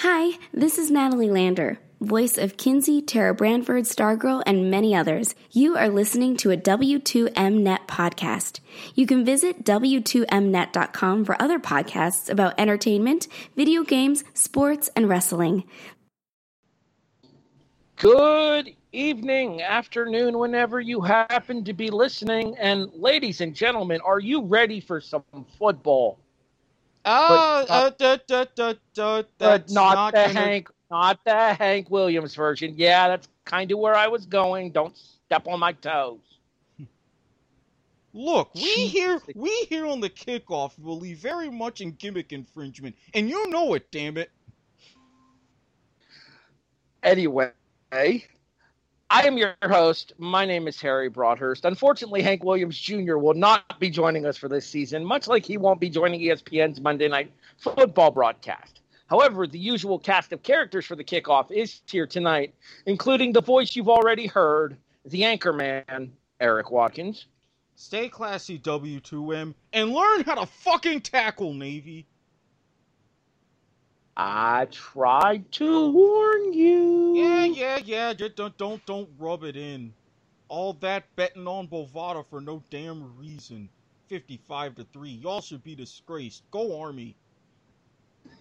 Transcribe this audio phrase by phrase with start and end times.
[0.00, 5.34] Hi, this is Natalie Lander, voice of Kinsey, Tara Branford, Stargirl, and many others.
[5.52, 8.60] You are listening to a W2Mnet podcast.
[8.94, 15.64] You can visit W2Mnet.com for other podcasts about entertainment, video games, sports, and wrestling.
[17.96, 22.54] Good evening, afternoon, whenever you happen to be listening.
[22.58, 25.24] And ladies and gentlemen, are you ready for some
[25.58, 26.18] football?
[27.08, 28.44] Oh, But, uh, da,
[28.94, 32.74] da, that's not, not the gonna- Hank, not the Hank Williams version.
[32.76, 34.72] Yeah, that's kind of where I was going.
[34.72, 36.18] Don't step on my toes.
[38.12, 43.28] Look, we here, we here on the kickoff believe very much in gimmick infringement, and
[43.28, 44.30] you know it, damn it.
[47.02, 47.50] Anyway,
[49.08, 50.14] I am your host.
[50.18, 51.64] My name is Harry Broadhurst.
[51.64, 53.18] Unfortunately, Hank Williams Jr.
[53.18, 56.80] will not be joining us for this season, much like he won't be joining ESPN's
[56.80, 58.80] Monday Night Football broadcast.
[59.06, 62.52] However, the usual cast of characters for the kickoff is here tonight,
[62.86, 66.10] including the voice you've already heard, the anchorman,
[66.40, 67.26] Erik Watkins.
[67.76, 72.06] Stay classy, W2M, and learn how to fucking tackle, Navy.
[74.16, 77.14] I tried to warn you.
[77.16, 78.14] Yeah, yeah, yeah.
[78.14, 79.92] Just don't, don't, don't rub it in.
[80.48, 83.68] All that betting on Bovada for no damn reason.
[84.08, 85.10] Fifty-five to three.
[85.10, 86.44] Y'all should be disgraced.
[86.50, 87.16] Go Army.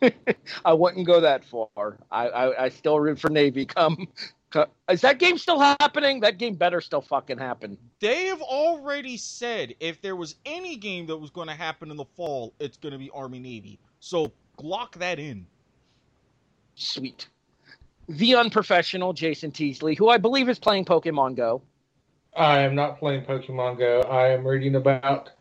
[0.65, 1.97] I wouldn't go that far.
[2.11, 3.65] I, I, I still root for Navy.
[3.65, 4.07] Come,
[4.51, 6.19] come, is that game still happening?
[6.19, 7.77] That game better still fucking happen.
[7.99, 11.97] They have already said if there was any game that was going to happen in
[11.97, 13.79] the fall, it's going to be Army Navy.
[13.99, 15.47] So lock that in.
[16.75, 17.27] Sweet.
[18.07, 21.61] The unprofessional Jason Teasley, who I believe is playing Pokemon Go.
[22.35, 24.01] I am not playing Pokemon Go.
[24.01, 25.31] I am reading about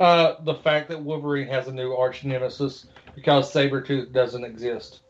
[0.00, 5.00] uh, the fact that Wolverine has a new arch nemesis because Sabretooth doesn't exist.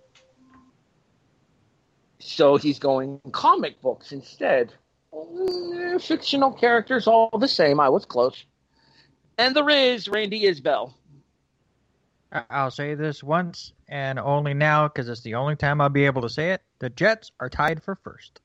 [2.19, 4.75] So he's going comic books instead.
[5.15, 7.81] Eh, fictional characters, all the same.
[7.81, 8.45] I was close.
[9.39, 10.93] And there is Randy Isbelle.
[12.51, 16.23] I'll say this once and only now because it's the only time I'll be able
[16.23, 16.63] to say it.
[16.79, 18.41] The Jets are tied for first.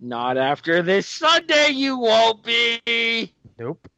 [0.00, 3.32] Not after this Sunday, you won't be.
[3.58, 3.88] Nope.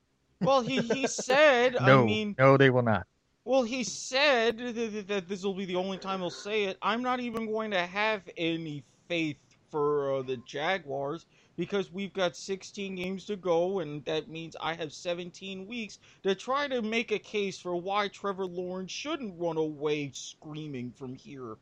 [0.42, 2.02] Well, he, he said, No.
[2.02, 3.06] I mean, no, they will not.
[3.46, 6.76] well, he said that, that this will be the only time he'll say it.
[6.82, 9.38] I'm not even going to have any faith
[9.70, 11.24] for uh, the Jaguars
[11.56, 16.34] because we've got 16 games to go, and that means I have 17 weeks to
[16.34, 21.56] try to make a case for why Trevor Lawrence shouldn't run away screaming from here.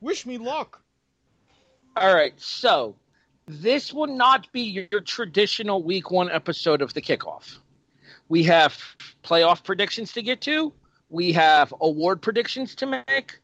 [0.00, 0.82] Wish me luck.
[1.96, 2.96] All right, so
[3.46, 7.58] this will not be your traditional week one episode of the kickoff.
[8.28, 8.78] We have
[9.22, 10.72] playoff predictions to get to,
[11.10, 13.40] we have award predictions to make,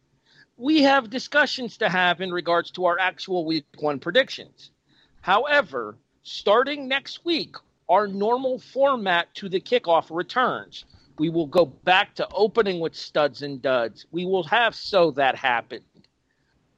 [0.56, 4.70] we have discussions to have in regards to our actual week one predictions.
[5.28, 7.56] However, starting next week,
[7.86, 10.86] our normal format to the kickoff returns.
[11.18, 14.06] We will go back to opening with studs and duds.
[14.10, 15.84] We will have so that happened.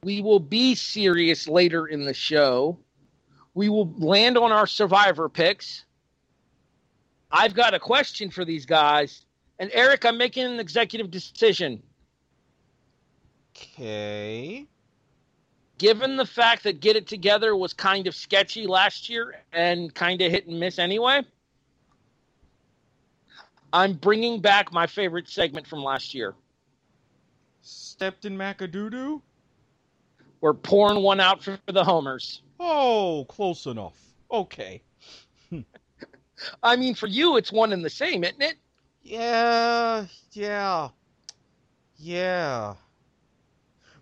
[0.03, 2.77] We will be serious later in the show.
[3.53, 5.85] We will land on our survivor picks.
[7.31, 9.23] I've got a question for these guys.
[9.59, 11.81] And Erik, I'm making an executive decision.
[13.55, 14.67] Okay.
[15.81, 20.21] Given the fact that Get It Together was kind of sketchy last year and kind
[20.21, 21.23] of hit and miss anyway,
[23.73, 26.35] I'm bringing back my favorite segment from last year.
[27.63, 29.23] Stepped in Macadoodoo?
[30.39, 32.43] We're pouring one out for the homers.
[32.59, 33.97] Oh, close enough.
[34.29, 34.83] Okay.
[36.61, 38.57] I mean, for you, it's one and the same, isn't it?
[39.01, 40.89] Yeah, yeah,
[41.97, 42.75] yeah.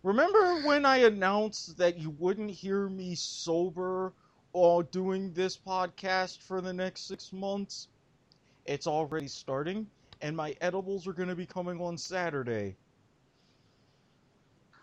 [0.04, 4.14] Remember when I announced that you wouldn't hear me sober
[4.54, 7.90] or doing this podcast for the next six months?
[8.66, 9.88] It's already starting,
[10.22, 12.78] and my edibles are going to be coming on Saturday.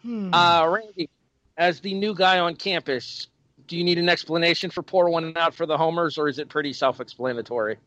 [0.03, 0.35] Hmm.
[0.35, 1.09] Uh, Randy,
[1.57, 3.29] as the new guy on campus,
[3.67, 6.49] do you need an explanation for pour one out for the homers, or is it
[6.49, 7.79] pretty self-explanatory?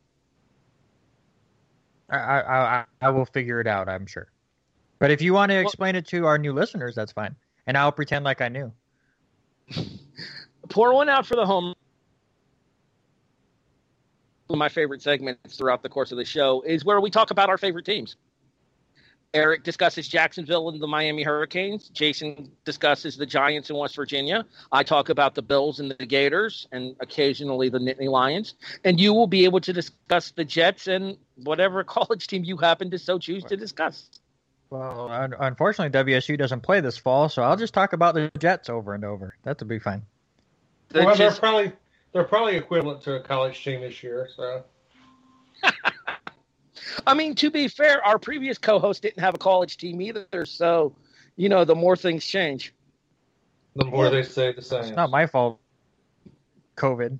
[2.09, 4.27] I, I, I, I will figure it out, I'm sure.
[4.99, 7.35] But if you want to Well- explain it to our new listeners, that's fine.
[7.67, 8.71] And I'll pretend like I knew.
[10.69, 11.73] Pour one out for the home.
[14.47, 17.31] One of my favorite segments throughout the course of the show is where we talk
[17.31, 18.15] about our favorite teams.
[19.35, 21.89] Erik discusses Jacksonville and the Miami Hurricanes.
[21.89, 24.43] Jason discusses the Giants in West Virginia.
[24.71, 28.55] I talk about the Bills and the Gators and occasionally the Nittany Lions.
[28.85, 32.89] And you will be able to discuss the Jets and whatever college team you happen
[32.89, 34.09] to so choose to discuss.
[34.69, 38.69] Well, un- unfortunately, WSU doesn't play this fall, so I'll just talk about the Jets
[38.69, 39.35] over and over.
[39.43, 40.03] That'll be fine.
[40.89, 41.71] They're well, they're probably
[42.13, 44.27] they're probably equivalent to a college team this year.
[44.35, 44.63] So
[47.07, 50.95] I mean, to be fair, our previous co-host didn't have a college team either, so
[51.35, 52.73] you know, the more things change.
[53.75, 54.81] the more they say the same.
[54.81, 55.59] It's not my fault.
[56.75, 57.19] COVID.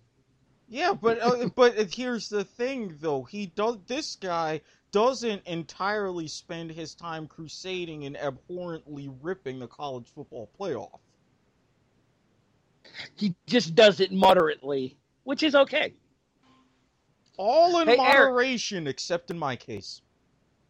[0.68, 3.24] Yeah, but uh, but here's the thing, though.
[3.24, 3.78] He does.
[3.88, 11.00] This guy doesn't entirely spend his time crusading and abhorrently ripping the college football playoff.
[13.18, 15.94] He just does it moderately, which is okay.
[17.38, 18.36] All in Hey, Erik.
[18.36, 20.02] moderation, except in my case.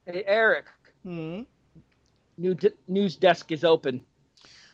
[0.05, 0.65] Hey, Erik,
[1.03, 1.43] Hmm.
[2.37, 4.05] new d- news desk is open.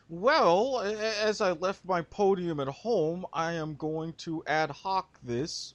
[0.10, 5.75] Well, as I left my podium at home, I am going to ad hoc this.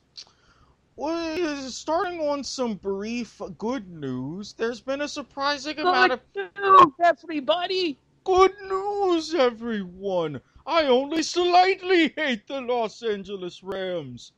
[0.96, 6.92] Well, starting on some brief good news, there's been a surprising amount of Good news,
[7.02, 7.98] everybody.
[8.24, 10.40] good news, everyone.
[10.66, 14.32] I only slightly hate the Los Angeles Rams.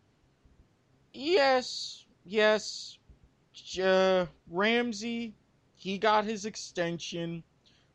[1.13, 2.99] Yes, yes,
[3.83, 5.35] uh, Ramsey,
[5.75, 7.43] he got his extension.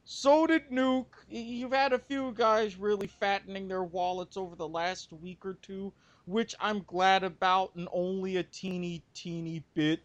[0.04, 1.06] So did Nuke.
[1.30, 5.92] You've had a few guys really fattening their wallets over the last week or two,
[6.28, 10.02] which I'm glad about, and only a teeny, teeny bit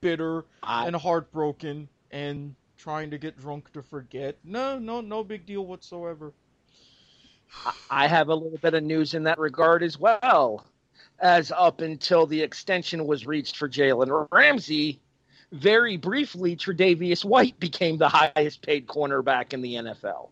[0.00, 4.36] bitter I, and heartbroken and trying to get drunk to forget.
[4.44, 6.32] No, no, no big deal whatsoever.
[7.90, 10.66] I have a little bit of news in that regard as well.
[11.20, 15.00] As up until the extension was reached for Jalen Ramsey,
[15.52, 20.30] very briefly, Tre'Davious White became the highest paid cornerback in the NFL.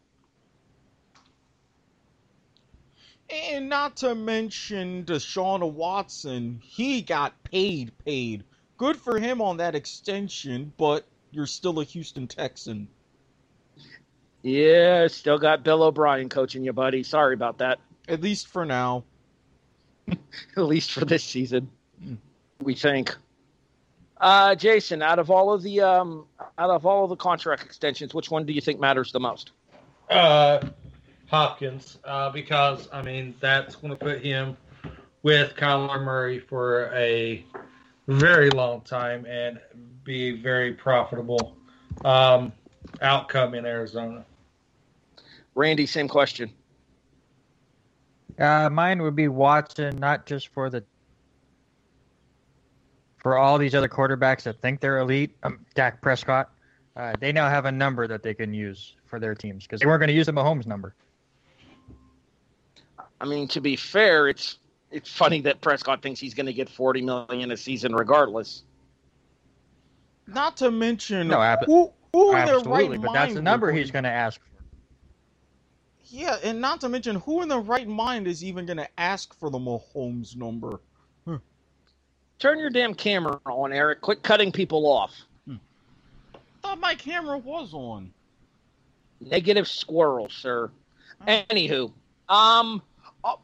[3.32, 8.44] And not to mention Deshaun Watson, he got paid, paid.
[8.76, 12.88] Good for him on that extension, but you're still a Houston Texan.
[14.42, 17.02] Yeah, still got Bill O'Brien coaching you, buddy.
[17.02, 17.78] Sorry about that.
[18.06, 19.04] At least for now.
[20.08, 20.18] At
[20.64, 21.70] least for this season,
[22.60, 23.16] we think.
[24.18, 26.26] Uh, Jason, out of all of the um,
[26.58, 29.52] out of all of the contract extensions, which one do you think matters the most?
[30.10, 30.60] Uh,
[31.32, 34.54] Hopkins, uh, because I mean that's going to put him
[35.22, 37.42] with Kyler Murray for a
[38.06, 39.58] very long time and
[40.04, 41.56] be a very profitable
[42.04, 42.52] um,
[43.00, 44.26] outcome in Arizona.
[45.54, 46.52] Randy, same question.
[48.38, 50.84] Uh, mine would be Watson, not just for the
[53.16, 55.34] for all these other quarterbacks that think they're elite.
[55.44, 56.50] Um, Dak Prescott,
[56.94, 59.86] uh, they now have a number that they can use for their teams because they
[59.86, 60.94] weren't going to use the Mahomes number.
[63.22, 64.58] I mean, to be fair, it's
[64.90, 68.64] it's funny that Prescott thinks he's going to get forty million a season regardless.
[70.26, 73.70] Not to mention No, ab- who who in their Absolutely, right but that's the number
[73.70, 74.46] he's going to ask for.
[76.06, 79.32] Yeah, and not to mention who in the right mind is even going to ask
[79.38, 80.80] for the Mahomes number.
[82.38, 84.00] Turn your damn camera on, Erik.
[84.00, 85.14] Quit cutting people off.
[86.60, 88.12] Thought my camera was on.
[89.20, 90.68] Negative squirrel, sir.
[91.26, 91.92] Anywho,
[92.28, 92.82] um,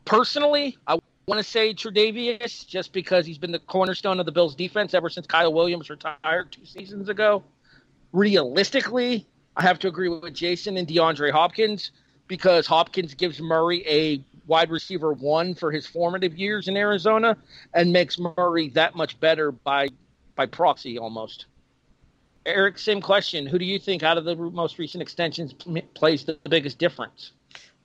[0.04, 4.54] personally, I want to say Tre'Davious just because he's been the cornerstone of the Bills'
[4.54, 7.42] defense ever since Kyle Williams retired two seasons ago.
[8.12, 9.26] Realistically,
[9.56, 11.90] I have to agree with Jason and DeAndre Hopkins
[12.26, 17.37] because Hopkins gives Murray a wide receiver one for his formative years in Arizona
[17.75, 19.88] and makes Murray that much better by
[20.35, 21.47] by proxy almost.
[22.47, 23.47] Erik, same question.
[23.47, 25.52] Who do you think out of the most recent extensions
[25.94, 27.32] plays the biggest difference?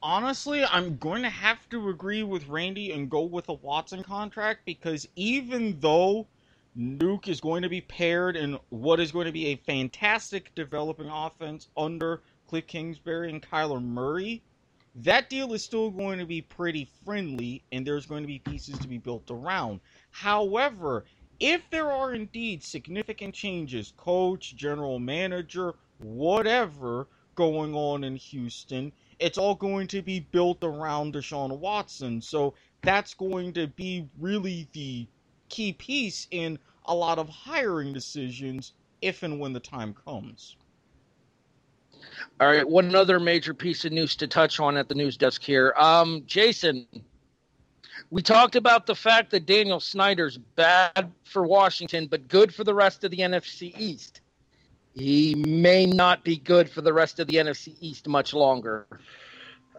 [0.06, 4.66] Honestly, I'm going to have to agree with Randy and go with a Watson contract
[4.66, 6.28] because even though
[6.78, 11.08] Nuke is going to be paired in what is going to be a fantastic developing
[11.08, 14.44] offense under Cliff Kingsbury and Kyler Murray,
[14.94, 18.78] that deal is still going to be pretty friendly and there's going to be pieces
[18.80, 19.80] to be built around.
[20.12, 21.06] However,
[21.40, 28.92] if there are indeed significant changes, coach, general manager, whatever, going on in Houston,
[29.24, 32.22] it's all going to be built around Deshaun Watson.
[32.22, 35.08] So that's going to be really the
[35.48, 40.58] key piece in a lot of hiring decisions if and when the time comes.
[42.42, 45.42] All right, one other major piece of news to touch on at the news desk
[45.42, 45.74] here.
[45.78, 46.86] Um, Jason,
[48.12, 52.74] we talked about the fact that Daniel Snyder's bad for Washington, but good for the
[52.74, 54.20] rest of the NFC East.
[54.94, 58.88] He may not be good for the rest of the NFC East much longer.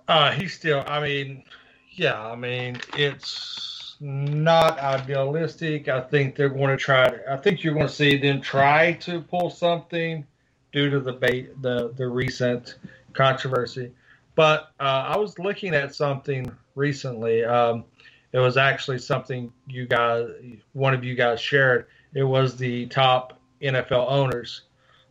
[0.09, 0.85] Uh, he's still.
[0.87, 1.45] I mean,
[1.93, 2.21] yeah.
[2.21, 5.89] I mean, it's not idealistic.
[5.89, 7.09] I think they're going to try.
[7.09, 10.27] To, I think you're going to see them try to pull something
[10.73, 12.77] due to the ba- the the recent
[13.13, 13.93] controversy.
[14.35, 17.45] But uh, I was looking at something recently.
[17.45, 17.85] Um,
[18.33, 20.29] it was actually something you guys,
[20.73, 21.87] one of you guys shared.
[22.15, 24.63] It was the top NFL owners,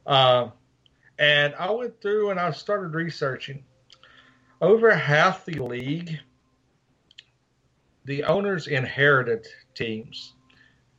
[0.06, 0.50] uh,
[1.20, 3.64] and I went through and I started researching.
[4.62, 6.20] Over half the league,
[8.06, 10.34] the owners inherited teams,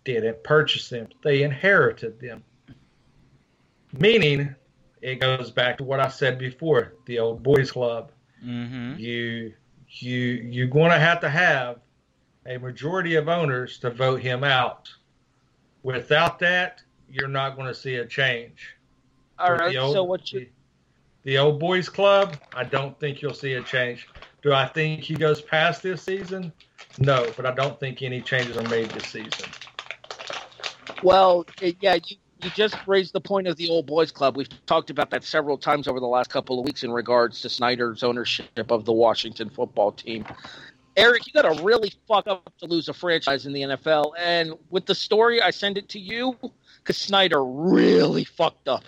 [0.04, 2.44] didn't purchase them; they inherited them.
[3.98, 4.54] Meaning,
[5.00, 8.12] it goes back to what I said before: the old boys club.
[8.44, 8.98] Mm-hmm.
[8.98, 9.54] You
[9.88, 11.78] you you're going to have to have
[12.46, 14.90] a majority of owners to vote him out.
[15.82, 18.76] Without that, you're not going to see a change.
[19.38, 19.72] All right.
[19.72, 20.48] the old- So what you the,
[21.24, 22.36] the old boys club?
[22.54, 24.08] I don't think you'll see a change.
[24.42, 26.52] Do I think he goes past this season?
[26.98, 29.50] No, but I don't think any changes are made this season.
[31.02, 34.36] Well, eh, yeah, you, you just raised the point of the old boys club.
[34.36, 37.48] We've talked about that several times over the last couple of weeks in regards to
[37.48, 40.24] Snyder's ownership of the Washington football team.
[40.96, 44.12] Erik, you got to really fuck up to lose a franchise in the NFL.
[44.18, 46.36] And with the story, I send it to you
[46.78, 48.84] because Snyder really fucked up.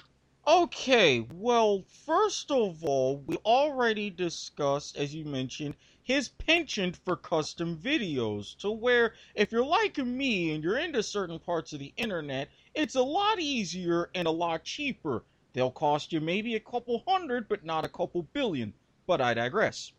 [0.49, 5.75] Okay, well, first of all, we already discussed, as you mentioned,
[6.05, 8.57] his penchant for custom videos.
[8.59, 12.95] To where, if you're like me and you're into certain parts of the internet, it's
[12.95, 15.25] a lot easier and a lot cheaper.
[15.53, 18.73] They'll cost you maybe a couple hundred, but not a couple billion.
[19.09, 19.91] But I digress.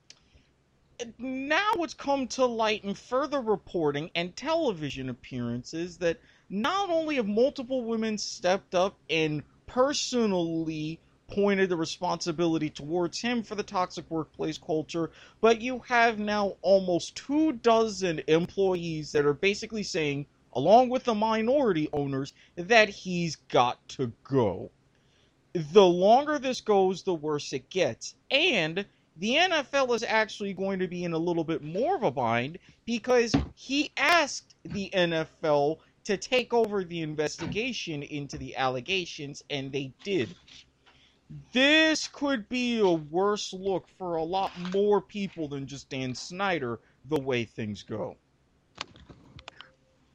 [1.17, 7.27] Now it's come to light in further reporting and television appearances that not only have
[7.27, 14.57] multiple women stepped up and personally pointed the responsibility towards him for the toxic workplace
[14.57, 21.03] culture, but you have now almost two dozen employees that are basically saying, along with
[21.03, 24.71] the minority owners, that he's got to go.
[25.53, 28.15] The longer this goes, the worse it gets.
[28.31, 28.85] And
[29.17, 32.59] the NFL is actually going to be in a little bit more of a bind
[32.85, 39.91] because he asked the NFL to take over the investigation into the allegations, and they
[40.05, 40.33] did.
[41.51, 46.79] This could be a worse look for a lot more people than just Dan Snyder,
[47.09, 48.15] the way things go.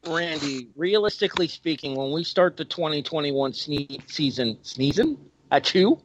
[0.07, 5.15] Randy, realistically speaking, when we start the 2021 sne- season, sneezing
[5.51, 6.01] at you,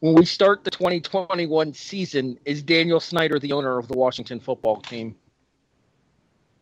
[0.00, 4.80] when we start the 2021 season, is Daniel Snyder the owner of the Washington football
[4.80, 5.14] team?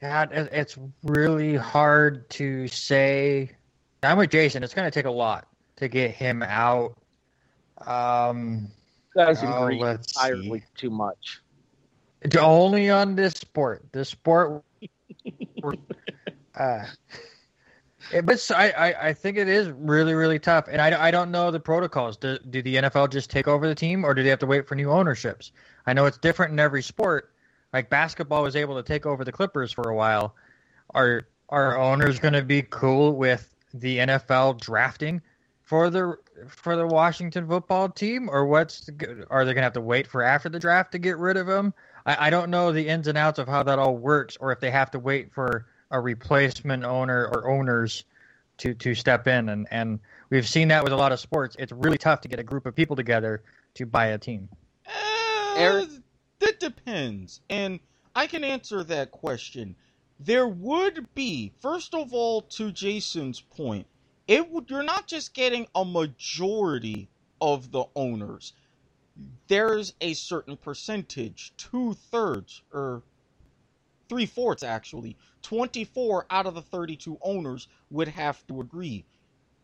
[0.00, 3.50] God, it's really hard to say.
[4.02, 4.62] I'm with Jason.
[4.62, 6.96] It's going to take a lot to get him out.
[7.86, 8.68] Um,
[9.14, 10.66] Guys Oh, entirely see.
[10.76, 11.40] too much.
[12.22, 13.84] it's only on this sport.
[13.92, 14.62] This sport.
[16.58, 16.84] uh,
[18.12, 20.66] it- but I, I, I think it is really, really tough.
[20.70, 22.16] And I, I don't know the protocols.
[22.18, 24.68] Do, do the NFL just take over the team or do they have to wait
[24.68, 25.52] for new ownerships?
[25.86, 27.32] I know it's different in every sport.
[27.76, 30.34] Like basketball was able to take over the Clippers for a while.
[30.94, 35.20] Are are owners going to be cool with the NFL drafting
[35.62, 36.16] for the
[36.48, 40.06] for the Washington football team, or what's the, are they going to have to wait
[40.06, 41.74] for after the draft to get rid of him?
[42.06, 44.60] I, I don't know the ins and outs of how that all works, or if
[44.60, 48.04] they have to wait for a replacement owner or owners
[48.56, 51.56] to to step in, and and we've seen that with a lot of sports.
[51.58, 53.42] It's really tough to get a group of people together
[53.74, 54.48] to buy a team.
[54.86, 55.90] Uh, Erik?
[56.40, 57.40] That depends.
[57.48, 57.80] And
[58.14, 59.76] I can answer that question.
[60.18, 63.86] There would be, first of all, to Jason's point,
[64.26, 67.08] it would you're not just getting a majority
[67.40, 68.54] of the owners.
[69.48, 73.02] There's a certain percentage, two thirds, or
[74.08, 75.16] three fourths actually.
[75.42, 79.04] 24 out of the 32 owners would have to agree.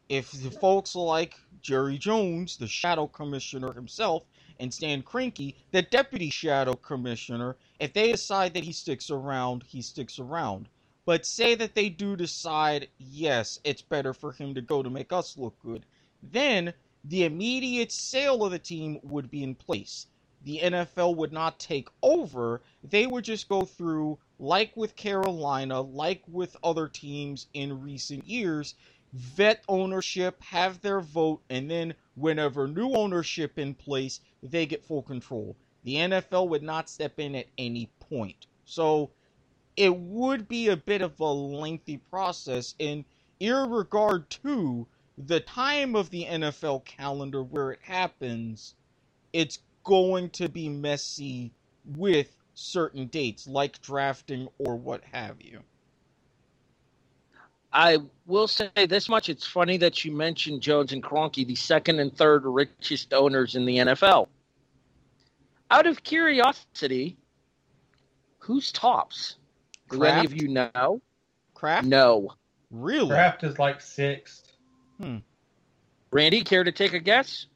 [0.09, 4.25] If the folks like Jerry Jones, the shadow commissioner himself,
[4.63, 9.83] and Stan Kroenke, the deputy shadow commissioner, if they decide that he sticks around, he
[9.83, 10.69] sticks around.
[11.05, 15.13] But say that they do decide, yes, it's better for him to go to make
[15.13, 15.85] us look good,
[16.23, 20.07] then the immediate sale of the team would be in place.
[20.45, 26.23] The NFL would not take over, they would just go through, like with Carolina, like
[26.29, 28.77] with other teams in recent years,
[29.13, 35.03] vet ownership, have their vote, and then whenever new ownership in place, they get full
[35.03, 35.57] control.
[35.85, 38.47] The NFL would not step in at any point.
[38.65, 39.11] So
[39.77, 43.05] it would be a bit of a lengthy process in
[43.41, 44.87] regard to
[45.19, 48.75] the time of the NFL calendar where it happens,
[49.33, 51.53] it's going to be messy
[51.85, 55.61] with certain dates like drafting or what have you.
[57.73, 62.01] I will say this much: it's funny that you mentioned Jones and Kroenke, the second
[62.01, 64.29] and third richest owners in the NFL.
[65.71, 67.17] Out of curiosity,
[68.39, 69.37] who's tops?
[69.91, 71.01] Do any of you know?
[71.55, 71.87] Kraft?
[71.87, 72.35] No.
[72.71, 73.09] Really?
[73.09, 74.53] Kraft is like sixth.
[75.01, 75.19] Hmm.
[76.11, 77.47] Randy, care to take a guess?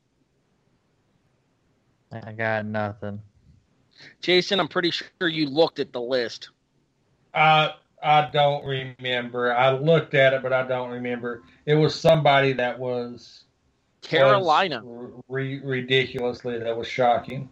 [2.12, 3.20] I got nothing.
[4.20, 6.50] Jason, I'm pretty sure you looked at the list.
[7.34, 7.74] I
[8.06, 9.52] I don't remember.
[9.52, 11.42] I looked at it, but I don't remember.
[11.66, 13.44] It was somebody that was
[14.00, 14.80] Carolina.
[14.84, 17.48] was re- ridiculously that was shocking.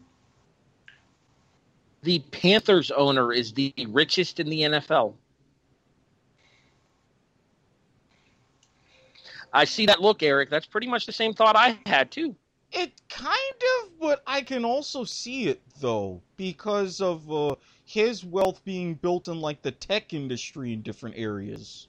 [2.05, 5.15] The Panthers owner is the richest in the NFL.
[9.53, 10.51] I see that look, Erik.
[10.51, 12.37] That's pretty much the same thought I had too.
[12.71, 13.37] It kind
[13.83, 17.55] of, but I can also see it though because of uh,
[17.85, 21.89] his wealth being built in like the tech industry in different areas.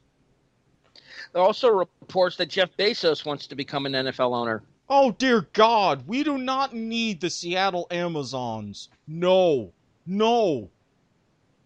[1.31, 4.63] There are also reports that Jeff Bezos wants to become an NFL owner.
[4.89, 8.89] Oh dear God, we do not need the Seattle Amazons.
[9.07, 9.71] No,
[10.05, 10.69] no.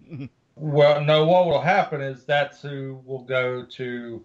[0.61, 1.25] Well, no.
[1.25, 4.21] What will happen is that's who will go to.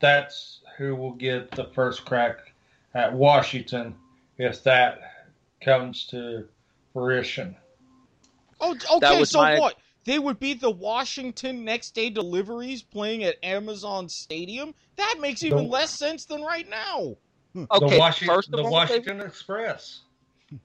[0.00, 2.52] That's who will get the first crack
[2.94, 3.94] at Washington
[4.38, 4.98] if that
[5.60, 6.48] comes to
[6.92, 7.54] fruition.
[8.60, 9.20] Oh, That okay.
[9.20, 9.76] was So my- what?
[10.04, 14.74] They would be the Washington next day deliveries playing at Amazon Stadium.
[14.96, 17.16] That makes even The- less sense than right now.
[17.70, 20.00] Okay, the Washington, first of the all, Washington Express.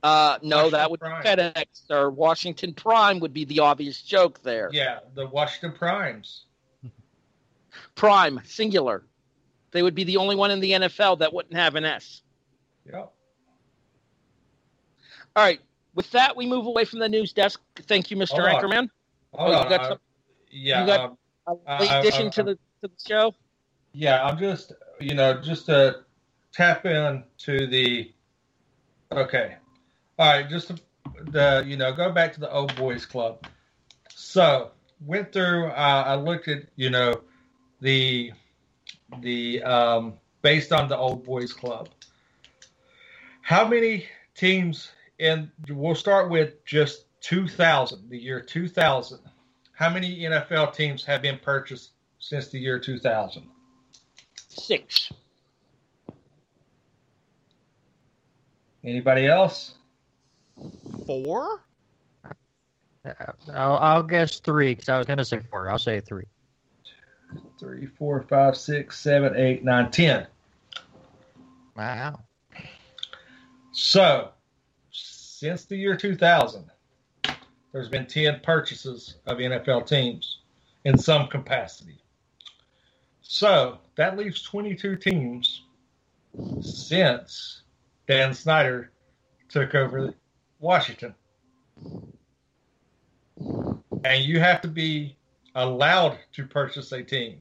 [0.01, 4.41] Uh, no, that would Washington be FedEx or Washington Prime would be the obvious joke
[4.43, 4.69] there.
[4.71, 6.45] Yeah, the Washington Primes.
[7.95, 9.03] Prime, singular.
[9.71, 12.21] They would be the only one in the NFL that wouldn't have an S.
[12.85, 12.95] Yep.
[15.35, 15.59] All right.
[15.95, 17.61] With that, we move away from the news desk.
[17.75, 18.49] Thank you, Mr.
[18.49, 18.63] Hold.
[18.63, 18.89] Anchorman.
[19.33, 19.99] Hold you got I- some-
[20.51, 23.35] yeah, you got- um, A I- late I- addition I- to the to the show.
[23.93, 26.03] Yeah, I'm just you know just to
[26.51, 28.11] tap in to the
[29.11, 29.57] okay,
[30.17, 30.75] all right, just to,
[31.25, 33.45] the you know go back to the old boys club.
[34.15, 34.71] So
[35.05, 35.67] went through.
[35.67, 37.21] Uh, I looked at you know
[37.81, 38.31] the
[39.19, 41.89] the um, based on the old boys club.
[43.41, 44.91] How many teams?
[45.23, 49.19] And we'll start with just 2000, the year 2000.
[49.71, 53.43] How many NFL teams have been purchased since the year 2000?
[54.49, 55.13] Six.
[58.83, 59.75] Anybody else?
[61.07, 61.63] Four?
[62.25, 63.11] Uh,
[63.53, 65.69] I'll, I'll guess three because I was going to say four.
[65.69, 66.25] I'll say three.
[67.57, 70.27] Three, four, five, six, seven, eight, nine, ten.
[71.77, 72.19] Wow.
[73.71, 74.33] So,
[75.43, 76.71] since the year 2000,
[77.73, 80.39] there's been 10 purchases of NFL teams
[80.85, 81.97] in some capacity.
[83.19, 85.63] So, that leaves 22 teams
[86.61, 87.63] since
[88.07, 88.91] Dan Snyder
[89.49, 90.13] took over
[90.61, 91.13] Washington.
[93.37, 95.17] And you have to be
[95.55, 97.39] allowed to purchase a team.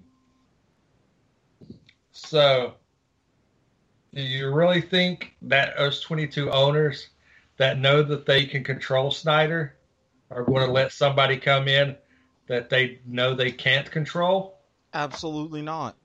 [2.10, 2.74] So,
[4.12, 7.06] do you really think that those 22 owners
[7.62, 9.76] that know that they can control Snyder
[10.32, 11.96] are going to let somebody come in
[12.48, 14.58] that they know they can't control?
[14.92, 15.96] Absolutely not.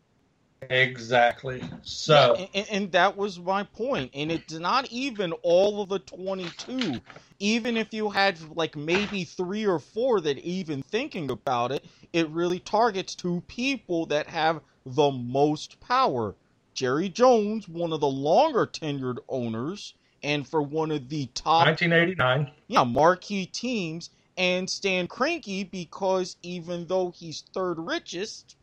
[0.70, 1.63] Exactly.
[1.82, 4.12] So, and, and- and that was my point.
[4.13, 7.02] And it's not even all of the 22.
[7.39, 12.30] Even if you had like maybe three or four that even thinking about it, it
[12.30, 16.36] really targets two people that have the most power.
[16.76, 22.51] Jerry Jones, one of the longer tenured owners, and for one of the top 1989.
[22.67, 28.56] yeah, marquee teams, and Stan Kroenke because even though he's third richest,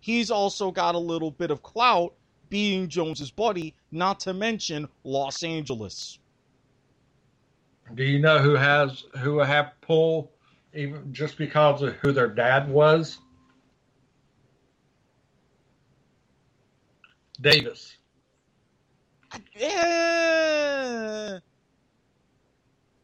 [0.00, 2.14] he's also got a little bit of clout
[2.48, 6.18] being Jones's buddy, not to mention Los Angeles.
[7.94, 10.32] Do you know who has who have pull
[10.74, 13.18] even just because of who their dad was?
[17.40, 17.96] Davis.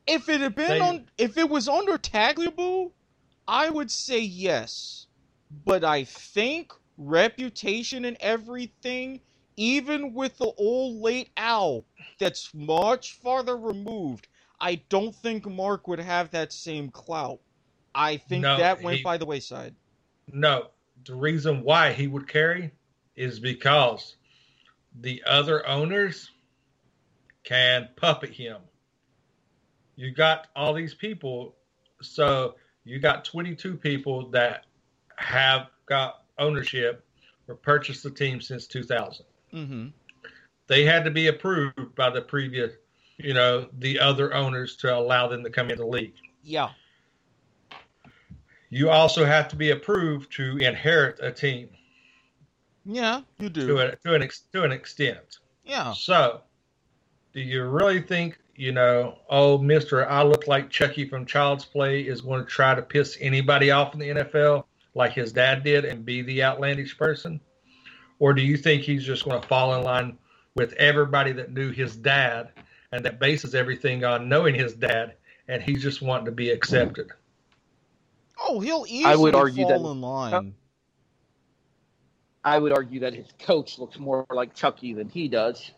[0.09, 2.93] If it had been They- on, if it was under Tagliabue,
[3.49, 5.07] I would say yes.
[5.65, 9.21] But I think reputation and everything,
[9.57, 11.85] even with the old late Al,
[12.19, 14.29] that's much farther removed.
[14.61, 17.41] I don't think Mark would have that same clout.
[17.95, 19.75] I think No, that went he- by the wayside.
[20.29, 20.71] No,
[21.05, 22.73] the reason why he would carry
[23.15, 24.17] is because
[25.01, 26.31] the other owners
[27.45, 28.59] can puppet him.
[29.97, 31.55] You got all these people,
[32.03, 34.67] so you got 22 people that
[35.17, 37.05] have got ownership
[37.49, 39.25] or purchased the team since 2000.
[39.53, 39.87] Mm-hmm.
[40.67, 42.73] They had to be approved by the previous,
[43.19, 46.15] you know, the other owners to allow them to come in the league.
[46.43, 46.71] Yeah.
[48.69, 51.69] You also have to be approved to inherit a team
[52.87, 53.67] Yeah, you do.
[53.67, 55.39] to, a, to an ex, to an extent.
[55.65, 55.93] Yeah.
[55.93, 56.43] So,
[57.33, 62.03] do you really think, you know, oh, Mister, I look like Chucky from Child's Play
[62.03, 65.85] is going to try to piss anybody off in the NFL like his dad did
[65.85, 67.41] and be the outlandish person,
[68.21, 70.17] or do you think he's just going to fall in line
[70.55, 72.49] with everybody that knew his dad
[72.93, 75.15] and that bases everything on knowing his dad
[75.49, 77.11] and he's just wanting to be accepted?
[78.49, 80.55] Oh, he'll easily I would argue fall that- in line.
[82.47, 85.73] I would argue that his coach looks more like Chucky than he does.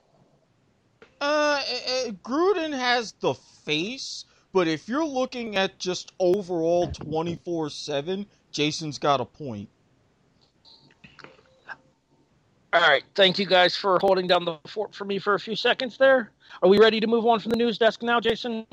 [1.19, 8.27] Uh, uh, Gruden has the face, but if you're looking at just overall 24 7,
[8.53, 9.71] Jason's got a point.
[12.75, 15.57] All right, thank you guys for holding down the fort for me for a few
[15.57, 16.33] seconds there.
[16.63, 18.67] Are we ready to move on from the news desk now, Jason?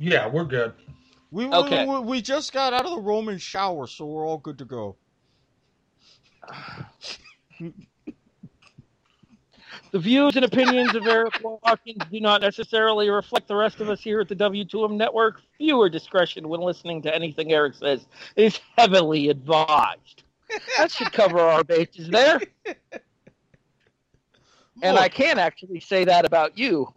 [0.00, 0.72] Yeah, we're good.
[1.30, 1.86] We, Okay.
[1.86, 4.96] we, we just got out of the Roman shower, so we're all good to go.
[9.92, 14.00] The views and opinions of Erik Watkins do not necessarily reflect the rest of us
[14.00, 15.40] here at the W2M network.
[15.58, 20.24] Viewer discretion when listening to anything Eric says is heavily advised.
[20.78, 22.40] That should cover our bases there.
[24.82, 26.92] And I Look, can actually say that about you.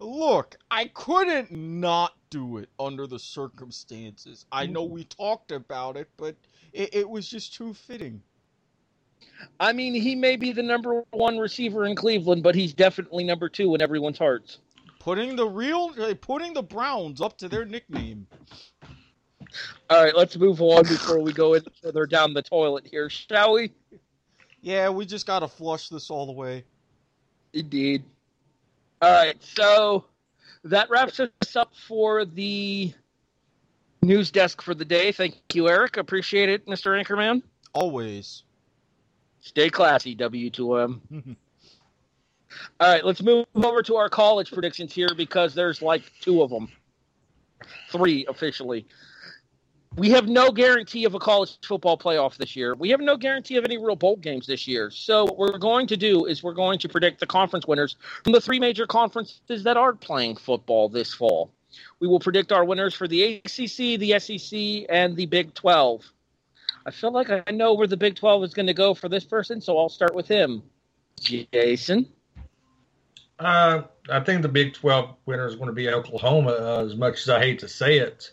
[0.00, 4.46] Look, I couldn't not do it under the circumstances.
[4.50, 6.36] I know we talked about it, but
[6.72, 8.22] it, it was just too fitting.
[9.60, 13.48] I mean, he may be the number one receiver in Cleveland, but he's definitely number
[13.48, 14.58] two in everyone's hearts.
[14.98, 18.26] Putting the real, uh, putting the Browns up to their nickname.
[19.90, 23.54] All right, let's move on before we go any further down the toilet here, shall
[23.54, 23.72] we?
[24.62, 26.64] Yeah, we just gotta flush this all the way.
[27.52, 28.04] Indeed.
[29.02, 30.06] All right, so
[30.64, 32.94] that wraps us up for the
[34.02, 35.12] news desk for the day.
[35.12, 35.96] Thank you, Erik.
[35.96, 37.00] Appreciate it, Mr.
[37.00, 37.42] Anchorman.
[37.72, 38.44] Always.
[39.42, 41.00] Stay classy, W2M.
[41.12, 41.32] Mm-hmm.
[42.78, 46.50] All right, let's move over to our college predictions here because there's like two of
[46.50, 46.70] them.
[47.90, 48.86] Three officially.
[49.96, 52.74] We have no guarantee of a college football playoff this year.
[52.74, 54.90] We have no guarantee of any real bowl games this year.
[54.90, 58.32] So, what we're going to do is we're going to predict the conference winners from
[58.32, 61.50] the three major conferences that are playing football this fall.
[62.00, 66.04] We will predict our winners for the ACC, the SEC, and the Big 12.
[66.84, 69.24] I feel like I know where the Big 12 is going to go for this
[69.24, 70.62] person, so I'll start with him.
[71.20, 72.08] Jason.
[73.38, 77.20] Uh, I think the Big 12 winner is going to be Oklahoma, uh, as much
[77.20, 78.30] as I hate to say it.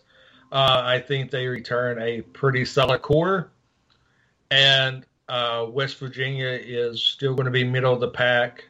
[0.52, 3.52] Uh, I think they return a pretty solid core.
[4.50, 8.66] And uh, West Virginia is still going to be middle of the pack.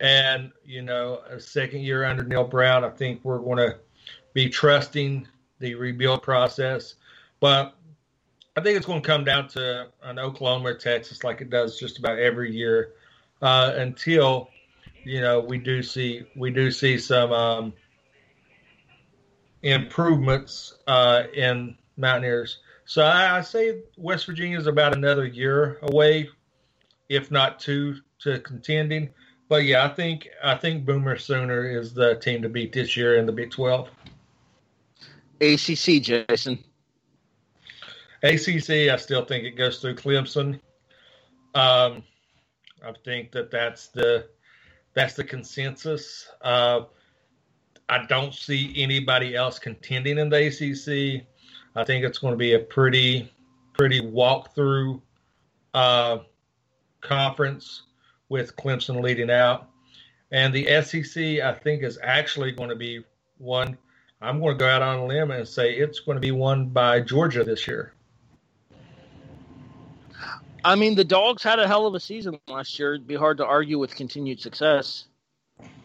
[0.00, 3.78] And, you know, a second year under Neal Brown, I think we're going to
[4.32, 5.28] be trusting
[5.60, 6.96] the rebuild process.
[7.38, 7.76] But
[8.56, 11.78] I think it's going to come down to an Oklahoma or Texas like it does
[11.78, 12.92] just about every year
[13.42, 14.48] uh, until
[15.02, 17.72] you know we do see we do see some um,
[19.62, 22.58] improvements uh, in Mountaineers.
[22.84, 26.28] So I, I say West Virginia is about another year away,
[27.08, 29.10] if not two, to contending.
[29.48, 33.16] But yeah, I think I think Boomer Sooner is the team to beat this year
[33.16, 33.88] in the Big Twelve.
[35.40, 36.62] ACC, Jason.
[38.24, 40.54] ACC, I still think it goes through Clemson.
[41.54, 42.02] Um,
[42.82, 44.28] I think that that's the
[44.94, 46.26] that's the consensus.
[46.40, 46.82] Uh,
[47.88, 51.26] I don't see anybody else contending in the ACC.
[51.76, 53.30] I think it's going to be a pretty
[53.74, 55.02] pretty walkthrough
[55.74, 56.18] uh,
[57.02, 57.82] conference
[58.30, 59.68] with Clemson leading out,
[60.30, 63.04] and the SEC I think is actually going to be
[63.36, 63.76] one.
[64.22, 66.70] I'm going to go out on a limb and say it's going to be won
[66.70, 67.93] by Georgia this year.
[70.64, 72.94] I mean, the Dogs had a hell of a season last year.
[72.94, 75.04] It'd be hard to argue with continued success.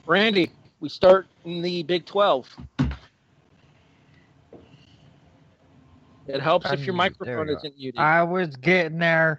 [0.06, 2.56] Randy, we start in the Big 12.
[6.28, 8.00] It helps if your Um, microphone isn't muted.
[8.00, 9.38] I was getting there.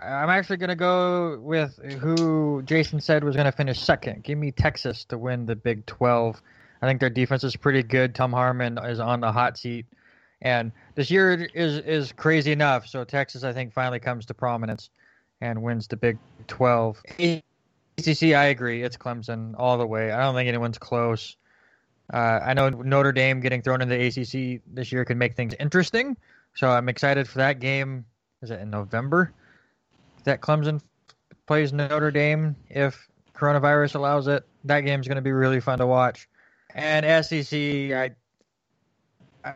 [0.00, 4.22] I'm actually going to go with who Jason said was going to finish second.
[4.22, 6.40] Give me Texas to win the Big 12.
[6.80, 8.14] I think their defense is pretty good.
[8.14, 9.86] Tom Herman is on the hot seat.
[10.40, 12.86] And this year is is crazy enough.
[12.86, 14.90] So Texas, I think, finally comes to prominence
[15.40, 17.02] and wins the Big 12.
[17.18, 18.82] ACC, I agree.
[18.82, 20.10] It's Clemson all the way.
[20.12, 21.36] I don't think anyone's close.
[22.12, 26.16] Uh, I know Notre Dame getting thrown into ACC this year could make things interesting.
[26.54, 28.06] So I'm excited for that game.
[28.40, 29.32] Is it in November?
[30.28, 30.80] that Clemson
[31.46, 34.44] plays Notre Dame if coronavirus allows it.
[34.64, 36.28] That game's going to be really fun to watch.
[36.74, 37.58] And SEC,
[37.92, 38.10] I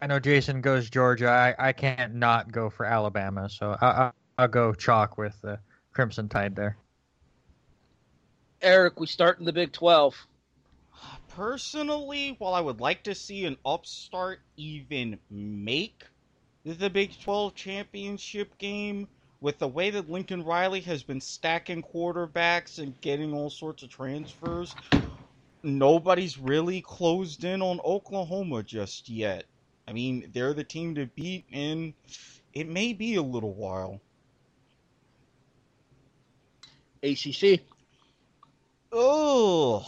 [0.01, 1.29] I know Jason goes Georgia.
[1.29, 5.59] I, I can't not go for Alabama, so I, I, I'll go chalk with the
[5.93, 6.77] Crimson Tide there.
[8.61, 10.15] Erik, we start in the Big 12.
[11.31, 16.05] Personally, while I would like to see an upstart even make
[16.65, 19.09] the Big 12 championship game,
[19.41, 23.89] with the way that Lincoln Riley has been stacking quarterbacks and getting all sorts of
[23.89, 24.77] transfers,
[25.65, 29.45] nobody's really closed in on Oklahoma just yet.
[29.87, 31.95] I mean, they're the team to beat, and
[32.53, 34.01] it may be a little while.
[37.03, 37.61] ACC.
[38.93, 39.85] Oh.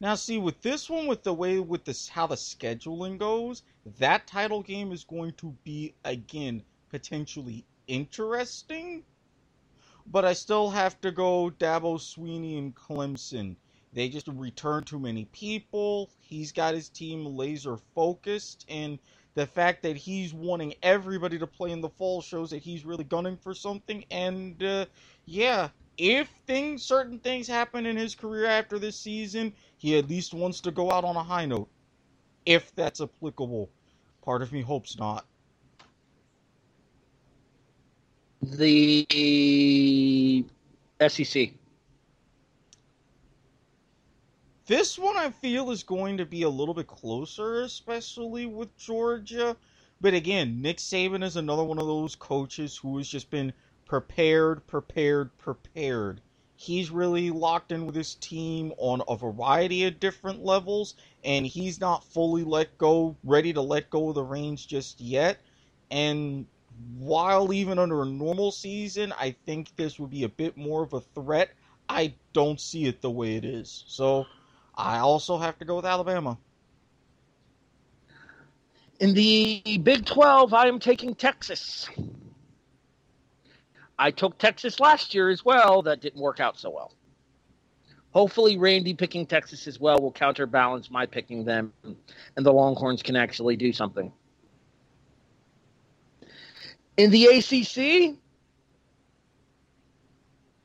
[0.00, 3.62] Now, see, with this one, with the way with this how the scheduling goes,
[3.98, 9.02] that title game is going to be again potentially interesting.
[10.06, 13.56] But I still have to go Dabo Swinney and Clemson.
[13.94, 16.10] They just return too many people.
[16.20, 18.98] He's got his team laser focused, and
[19.34, 23.04] the fact that he's wanting everybody to play in the fall shows that he's really
[23.04, 24.04] gunning for something.
[24.10, 24.86] And uh,
[25.26, 30.34] yeah, if things, certain things happen in his career after this season, he at least
[30.34, 31.68] wants to go out on a high note,
[32.46, 33.70] if that's applicable.
[34.24, 35.24] Part of me hopes not.
[38.42, 39.04] The
[41.08, 41.52] SEC.
[44.66, 49.58] This one I feel is going to be a little bit closer, especially with Georgia.
[50.00, 53.52] But again, Nick Saban is another one of those coaches who has just been
[53.84, 56.22] prepared, prepared, prepared.
[56.56, 61.78] He's really locked in with his team on a variety of different levels, and he's
[61.78, 65.40] not fully let go, ready to let go of the reins just yet.
[65.90, 66.46] And
[66.96, 70.94] while even under a normal season, I think this would be a bit more of
[70.94, 71.50] a threat.
[71.86, 73.84] I don't see it the way it is.
[73.86, 74.24] So
[74.76, 76.38] I also have to go with Alabama.
[79.00, 81.88] In the Big 12, I am taking Texas.
[83.98, 85.82] I took Texas last year as well.
[85.82, 86.92] That didn't work out so well.
[88.10, 93.16] Hopefully, Randy picking Texas as well will counterbalance my picking them, and the Longhorns can
[93.16, 94.12] actually do something.
[96.96, 98.16] In the ACC,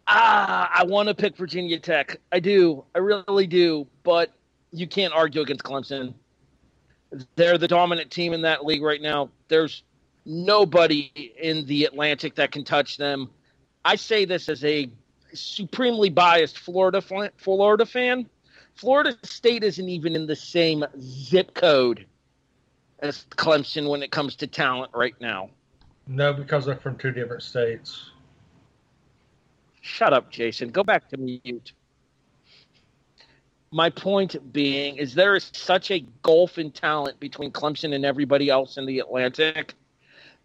[0.09, 2.19] ah, I want to pick Virginia Tech.
[2.31, 2.83] I do.
[2.95, 3.87] I really do.
[4.03, 4.31] But
[4.71, 6.13] you can't argue against Clemson.
[7.35, 9.29] They're the dominant team in that league right now.
[9.47, 9.83] There's
[10.25, 13.29] nobody in the Atlantic that can touch them.
[13.83, 14.89] I say this as a
[15.33, 17.01] supremely biased Florida
[17.37, 18.27] Florida fan.
[18.75, 22.05] Florida State isn't even in the same zip code
[22.99, 25.49] as Clemson when it comes to talent right now.
[26.07, 28.11] No, because they're from two different states.
[29.89, 30.69] Shut up, Jason.
[30.69, 31.73] Go back to mute.
[33.71, 38.49] My point being is there is such a gulf in talent between Clemson and everybody
[38.49, 39.73] else in the Atlantic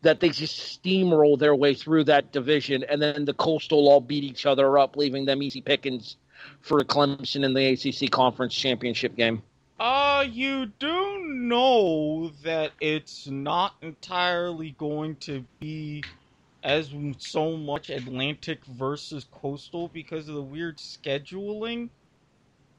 [0.01, 4.25] that they just steamroll their way through that division, and then the Coastal all beat
[4.25, 6.17] each other up, leaving them easy pickings
[6.61, 9.43] for Clemson in the ACC Conference Championship game.
[9.79, 16.03] Uh, you do know that it's not entirely going to be
[16.65, 21.91] as so much Atlantic versus Coastal because of the weird scheduling.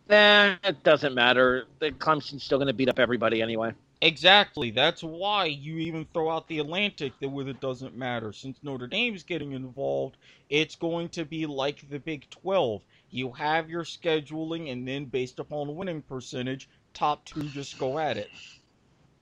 [0.10, 1.66] Nah, it doesn't matter.
[1.80, 3.74] The Clemson's still going to beat up everybody anyway.
[4.02, 4.72] Exactly.
[4.72, 8.34] That's why you even throw out the Atlantic that with it doesn't matter.
[8.34, 10.18] Since Notre Dame's getting involved,
[10.50, 12.82] it's going to be like the Big 12.
[13.12, 18.18] You have your scheduling, and then based upon winning percentage, top two just go at
[18.18, 18.30] it.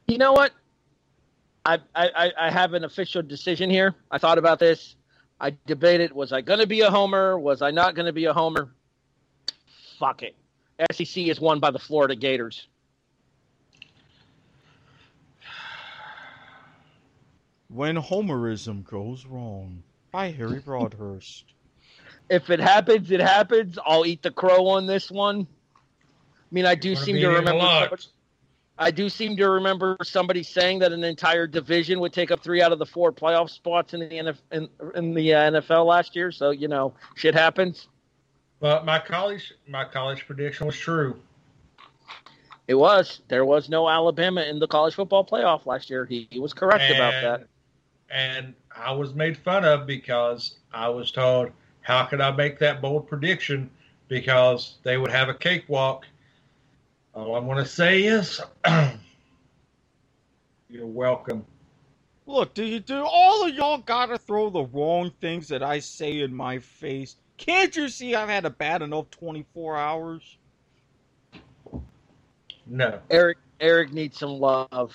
[0.07, 0.51] You know what?
[1.65, 3.95] I, I, I have an official decision here.
[4.11, 4.95] I thought about this.
[5.39, 7.37] I debated was I going to be a homer?
[7.39, 8.69] Was I not going to be a homer?
[9.99, 10.35] Fuck it.
[10.91, 12.67] SEC is won by the Florida Gators.
[17.69, 21.45] When Homerism Goes Wrong by Harry Broadhurst.
[22.29, 23.79] if it happens, it happens.
[23.83, 25.47] I'll eat the crow on this one.
[25.75, 25.79] I
[26.51, 27.59] mean, I do seem to remember.
[27.59, 28.03] Somebody,
[28.77, 32.61] I do seem to remember somebody saying that an entire division would take up three
[32.61, 36.15] out of the four playoff spots in the NFL, in, in the uh, NFL last
[36.15, 36.31] year.
[36.31, 37.87] So you know, shit happens.
[38.59, 41.19] But my college, my college prediction was true.
[42.67, 43.21] It was.
[43.27, 46.05] There was no Alabama in the college football playoff last year.
[46.05, 47.47] He, he was correct and, about that.
[48.09, 52.81] And I was made fun of because I was told, "How could I make that
[52.81, 53.69] bold prediction?"
[54.07, 56.05] Because they would have a cakewalk
[57.13, 58.41] all I want to say is,
[60.69, 61.45] you're welcome.
[62.25, 66.21] Look, do you do all of y'all gotta throw the wrong things that I say
[66.21, 67.17] in my face?
[67.37, 70.37] Can't you see I've had a bad enough 24 hours?
[72.65, 72.99] No.
[73.09, 74.93] Erik Erik needs some love.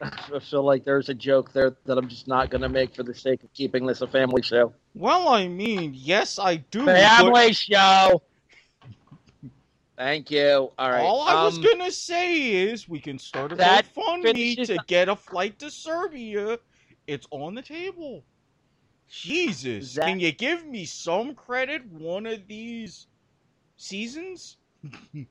[0.00, 3.02] I feel like there's a joke there that I'm just not going to make for
[3.02, 4.72] the sake of keeping this a family show.
[4.94, 6.84] Well, I mean, yes, I do.
[6.84, 8.22] but Family show.
[9.98, 10.70] Thank you.
[10.78, 11.02] All right.
[11.04, 15.16] all I was um, gonna say is we can start a GoFundMe to get a
[15.16, 16.60] flight to Serbia.
[17.08, 18.22] It's on the table.
[19.08, 23.08] Jesus, That- can you give me some credit one of these
[23.76, 24.58] seasons?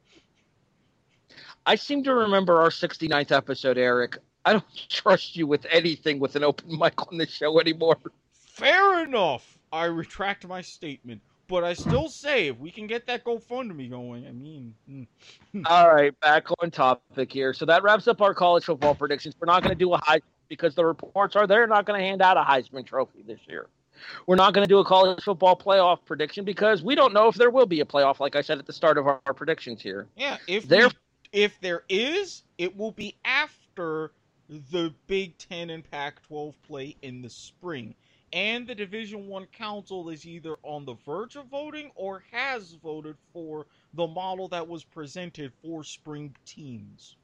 [1.65, 4.17] I seem to remember our 69th episode, Erik.
[4.43, 7.99] I don't trust you with anything with an open mic on the show anymore.
[8.33, 9.57] Fair enough.
[9.71, 11.21] I retract my statement.
[11.47, 15.07] But I still say, if we can get that GoFundMe going, I mean, mm.
[15.65, 17.53] All right, back on topic here.
[17.53, 19.33] So that wraps up our college football predictions.
[19.39, 22.05] We're not going to do a Heisman because the reports are they're not going to
[22.05, 23.67] hand out a Heisman Trophy this year.
[24.27, 27.35] We're not going to do a college football playoff prediction because we don't know if
[27.35, 29.81] there will be a playoff, like I said at the start of our, our predictions
[29.81, 30.07] here.
[30.17, 30.93] yeah, if There- we-
[31.33, 34.11] if there is, it will be after
[34.71, 37.95] the Big Ten and Pac-12 play in the spring,
[38.33, 43.15] and the Division One Council is either on the verge of voting or has voted
[43.33, 47.15] for the model that was presented for spring teams.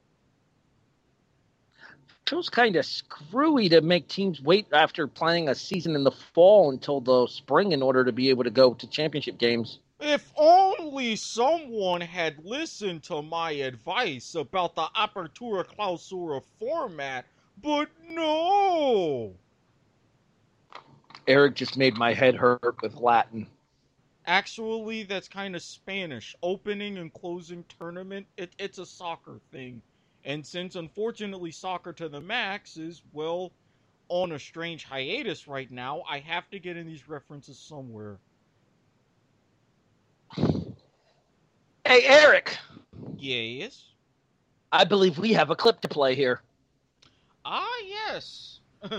[2.26, 6.70] Feels kind of screwy to make teams wait after playing a season in the fall
[6.70, 9.78] until the spring in order to be able to go to championship games.
[10.00, 17.26] If only someone had listened to my advice about the Apertura Clausura format,
[17.62, 19.34] but no!
[21.26, 23.46] Erik just made my head hurt with Latin.
[24.26, 26.34] Actually, that's kind of Spanish.
[26.42, 29.82] Opening and closing tournament, it, it's a soccer thing.
[30.24, 33.52] And since unfortunately soccer to the max is, well,
[34.08, 38.18] on a strange hiatus right now, I have to get in these references somewhere.
[41.86, 42.56] Hey, Erik,
[43.18, 43.84] Yes?
[44.72, 46.40] I believe we have a clip to play here.
[47.44, 48.60] Ah, yes.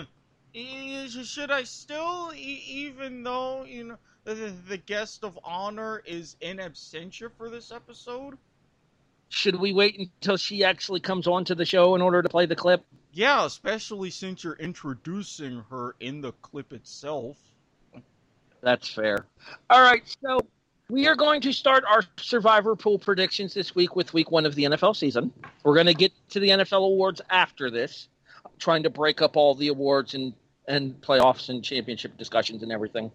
[0.56, 7.30] Should I still, even though you know the, the guest of honor is in absentia
[7.38, 8.38] for this episode?
[9.28, 12.56] Should we wait until she actually comes onto the show in order to play the
[12.56, 12.86] clip?
[13.12, 17.38] Yeah, especially since you're introducing her in the clip itself.
[18.62, 19.26] That's fair.
[19.70, 20.40] All right, so
[20.90, 24.56] we are going to start our survivor pool predictions this week with week one of
[24.56, 25.34] the NFL season.
[25.64, 28.08] We're going to get to the NFL awards after this,
[28.58, 30.34] trying to break up all the awards and,
[30.68, 33.12] and playoffs and championship discussions and everything.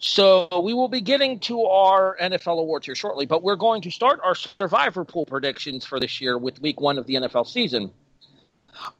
[0.00, 3.90] So we will be getting to our NFL awards here shortly, but we're going to
[3.90, 7.90] start our survivor pool predictions for this year with week one of the NFL season.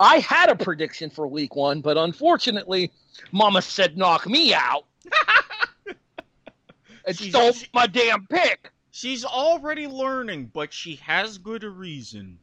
[0.01, 2.91] I had a prediction for week one, but unfortunately,
[3.31, 4.87] Mama said knock me out
[7.07, 8.73] and She's- stole my damn pick.
[8.91, 12.41] She's already learning, but she has good reason.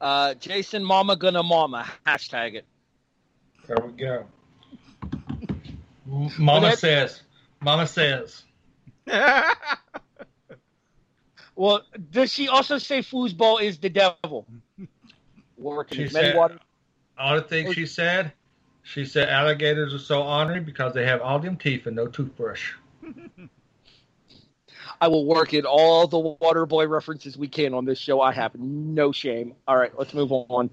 [0.00, 2.66] Uh, Jason, Mama gonna Mama hashtag it.
[3.66, 4.26] There we go.
[6.38, 7.22] Mama that- says.
[7.60, 8.42] Mama says.
[11.56, 14.44] Well, does she also say foosball is the devil?
[15.56, 16.58] Working She as many said- water.
[17.16, 18.32] All the things she said,
[18.82, 22.72] she said alligators are so ornery because they have all them teeth and no toothbrush.
[25.00, 28.20] I will work in all the water boy references we can on this show.
[28.20, 29.54] I have no shame.
[29.68, 30.70] All right, let's move on.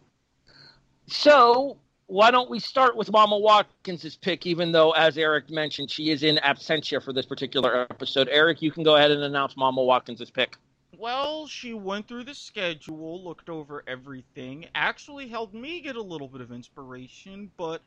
[1.06, 1.78] So,
[2.12, 6.24] why don't we start with Mama Watkins's pick, even though, as Erik mentioned, she is
[6.24, 8.28] in absentia for this particular episode.
[8.28, 10.58] Erik, you can go ahead and announce Mama Watkins's pick.
[10.97, 16.28] Well, she went through the schedule, looked over everything, actually helped me get a little
[16.28, 17.82] bit of inspiration, but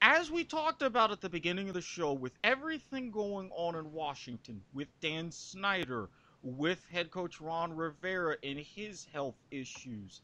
[0.00, 3.92] as we talked about at the beginning of the show, with everything going on in
[3.92, 6.08] Washington, with Dan Snyder,
[6.44, 10.20] with head coach Ron Rivera and his health issues,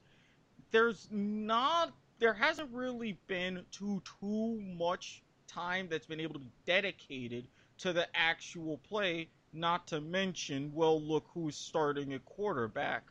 [0.70, 1.92] there's not
[2.22, 7.48] there hasn't really been too too much time that's been able to be dedicated
[7.78, 13.02] to the actual play not to mention, well, look who's starting at quarterback.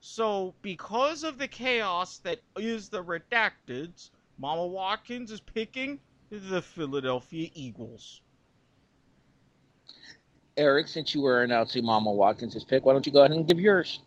[0.00, 6.00] So, because of the chaos that is the Redacteds, Mama Watkins is picking
[6.30, 8.20] the Philadelphia Eagles.
[10.56, 13.60] Erik, since you were announcing Mama Watkins' pick, why don't you go ahead and give
[13.60, 14.00] yours?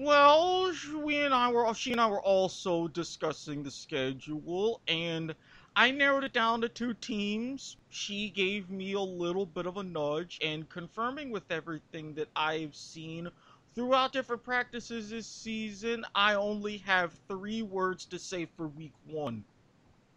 [0.00, 0.72] Well,
[1.02, 5.34] we and I were she and I were also discussing the schedule, and
[5.74, 7.76] I narrowed it down to two teams.
[7.88, 12.76] She gave me a little bit of a nudge, and confirming with everything that I've
[12.76, 13.28] seen
[13.74, 19.42] throughout different practices this season, I only have three words to say for week one.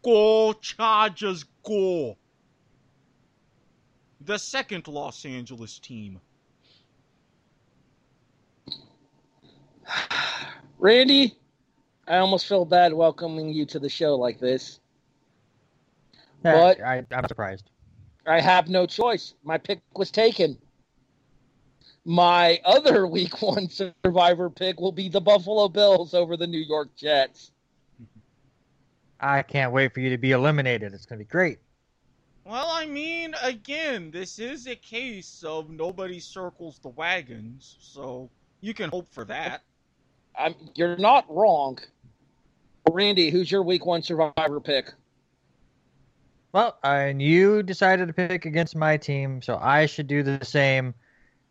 [0.04, 2.18] Go Chargers, go!
[4.24, 6.22] The second Los Angeles team.
[10.80, 11.36] Randy,
[12.08, 14.80] I almost feel bad welcoming you to the show like this.
[16.44, 17.70] But I, I'm surprised.
[18.26, 19.34] I have no choice.
[19.44, 20.58] My pick was taken.
[22.06, 26.96] My other week one survivor pick will be the Buffalo Bills over the New York
[26.96, 27.52] Jets.
[29.20, 30.94] I can't wait for you to be eliminated.
[30.94, 31.60] It's going to be great.
[32.44, 38.32] Well, I mean, again, this is a case of nobody circles the wagons, so
[38.62, 39.62] you can hope for that.
[40.38, 41.80] I'm, you're not wrong.
[42.90, 44.92] Randy, who's your week one survivor pick?
[46.54, 50.94] Well, and you decided to pick against my team, so I should do the same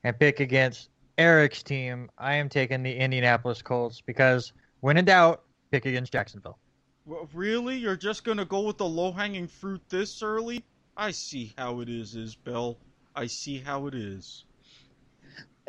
[0.05, 2.11] and pick against Erik's team.
[2.19, 6.59] I am taking the Indianapolis Colts because when in doubt, pick against Jacksonville.
[7.07, 7.77] Well, really?
[7.77, 10.63] You're just gonna go with the low hanging fruit this early?
[10.97, 12.77] I see how it is, Isbelle.
[13.17, 14.45] I see how it is.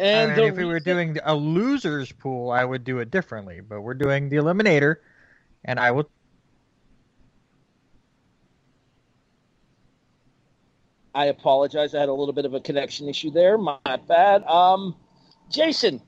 [0.01, 3.61] And, if we were doing a losers pool, I would do it differently.
[3.61, 4.95] But we're doing the eliminator,
[5.63, 6.09] and I will.
[11.13, 11.93] I apologize.
[11.93, 13.59] I had a little bit of a connection issue there.
[13.59, 13.77] My
[14.07, 14.43] bad.
[14.45, 14.95] Um,
[15.51, 16.01] Jason,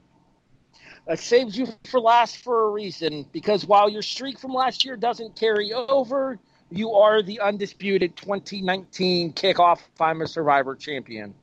[1.08, 4.96] I saved you for last for a reason because while your streak from last year
[4.96, 6.40] doesn't carry over,
[6.72, 11.36] you are the undisputed 2019 kickoff I'm a Survivor champion.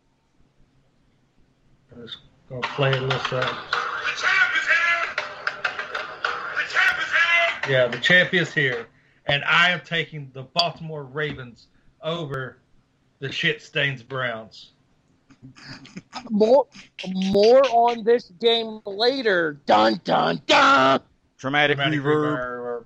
[2.51, 3.33] I'm gonna play this up.
[3.33, 5.15] The champ is here!
[6.57, 7.73] The champ is here!
[7.73, 8.89] Yeah, the champ is here,
[9.27, 11.69] and I am taking the Baltimore Ravens
[12.03, 12.59] over
[13.21, 14.73] the shit stains Browns.
[16.29, 16.67] More,
[17.15, 19.61] more on this game later.
[19.67, 21.01] Dun dun dun.
[21.39, 22.37] Dramatic, Dramatic reverb.
[22.37, 22.85] reverb.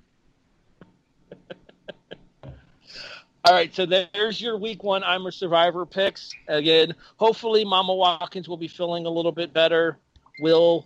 [3.45, 6.33] All right, so there's your week one I'm a Survivor picks.
[6.47, 9.99] Again, hopefully Mama Watkins will be feeling a little bit better.
[10.39, 10.83] Will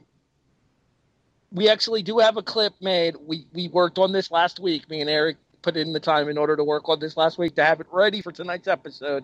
[1.53, 3.15] we actually do have a clip made?
[3.25, 4.89] We we worked on this last week.
[4.89, 7.55] Me and Erik put in the time in order to work on this last week
[7.55, 9.23] to have it ready for tonight's episode.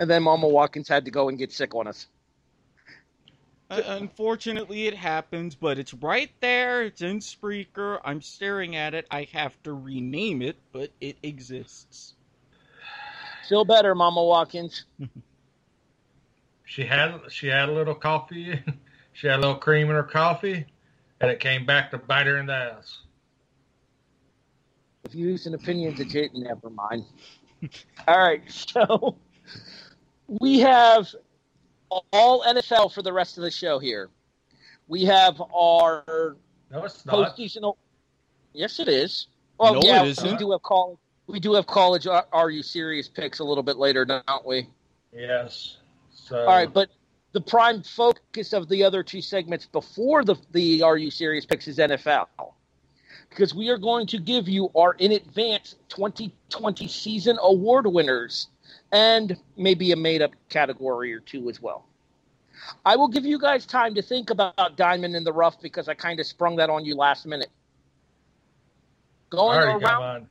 [0.00, 2.08] And then Mama Watkins had to go and get sick on us.
[3.70, 6.82] Uh, unfortunately, it happens, but it's right there.
[6.82, 8.00] It's in Spreaker.
[8.04, 9.06] I'm staring at it.
[9.08, 12.15] I have to rename it, but it exists.
[13.48, 14.84] Feel better, Mama Watkins.
[16.68, 18.60] She had she had a little coffee,
[19.12, 20.66] she had a little cream in her coffee,
[21.20, 23.02] and it came back to bite her in the ass.
[25.08, 27.04] views and opinions of Jayden, never mind.
[28.08, 29.16] All right, so
[30.26, 31.14] we have
[32.12, 34.10] all NFL for the rest of the show here.
[34.88, 36.36] We have our
[36.72, 37.36] No, it's not.
[37.36, 37.76] postseason.
[38.52, 39.28] Yes, it is.
[39.58, 40.98] Well, No, yeah, it we do have college.
[41.26, 42.06] We do have college.
[42.06, 43.08] Uh, are are you serious?
[43.08, 44.68] Picks a little bit later, don't we?
[45.12, 45.78] Yes.
[46.10, 46.90] So All right, but
[47.32, 51.68] the prime focus of the other two segments before the the Are You Serious picks
[51.68, 52.28] is NFL.
[53.28, 58.48] Because we are going to give you our in advance 2020 season award winners
[58.92, 61.84] and maybe a made up category or two as well.
[62.84, 65.94] I will give you guys time to think about Diamond in the Rough because I
[65.94, 67.50] kind of sprung that on you last minute.
[69.30, 70.28] Going around.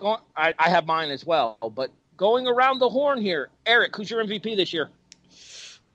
[0.00, 4.10] Going, I, I have mine as well, but going around the horn here, Erik, who's
[4.10, 4.88] your MVP this year?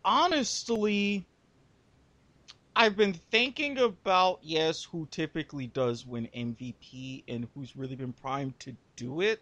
[0.03, 1.25] Honestly,
[2.75, 8.59] I've been thinking about, yes, who typically does win MVP and who's really been primed
[8.61, 9.41] to do it.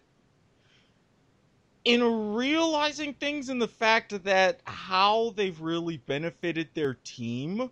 [1.84, 7.70] In realizing things in the fact that how they've really benefited their team,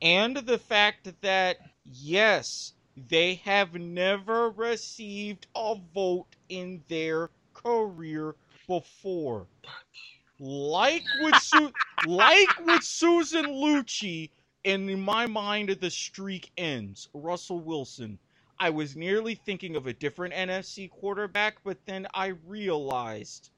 [0.00, 8.36] and the fact that, yes, they have never received a vote in their career
[8.68, 9.48] before.
[10.40, 14.32] Like with Su- like with Susan Lucci,
[14.64, 17.08] and in my mind the streak ends.
[17.14, 18.20] Russell Wilson.
[18.60, 23.50] I was nearly thinking of a different NFC quarterback, but then I realized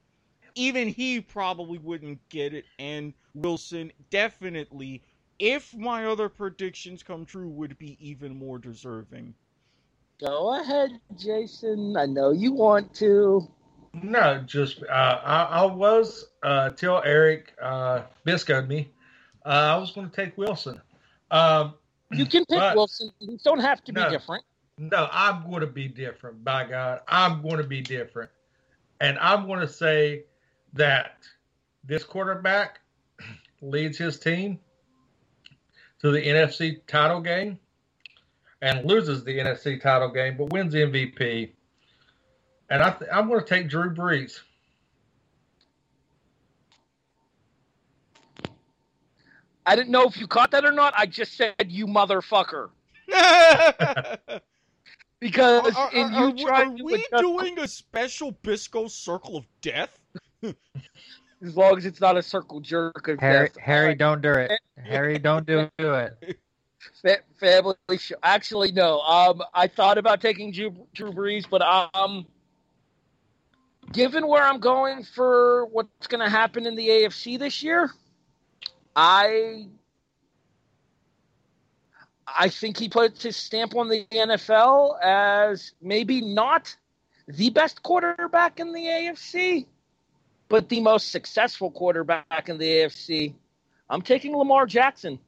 [0.54, 5.02] even he probably wouldn't get it, and Wilson definitely,
[5.38, 9.34] if my other predictions come true, would be even more deserving.
[10.20, 11.96] Go ahead, Jason.
[11.96, 13.48] I know you want to.
[14.02, 14.86] No, just uh,
[15.24, 18.90] I, I was uh, till Erik uh, biscoed me.
[19.46, 20.80] Uh, I was going to take Wilson.
[21.30, 21.74] Um,
[22.10, 23.10] You can pick But- Wilson.
[23.20, 24.44] You don't have to be different.
[24.76, 26.42] no, I'm going to be different.
[26.44, 28.30] By God, I'm going to be different,
[29.00, 30.24] and I'm going to say
[30.74, 31.18] that
[31.84, 32.80] this quarterback
[33.62, 34.58] leads his team
[36.00, 37.58] to the NFC title game
[38.62, 41.50] and loses the NFC title game, but wins the MVP.
[42.70, 44.40] And I th- I'm going to take Drew Brees.
[49.66, 50.94] I didn't know if you caught that or not.
[50.96, 52.70] I just said you motherfucker
[53.14, 54.18] are,
[55.20, 58.88] because are- in are you we- trying are to we adjust- doing a special Bisco
[58.88, 59.98] Circle of Death?
[61.42, 63.50] as long as it's not a circle jerk of Harry.
[63.60, 64.52] Harry, don't do it.
[64.78, 66.38] Harry, don't do, do it.
[67.02, 68.16] Fa- family show.
[68.22, 69.00] Actually, no.
[69.00, 71.62] Um, I thought about taking Drew, Drew Brees, but
[71.94, 72.26] um,
[73.92, 77.90] given where I'm going for what's going to happen in the AFC this year,
[78.94, 79.66] I
[82.26, 86.74] I think he puts his stamp on the NFL as maybe not
[87.26, 89.66] the best quarterback in the AFC,
[90.48, 93.34] but the most successful quarterback in the AFC.
[93.90, 95.18] I'm taking Lamar Jackson.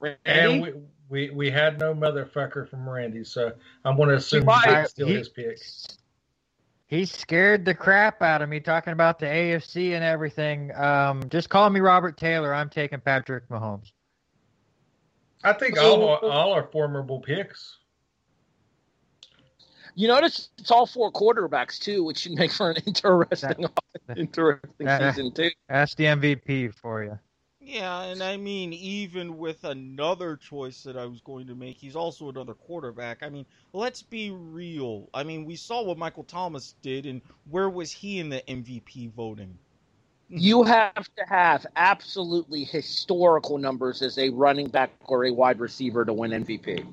[0.00, 0.18] Randy?
[0.24, 0.72] And we,
[1.08, 3.52] we, we had no motherfucker from Randy, so
[3.84, 4.64] I'm going to assume might.
[4.66, 5.58] that's still He- his pick.
[6.86, 10.74] He scared the crap out of me talking about the AFC and everything.
[10.74, 12.54] Um, just call me Robert Taylor.
[12.54, 13.92] I'm taking Patrick Mahomes.
[15.44, 17.77] I think all, all are formidable picks.
[19.98, 23.66] You notice it's all four quarterbacks too, which should make for an interesting,
[24.16, 25.50] interesting that- season too.
[25.68, 27.18] That's the MVP for you.
[27.60, 31.96] Yeah, and I mean, even with another choice that I was going to make, he's
[31.96, 33.24] also another quarterback.
[33.24, 35.10] I mean, let's be real.
[35.12, 37.20] I mean, we saw what Michael Thomas did, and
[37.50, 39.58] where was he in the MVP voting?
[40.30, 46.04] You have to have absolutely historical numbers as a running back or a wide receiver
[46.04, 46.86] to win MVP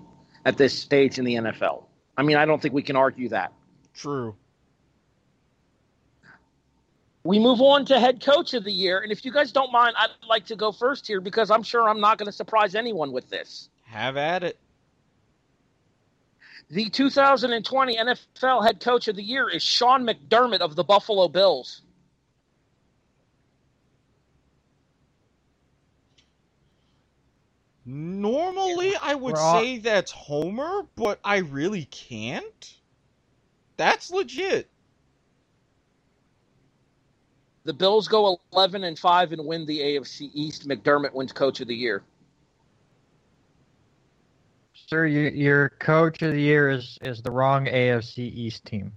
[0.46, 1.84] at this stage in the NFL.
[2.18, 3.54] I mean, I don't think we can argue that.
[3.94, 4.36] True.
[7.24, 9.96] We move on to head coach of the year, and if you guys don't mind,
[9.98, 13.12] I'd like to go first here because I'm sure I'm not going to surprise anyone
[13.12, 13.70] with this.
[13.86, 14.60] Have at it.
[16.70, 21.82] The 2020 NFL head coach of the year is Sean McDermott of the Buffalo Bills.
[27.86, 32.76] Normally, I would all- say that's Homer, but I really can't.
[33.78, 34.70] That's legit.
[37.66, 40.68] The Bills go 11 and 5 and win the AFC East.
[40.68, 42.04] McDermott wins coach of the year.
[44.74, 48.92] Sir, you, your coach of the year is, is the wrong AFC East team.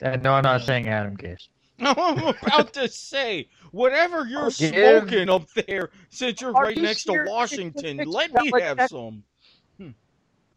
[0.00, 0.66] And no, I'm not mm.
[0.66, 1.46] saying Adam Gase.
[1.86, 6.82] I'm about to say, whatever you're Give- smoking up there, since you're Are right you
[6.82, 7.30] next to serious?
[7.30, 8.90] Washington, let me like have that.
[8.90, 9.24] some.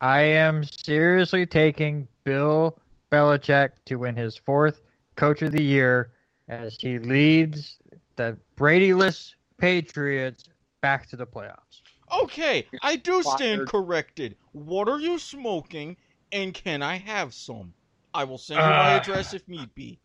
[0.01, 2.78] I am seriously taking Bill
[3.11, 4.82] Belichick to win his fourth
[5.15, 6.11] coach of the year
[6.49, 7.78] as he leads
[8.17, 10.43] the Brady-less Patriots
[10.82, 11.82] back to the playoffs.
[12.21, 14.36] Okay, I do stand corrected.
[14.51, 15.97] What are you smoking,
[16.32, 17.73] and can I have some?
[18.13, 19.99] I will send you my Uh, address if need be.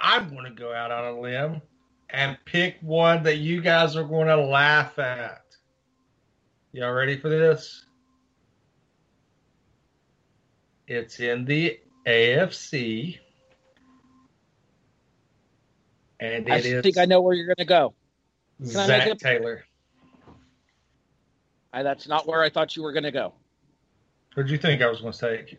[0.00, 1.62] I'm going to go out on a limb
[2.10, 5.42] and pick one that you guys are going to laugh at.
[6.72, 7.84] Y'all ready for this?
[10.86, 13.18] It's in the AFC.
[16.20, 17.94] And I it is think I know where you're going to go.
[18.58, 19.64] Can I Zac it- Taylor.
[21.72, 23.34] I, that's not where I thought you were going to go.
[24.34, 25.58] Who'd you think I was going to take?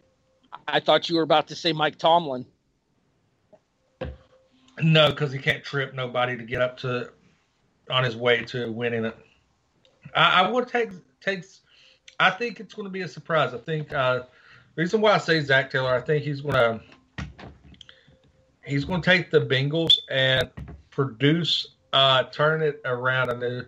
[0.67, 2.45] I thought you were about to say Mike Tomlin.
[4.81, 7.11] No, because he can't trip nobody to get up to
[7.89, 9.17] on his way to winning it.
[10.15, 11.61] I, I would take takes.
[12.19, 13.53] I think it's going to be a surprise.
[13.53, 14.23] I think uh,
[14.75, 16.81] reason why I say Zac Taylor, I think he's going to
[18.65, 20.49] he's going to take the Bengals and
[20.89, 23.65] produce, uh, turn it around anew,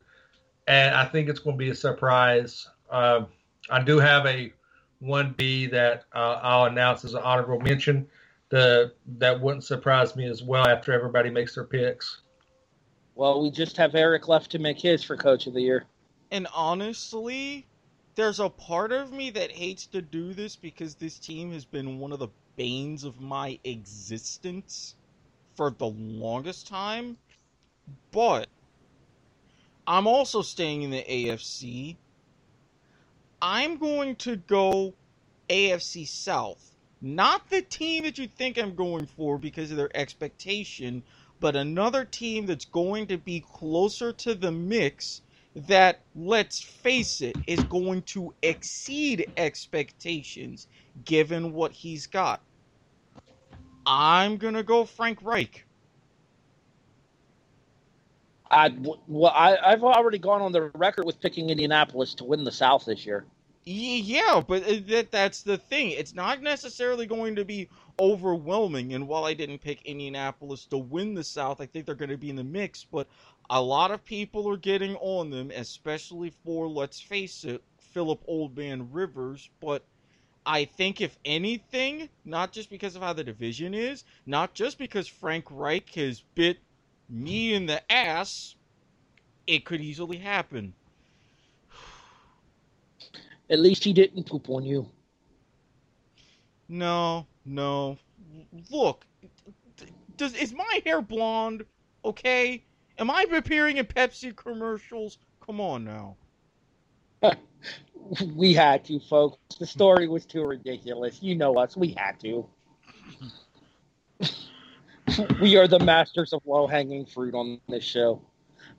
[0.68, 2.68] and I think it's going to be a surprise.
[2.90, 3.26] Uh,
[3.70, 4.52] I do have a
[5.00, 8.08] one B that uh, I'll announce as an honorable mention
[8.50, 12.22] the that wouldn't surprise me as well after everybody makes their picks.
[13.16, 15.86] Well, we just have Erik left to make his for coach of the year.
[16.32, 17.66] And honestly,
[18.16, 22.00] there's a part of me that hates to do this because this team has been
[22.00, 24.96] one of the banes of my existence
[25.56, 27.18] for the longest time.
[28.12, 28.48] But
[29.88, 31.98] I'm also staying in the AFC.
[33.42, 34.94] I'm going to go
[35.50, 36.69] AFC South.
[37.02, 41.04] Not the team that you think I'm going for because of their expectation,
[41.40, 45.22] but another team that's going to be closer to the mix
[45.56, 50.68] that, let's face it, is going to exceed expectations
[51.06, 52.42] given what he's got.
[53.86, 55.66] I'm going to go Frank Reich.
[58.52, 58.74] I
[59.08, 62.86] well, I, I've already gone on the record with picking Indianapolis to win the South
[62.86, 63.26] this year.
[63.72, 65.92] Yeah, but uh, that that's the thing.
[65.92, 68.94] It's not necessarily going to be overwhelming.
[68.96, 72.18] And while I didn't pick Indianapolis to win the South, I think they're going to
[72.18, 72.84] be in the mix.
[72.84, 73.08] But
[73.48, 78.88] a lot of people are getting on them, especially for let's face it, Philip Oldman
[78.92, 79.52] Rivers.
[79.60, 79.86] But
[80.48, 85.08] I think if anything, not just because of how the division is, not just because
[85.08, 86.58] Frank Reich has bit
[87.08, 88.56] me in the ass,
[89.46, 90.74] it could easily happen.
[93.50, 94.90] At least he didn't poop on you.
[96.68, 97.98] No, no.
[98.70, 99.06] Look,
[100.18, 101.66] does is my hair blonde?
[102.06, 102.64] Okay,
[103.00, 105.18] am I appearing in Pepsi commercials?
[105.46, 106.16] Come on now.
[108.34, 109.38] We had to, folks.
[109.60, 111.22] The story was too ridiculous.
[111.22, 111.78] You know us.
[111.78, 112.48] We had to.
[115.42, 118.22] we are the masters of low hanging fruit on this show.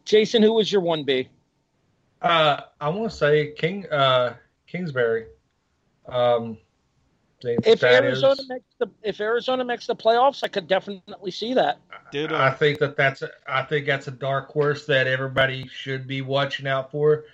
[0.05, 1.29] Jason, who was your one B?
[2.23, 4.35] Uh, I want to say King uh,
[4.71, 5.27] Kingsbury.
[6.07, 6.59] Um,
[7.43, 11.79] If Arizona is- makes the if Arizona makes the playoffs, I could definitely see that.
[12.12, 12.37] Ditto.
[12.37, 16.21] I think that that's a, I think that's a dark horse that everybody should be
[16.21, 17.25] watching out for.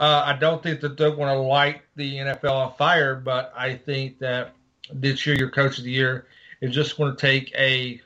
[0.00, 3.76] Uh, I don't think that they're going to light the NFL on fire, but I
[3.76, 4.54] think that
[4.90, 6.26] this year your coach of the year
[6.60, 8.00] is just going to take a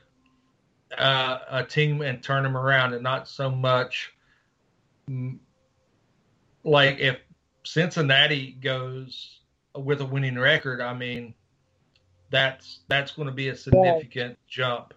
[0.97, 4.13] uh, a team and turn them around, and not so much
[5.09, 5.37] mm,
[6.63, 7.17] like if
[7.67, 9.39] Cincinnati goes
[9.75, 10.81] with a winning record.
[10.81, 11.33] I mean,
[12.29, 14.93] that's that's going to be a significant jump.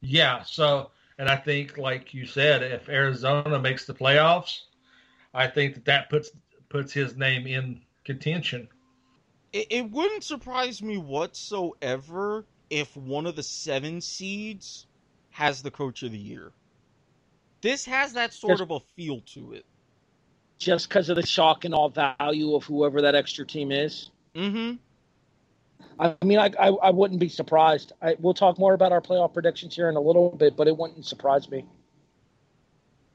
[0.00, 0.42] Yeah.
[0.44, 4.60] So, and I think, like you said, if Arizona makes the playoffs,
[5.34, 6.30] I think that that puts
[6.68, 8.68] puts his name in contention.
[9.52, 14.86] it, it wouldn't surprise me whatsoever if one of the seven seeds
[15.30, 16.52] has the coach of the year.
[17.60, 19.64] This has that sort of a feel to it.
[20.58, 24.10] Just because of the shock and all value of whoever that extra team is.
[24.34, 24.76] Mm-hmm.
[26.00, 27.92] I mean, I, I, I wouldn't be surprised.
[28.02, 30.76] I, we'll talk more about our playoff predictions here in a little bit, but it
[30.76, 31.64] wouldn't surprise me.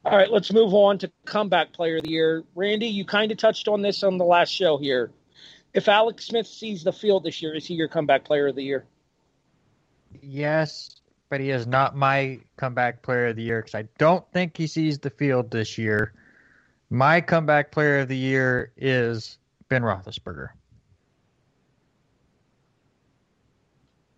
[0.05, 2.43] All right, let's move on to comeback player of the year.
[2.55, 5.11] Randy, you kind of touched on this on the last show here.
[5.73, 8.63] If Alex Smith sees the field this year, is he your comeback player of the
[8.63, 8.85] year?
[10.21, 14.57] Yes, but he is not my comeback player of the year because I don't think
[14.57, 16.13] he sees the field this year.
[16.89, 19.37] My comeback player of the year is
[19.69, 20.49] Ben Roethlisberger.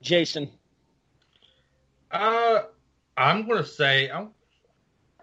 [0.02, 0.50] Jason.
[2.12, 2.64] Uh,
[3.18, 4.30] I'm going to say, I'm,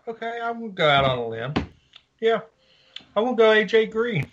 [0.08, 1.54] okay, I'm going to go out on a limb.
[2.20, 2.40] Yeah,
[3.16, 4.26] I'm going to go AJ Green.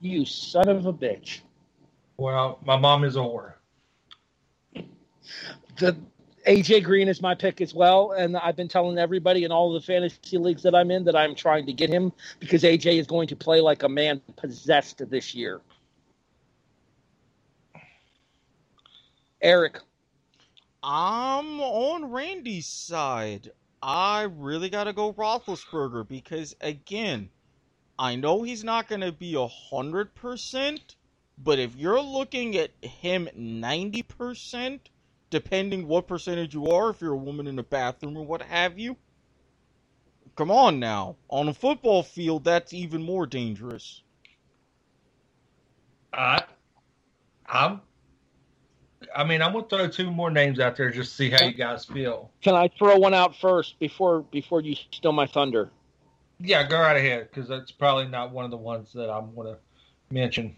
[0.00, 1.40] You son of a bitch.
[2.16, 3.54] Well, my mom is a whore.
[5.76, 5.96] The
[6.48, 9.82] AJ Green is my pick as well, and I've been telling everybody in all the
[9.82, 13.28] fantasy leagues that I'm in that I'm trying to get him because AJ is going
[13.28, 15.60] to play like a man possessed this year.
[19.42, 19.78] Erik,
[20.82, 23.50] I'm on Randy's side.
[23.82, 27.30] I really got to go Roethlisberger because, again,
[27.98, 30.96] I know he's not going to be a hundred percent,
[31.38, 34.90] but if you're looking at him ninety percent,
[35.30, 38.78] depending what percentage you are, if you're a woman in a bathroom or what have
[38.78, 38.96] you,
[40.36, 41.16] come on now.
[41.28, 44.02] On a football field, that's even more dangerous.
[46.12, 46.42] I,
[47.46, 47.80] I'm,
[49.14, 51.44] I mean, I'm going to throw two more names out there just to see how
[51.44, 52.30] you guys feel.
[52.42, 55.70] can I throw one out first before before you steal my thunder?
[56.40, 59.54] Yeah, go right ahead because that's probably not one of the ones that I'm going
[59.54, 59.58] to
[60.10, 60.56] mention.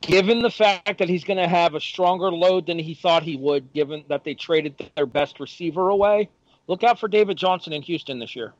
[0.00, 3.36] Given the fact that he's going to have a stronger load than he thought he
[3.36, 6.28] would, given that they traded their best receiver away,
[6.66, 8.54] look out for David Johnson in Houston this year.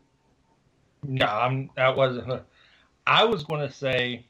[1.03, 1.71] No, I'm.
[1.77, 2.43] That wasn't.
[3.07, 4.27] I was going to say.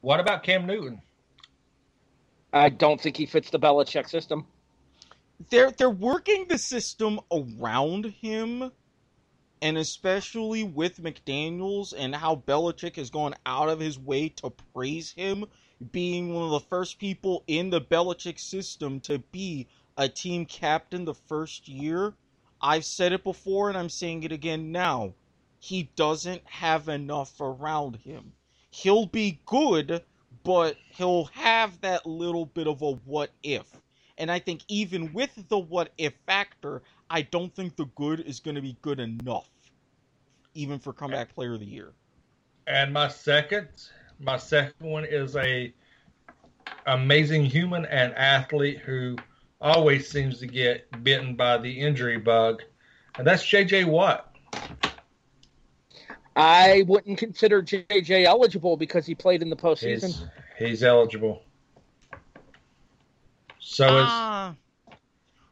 [0.00, 1.02] What about Cam Newton?
[2.52, 4.46] I don't think he fits the Belichick system.
[5.50, 8.70] they're they're working the system around him,
[9.62, 15.12] and especially with McDaniels and how Belichick has gone out of his way to praise
[15.12, 15.44] him,
[15.92, 21.04] being one of the first people in the Belichick system to be a team captain
[21.04, 22.14] the first year.
[22.60, 25.14] I've said it before and I'm saying it again now.
[25.58, 28.32] He doesn't have enough around him.
[28.70, 30.02] He'll be good,
[30.42, 33.66] but he'll have that little bit of a what if.
[34.16, 38.38] And I think even with the what if factor, I don't think the good is
[38.38, 39.48] going to be good enough,
[40.54, 41.92] even for comeback player of the year.
[42.68, 43.68] And my second,
[44.20, 45.74] my second one is a
[46.86, 49.16] amazing human and athlete who
[49.60, 52.62] always seems to get bitten by the injury bug,
[53.18, 53.84] and that's J.J.
[53.84, 54.26] Watt.
[56.36, 60.06] I wouldn't consider JJ eligible because he played in the postseason.
[60.06, 60.24] He's,
[60.58, 61.42] he's eligible.
[63.58, 64.54] So is Ah,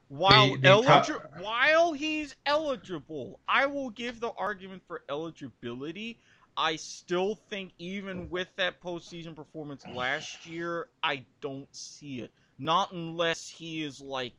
[0.09, 6.19] while the eligi- top- while he's eligible, I will give the argument for eligibility.
[6.57, 12.33] I still think even with that postseason performance last year, I don't see it.
[12.59, 14.33] Not unless he is like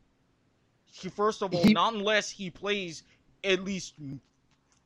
[0.91, 3.03] he, first of all, He- not unless he plays
[3.43, 3.93] at least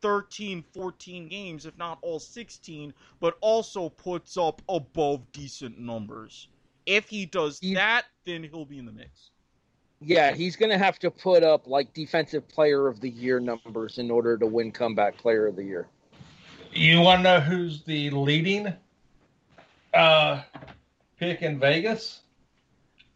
[0.01, 6.49] 13, 14 games, if not all 16, but also puts up above decent numbers.
[6.85, 9.31] If he does He- that, then he'll be in the mix.
[10.05, 13.97] Yeah, he's going to have to put up like defensive player of the year numbers
[13.99, 15.87] in order to win comeback player of the year.
[16.73, 18.73] you want to know who's the leading
[19.93, 20.41] uh,
[21.17, 22.21] pick in Vegas?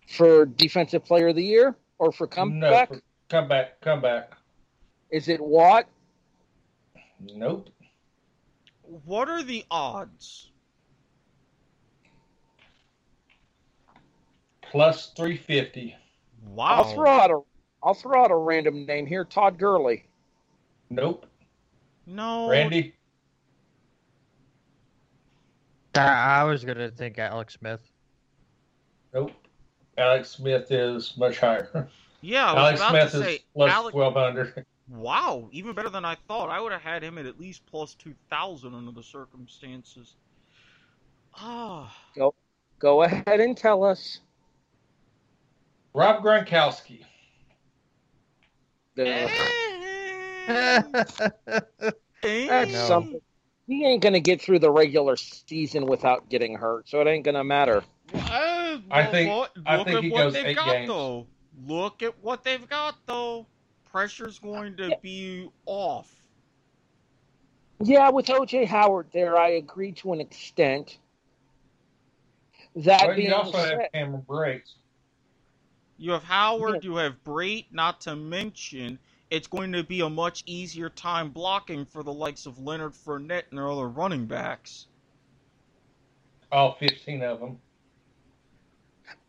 [0.07, 4.31] For defensive player of the year or for No, comeback, for- come back, come back.
[5.09, 5.87] is it Watt?
[7.19, 7.69] Nope.
[8.83, 10.51] What are the odds?
[14.61, 15.95] Plus three fifty.
[16.53, 16.65] Wow.
[16.65, 17.39] I'll throw out a
[17.83, 20.05] I'll throw out a random name here, Todd Gurley.
[20.89, 21.25] Nope.
[22.05, 22.49] no.
[22.49, 22.93] Randy.
[25.95, 27.81] I I was gonna think Alex Smith.
[29.13, 29.31] Nope.
[29.97, 31.89] Alex Smith is much higher.
[32.21, 33.93] Yeah, I was Alex about Smith to say is plus Alex.
[33.93, 34.65] twelve hundred.
[34.89, 36.49] Wow, even better than I thought.
[36.49, 40.15] I would have had him at at least plus two thousand under the circumstances.
[41.35, 41.95] Ah,
[42.79, 44.21] Go ahead and tell us.
[45.97, 47.03] Rob Gronkowski.
[52.21, 53.19] That's something.
[53.67, 57.43] He ain't gonna get through the regular season without getting hurt, so it ain't gonna
[57.43, 57.83] matter.
[58.13, 60.71] Uh, I well, think- what- I look think at he what goes they've eight got
[60.71, 60.87] games.
[60.87, 61.27] though.
[61.67, 63.47] Look at what they've got though.
[63.91, 66.13] Pressure's going to be off.
[67.83, 70.99] Yeah, with OJ Howard there, I agree to an extent.
[72.75, 74.61] That But being you also said, have Cameron Brate.
[75.97, 80.43] You have Howard, you have Brate, not to mention it's going to be a much
[80.45, 84.87] easier time blocking for the likes of Leonard Fournette and their other running backs.
[86.51, 87.59] All fifteen of them.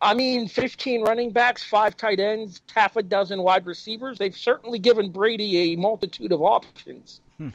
[0.01, 4.19] I mean, 15 running backs, five tight ends, half a dozen wide receivers.
[4.19, 7.21] They've certainly given Brady a multitude of options.
[7.37, 7.49] Hmm.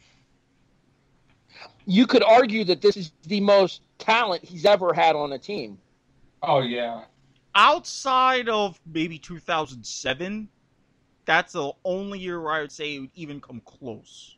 [1.86, 5.78] You could argue that this is the most talent he's ever had on a team.
[6.42, 7.04] Oh yeah.
[7.56, 10.50] Outside of maybe 2007,
[11.26, 14.38] that's the only year where I would say it would even come close.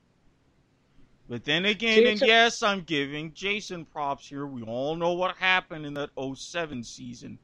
[1.27, 4.45] But then again, and yes, I'm giving Jason props here.
[4.45, 7.39] We all know what happened in that 07 season.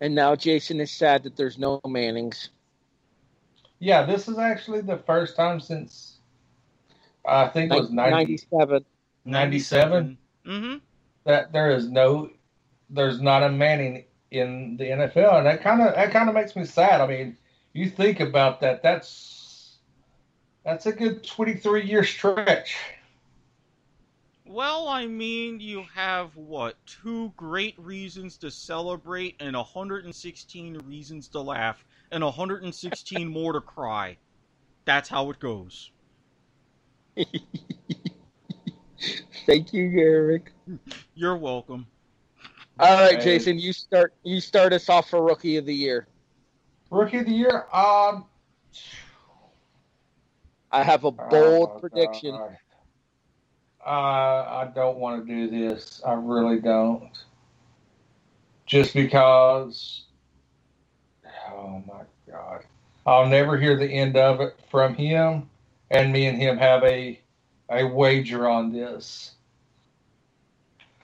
[0.00, 2.50] And now Jason is sad that there's no Mannings.
[3.78, 6.18] Yeah, this is actually the first time since
[7.26, 8.84] I think it was 90, 97.
[9.24, 10.76] 97 Mm-hmm.
[11.26, 12.30] That there is no
[12.88, 16.56] there's not a Manning in the NFL and that kind of that kind of makes
[16.56, 17.00] me sad.
[17.00, 17.36] I mean,
[17.72, 19.76] you think about that that's
[20.64, 22.76] that's a good 23 year stretch.
[24.44, 26.76] Well, I mean, you have what?
[26.86, 34.16] Two great reasons to celebrate and 116 reasons to laugh and 116 more to cry.
[34.84, 35.90] That's how it goes.
[39.46, 40.52] Thank you, Erik.
[41.14, 41.86] You're welcome.
[42.78, 46.06] All right, Jason, you start you start us off for rookie of the year.
[46.90, 48.26] Rookie of the year, um
[50.70, 52.32] I have a bold oh, prediction.
[52.32, 52.56] God.
[53.84, 56.02] Uh, I don't want to do this.
[56.04, 57.12] I really don't.
[58.66, 60.04] Just because.
[61.50, 62.64] Oh my God.
[63.06, 65.48] I'll never hear the end of it from him,
[65.90, 67.20] and me and him have a
[67.70, 69.35] a wager on this.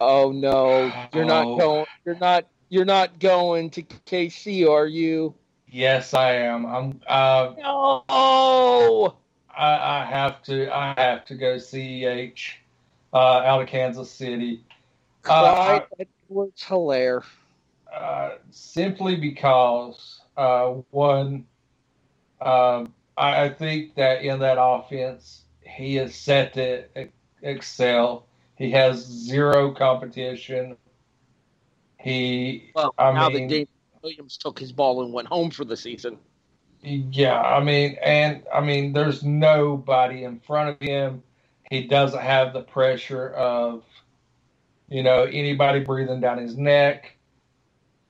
[0.04, 1.26] Oh no, you're Oh.
[1.28, 1.86] not going.
[2.04, 2.46] You're not.
[2.68, 5.34] You're not going to KC, are you?
[5.68, 6.64] Yes, I am.
[6.66, 7.00] I'm.
[7.06, 9.16] Uh, No.
[9.56, 10.74] I, I have to.
[10.74, 12.54] I have to go CEH
[13.12, 14.64] uh, out of Kansas City.
[15.24, 17.22] Uh, Clyde Edwards Helaire.
[17.94, 21.44] uh, simply because uh, one,
[22.40, 26.84] um, I, I think that in that offense he is set to
[27.42, 28.26] excel.
[28.62, 30.76] He has zero competition.
[31.98, 33.68] He, Well, I now mean- that Dave
[34.02, 36.16] Williams took his ball and went home for the season.
[36.80, 41.24] yeah, I mean, and I mean, there's nobody in front of him.
[41.72, 43.82] He doesn't have the pressure of,
[44.88, 47.16] you know, anybody breathing down his neck.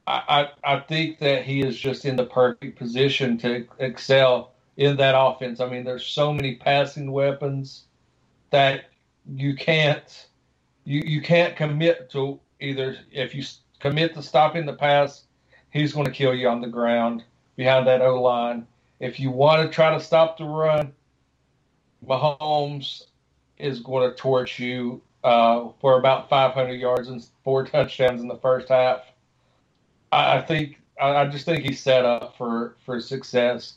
[0.06, 4.98] I, I I think that he is just in the perfect position to excel in
[4.98, 5.60] that offense.
[5.60, 7.84] I mean, there's so many passing weapons
[8.50, 8.90] that
[9.34, 10.26] you can't
[10.84, 12.96] you you can't commit to either.
[13.12, 13.44] If you
[13.80, 15.24] commit to stopping the pass,
[15.70, 17.24] he's going to kill you on the ground
[17.56, 18.66] behind that O line.
[19.00, 20.92] If you want to try to stop the run,
[22.06, 23.04] Mahomes
[23.58, 28.38] is going to torch you uh, for about 500 yards and four touchdowns in the
[28.38, 29.02] first half.
[30.12, 33.74] I, I think I, I just think he's set up for for success.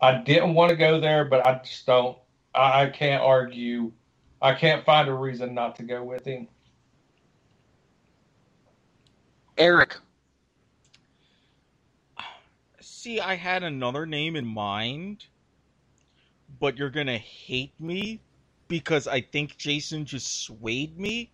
[0.00, 2.16] I didn't want to go there, but I just don't.
[2.54, 3.92] I, I can't argue.
[4.40, 6.48] I can't find a reason not to go with him.
[9.56, 9.96] Erik.
[12.80, 15.26] See, I had another name in mind,
[16.60, 18.20] but you're gonna hate me
[18.68, 21.30] because I think Jason just swayed me.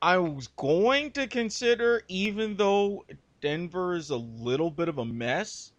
[0.00, 3.04] I was going to consider, even though
[3.42, 5.72] Denver is a little bit of a mess,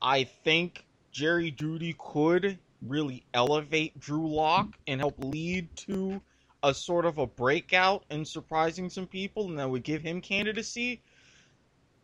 [0.00, 6.20] I think Jerry Jeudy could really elevate Drew Lock and help lead to
[6.62, 11.02] a sort of a breakout and surprising some people, and that would give him candidacy.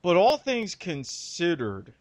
[0.03, 1.93] But all things considered,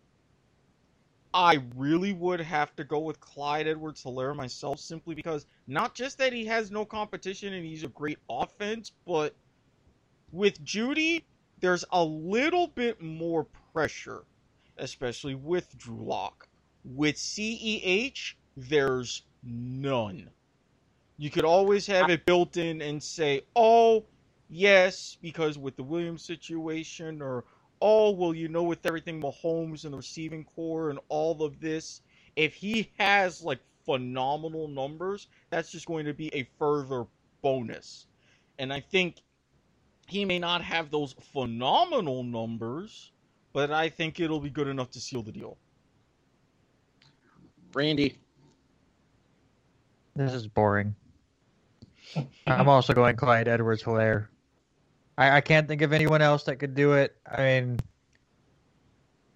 [1.33, 6.17] I really would have to go with Clyde Edwards Helaire myself simply because not just
[6.17, 9.35] that he has no competition and he's a great offense, but
[10.31, 11.23] with Jeudy,
[11.59, 14.23] there's a little bit more pressure,
[14.77, 16.47] especially with Drew Lock.
[16.85, 18.35] With CEH,
[18.67, 20.29] there's none.
[21.17, 24.05] You could always have it built in and say, oh,
[24.49, 27.43] yes, because with the Williams situation, or
[27.81, 32.01] oh, well, you know, with everything Mahomes and the receiving corps and all of this,
[32.35, 37.05] if he has like phenomenal numbers, that's just going to be a further
[37.41, 38.07] bonus.
[38.57, 39.17] And I think
[40.07, 43.11] he may not have those phenomenal numbers,
[43.53, 45.57] but I think it'll be good enough to seal the deal.
[47.73, 48.17] Randy.
[50.15, 50.95] This is boring.
[52.47, 54.27] I'm also going Clyde Edwards Helaire.
[55.17, 57.15] I, I can't think of anyone else that could do it.
[57.29, 57.79] I mean,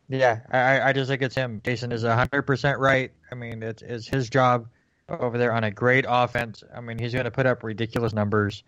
[0.09, 1.61] yeah, I, I just think it's him.
[1.63, 3.11] Jason is 100% right.
[3.32, 4.67] I mean, it's, it's his job
[5.09, 6.63] over there on a great offense.
[6.76, 8.63] I mean, he's going to put up ridiculous numbers,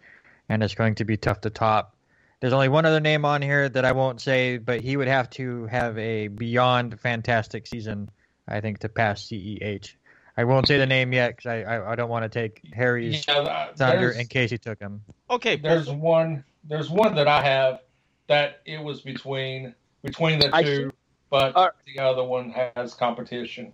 [0.49, 1.95] and it's going to be tough to top.
[2.41, 5.29] There's only one other name on here that I won't say, but he would have
[5.31, 8.09] to have a beyond fantastic season,
[8.47, 9.95] I think, to pass CEH.
[10.38, 13.25] I won't say the name yet because I, I, I don't want to take Harry's
[13.27, 15.01] Yeah, uh, thunder in case he took him.
[15.29, 16.43] Okay, There's one.
[16.65, 17.81] There's one that I have
[18.27, 19.73] that it was between
[20.03, 20.91] between the I two,
[21.29, 21.73] but All right.
[21.86, 23.71] the other one has competition.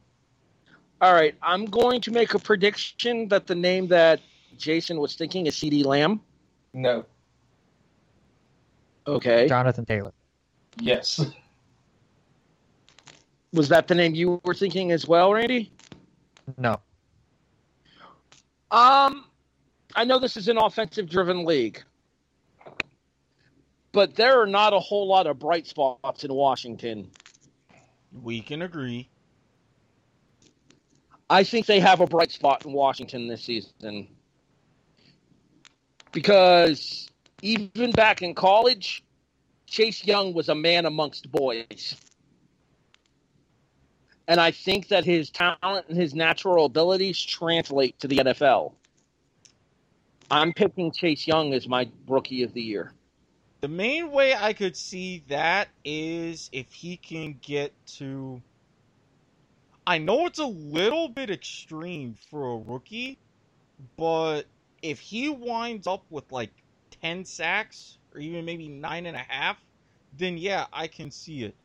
[1.02, 4.20] All right, I'm going to make a prediction that the name that
[4.58, 6.22] Jason was thinking is CeeDee Lamb.
[6.74, 7.06] No.
[9.08, 9.48] Okay.
[9.48, 10.14] Jonathan Taylor.
[10.80, 11.20] Yes.
[13.54, 15.72] Was that the name you were thinking as well, Randy?
[16.58, 16.80] No.
[18.72, 19.26] Um,
[19.96, 21.84] I know this is an offensive driven league,
[23.92, 27.12] but there are not a whole lot of bright spots in Washington.
[28.22, 29.10] we can agree.
[31.30, 34.08] I think they have a bright spot in Washington this season
[36.12, 37.08] because
[37.42, 39.04] even back in college,
[39.66, 41.96] Chase Young was a man amongst boys.
[44.32, 48.72] And I think that his talent and his natural abilities translate to the NFL.
[50.32, 52.94] I'm picking Chase Young as my rookie of the year.
[53.60, 58.42] The main way I could see that is if he can get to.
[59.86, 63.18] I know it's a little bit extreme for a rookie,
[63.98, 64.44] but
[64.82, 66.52] if he winds up with like
[67.02, 69.58] 10 sacks or even maybe nine and a half,
[70.18, 71.56] then yeah, I can see it.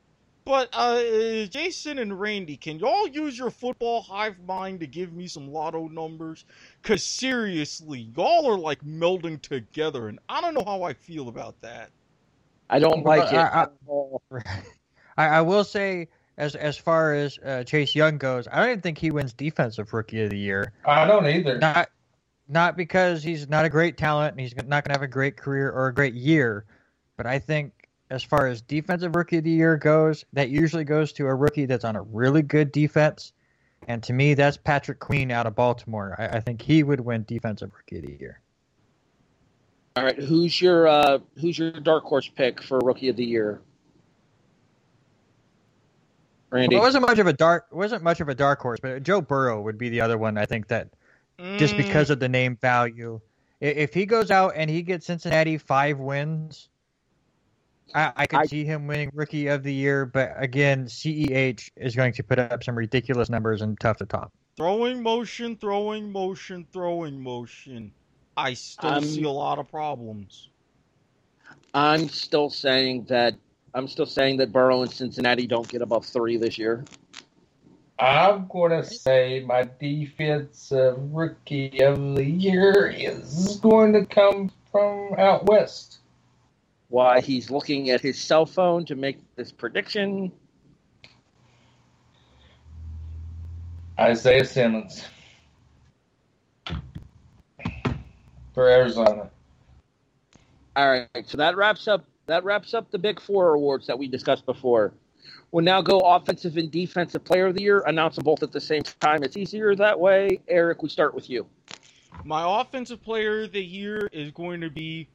[0.46, 5.26] But uh, Jason and Randy, can y'all use your football hive mind to give me
[5.26, 6.44] some lotto numbers?
[6.84, 11.60] Cause seriously, y'all are like melding together, and I don't know how I feel about
[11.62, 11.90] that.
[12.70, 13.36] I don't Well, like it.
[13.36, 14.22] I- I- at all.
[15.18, 16.06] I, I will say,
[16.38, 19.92] as as far as uh, Chase Young goes, I don't even think he wins Defensive
[19.92, 20.72] Rookie of the Year.
[20.84, 21.58] I don't either.
[21.58, 21.90] Not
[22.48, 25.36] not because he's not a great talent and he's not going to have a great
[25.36, 26.66] career or a great year,
[27.16, 27.72] but I think
[28.10, 31.66] as far as Defensive Rookie of the Year goes, that usually goes to a rookie
[31.66, 33.32] that's on a really good defense.
[33.88, 36.14] And to me, that's Patrick Queen out of Baltimore.
[36.18, 38.40] I, I think he would win Defensive Rookie of the Year.
[39.96, 43.62] All right, who's your uh, who's your dark horse pick for rookie of the year?
[46.50, 46.76] Randy.
[46.76, 49.22] Well, it wasn't much of a dark wasn't much of a dark horse, but Joe
[49.22, 50.36] Burrow would be the other one.
[50.36, 50.90] I think that
[51.56, 53.20] just Mm, because of the name value.
[53.60, 56.68] If he goes out and he gets Cincinnati five wins,
[57.94, 61.94] I, I could I- see him winning Rookie of the Year, but again, CEH is
[61.94, 64.32] going to put up some ridiculous numbers and tough to top.
[64.56, 67.92] Throwing motion, throwing motion, throwing motion.
[68.36, 70.48] I still Um, see a lot of problems.
[71.74, 73.34] I'm still saying that
[73.74, 76.84] I'm still saying that Burrow and Cincinnati don't get above three this year.
[77.98, 85.14] I'm going to say my defensive rookie of the year is going to come from
[85.18, 85.98] out west.
[86.88, 90.32] Why he's looking at his cell phone to make this prediction.
[93.98, 95.04] Isaiah Simmons
[98.54, 99.30] for Arizona.
[100.76, 104.08] All right, so that wraps up that wraps up the big four awards that we
[104.08, 104.92] discussed before.
[105.52, 107.82] We'll now go offensive and defensive player of the year.
[107.86, 109.22] Announce them both at the same time.
[109.22, 110.40] It's easier that way.
[110.48, 111.46] Erik, we start with you.
[112.24, 115.08] My offensive player of the year is going to be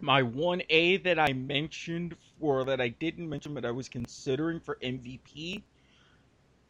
[0.00, 4.76] my 1A that I mentioned, for that I didn't mention, but I was considering for
[4.76, 5.62] MVP.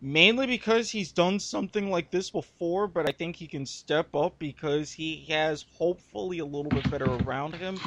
[0.01, 4.39] Mainly because he's done something like this before, but I think he can step up
[4.39, 7.79] because he has hopefully a little bit better around him.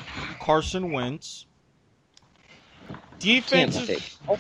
[0.42, 1.46] Carson Wentz.
[3.20, 4.18] Can't Defensive.
[4.28, 4.40] Oh,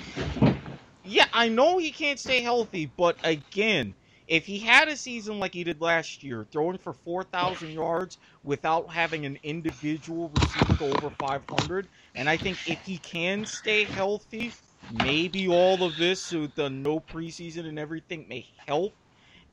[1.03, 3.93] yeah, I know he can't stay healthy, but again,
[4.29, 8.93] if he had a season like he did last year, throwing for 4,000 yards without
[8.93, 14.57] having an individual receiver go over 500, and I think if he can stay healthy,
[14.87, 18.93] maybe all of this with the no preseason and everything may help.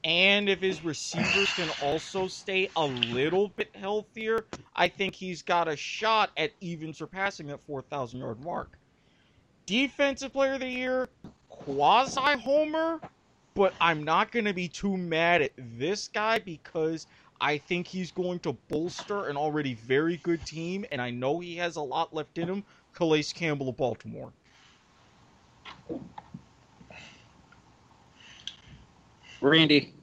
[0.05, 4.47] And if his receivers can also stay a little bit healthier,
[4.77, 8.79] I think he's got a shot at even surpassing that 4,000 yard mark.
[9.66, 11.09] Defensive player of the year,
[11.49, 13.01] quasi homer,
[13.57, 17.07] but I'm not going to be too mad at this guy because
[17.41, 21.57] I think he's going to bolster an already very good team, and I know he
[21.57, 22.65] has a lot left in him.
[22.93, 24.33] Calais Campbell of Baltimore.
[29.41, 29.95] Randy.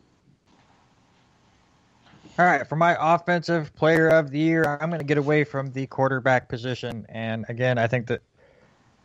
[2.40, 5.72] All right, for my offensive player of the year, I'm going to get away from
[5.72, 7.06] the quarterback position.
[7.10, 8.22] And again, I think that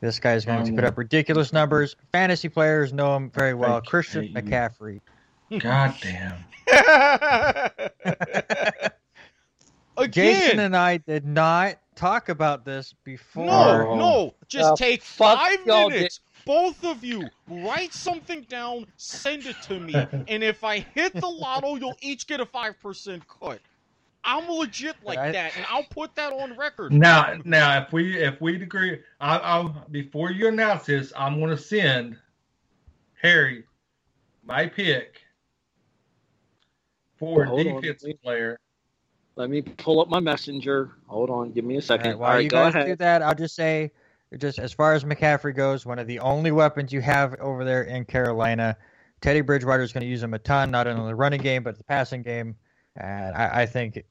[0.00, 1.96] this guy is going to put up ridiculous numbers.
[2.12, 3.80] Fantasy players know him very well.
[3.80, 4.32] Christian.
[4.34, 5.00] McCaffrey.
[5.58, 6.44] God damn.
[9.96, 13.46] Again, Jason and I did not talk about this before.
[13.46, 16.20] no, no, just Uh, take five y'all minutes.
[16.46, 19.94] Both of you write something down, send it to me,
[20.28, 23.58] and if I hit the lotto, you'll each get a five percent cut.
[24.28, 26.92] I'm legit like I- that, and I'll put that on record.
[26.92, 31.50] Now, now, if we if we agree, I, I'll before you announce this, I'm going
[31.50, 32.18] to send
[33.22, 33.64] Harry
[34.44, 35.22] my pick
[37.16, 38.60] for Hold on, defensive player.
[39.36, 40.90] Let me pull up my messenger.
[41.06, 42.10] Hold on, give me a second.
[42.10, 43.92] right, while right, you go guys do that, I'll just say,
[44.36, 47.84] just as far as McCaffrey goes, one of the only weapons you have over there
[47.84, 48.76] in Carolina.
[49.22, 51.62] Teddy Bridgewater is going to use him a ton, not only in the running game
[51.62, 52.56] but the passing game.
[52.96, 54.02] And I, I think he,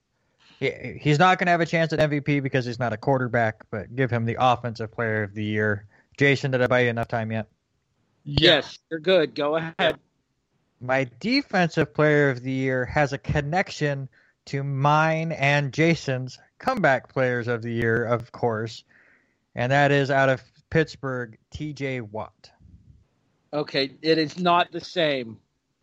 [0.60, 3.64] he's not going to have a chance at MVP because he's not a quarterback.
[3.70, 5.88] But give him the offensive player of the year.
[6.18, 7.47] Jason, did I buy you enough time yet?
[8.24, 9.36] Yes, you're good.
[9.36, 9.99] Go ahead.
[10.82, 14.10] My defensive player of the year has a connection
[14.45, 18.84] to mine and Jason's comeback players of the year, of course,
[19.55, 22.01] and that is out of Pittsburgh, T.J.
[22.01, 22.51] Watt.
[23.53, 25.39] Okay, it is not the same.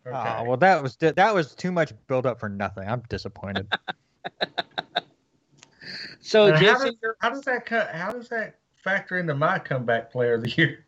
[0.07, 0.37] Okay.
[0.39, 2.87] Oh, well, that was that was too much build up for nothing.
[2.87, 3.73] I'm disappointed.
[6.21, 7.91] So, And how, does, how does that cut?
[7.91, 10.87] How does that factor into my comeback player of the year?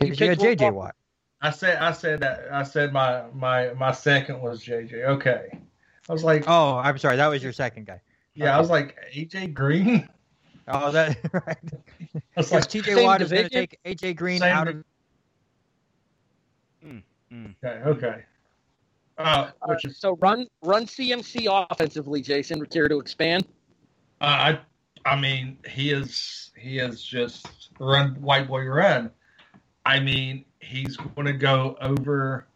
[0.00, 0.64] Because you had J.J.
[0.66, 0.74] Watt.
[0.74, 0.94] Watt.
[1.40, 5.04] I said I said that I said my my my second was JJ.
[5.04, 5.56] Okay,
[6.08, 8.00] I was like, Oh, I'm sorry, that was your second guy.
[8.34, 10.08] yeah, I was like AJ Green.
[10.66, 11.56] Oh, that right.
[12.16, 12.94] I was like, T.J.
[12.94, 14.14] Same Watt is going to take A.J.
[14.14, 14.84] Green Same out di- of.
[16.84, 17.02] Mm,
[17.32, 17.54] mm.
[17.64, 18.24] okay, okay.
[19.18, 22.64] Uh, uh, which is so run run CMC offensively, Jason.
[22.66, 23.44] Care to expand?
[24.20, 24.60] uh, I
[25.04, 29.10] I mean he is he is just run white boy run.
[29.84, 32.46] I mean he's going to go over.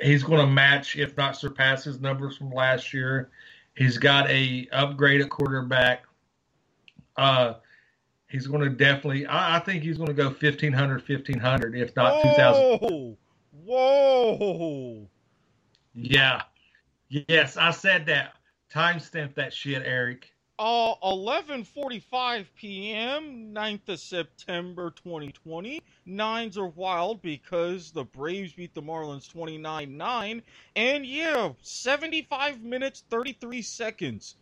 [0.00, 3.30] He's going to match, if not surpass, his numbers from last year.
[3.76, 6.04] He's got a upgrade at quarterback.
[7.16, 7.54] Uh,
[8.28, 9.26] he's going to definitely.
[9.26, 13.16] I, I think he's going to go 1500, 1500, if not 2000.
[13.64, 15.08] Whoa!
[15.94, 16.02] Whoa!
[16.04, 16.42] Yeah.
[17.08, 18.34] Yes, I said that.
[18.72, 20.32] Timestamp that shit, Erik.
[20.58, 25.82] Uh, 11:45 p.m., 9th of September 2020.
[26.06, 30.42] Nines are wild because the Braves beat the Marlins 29-9,
[30.76, 34.36] and yeah, 75 minutes 33 seconds.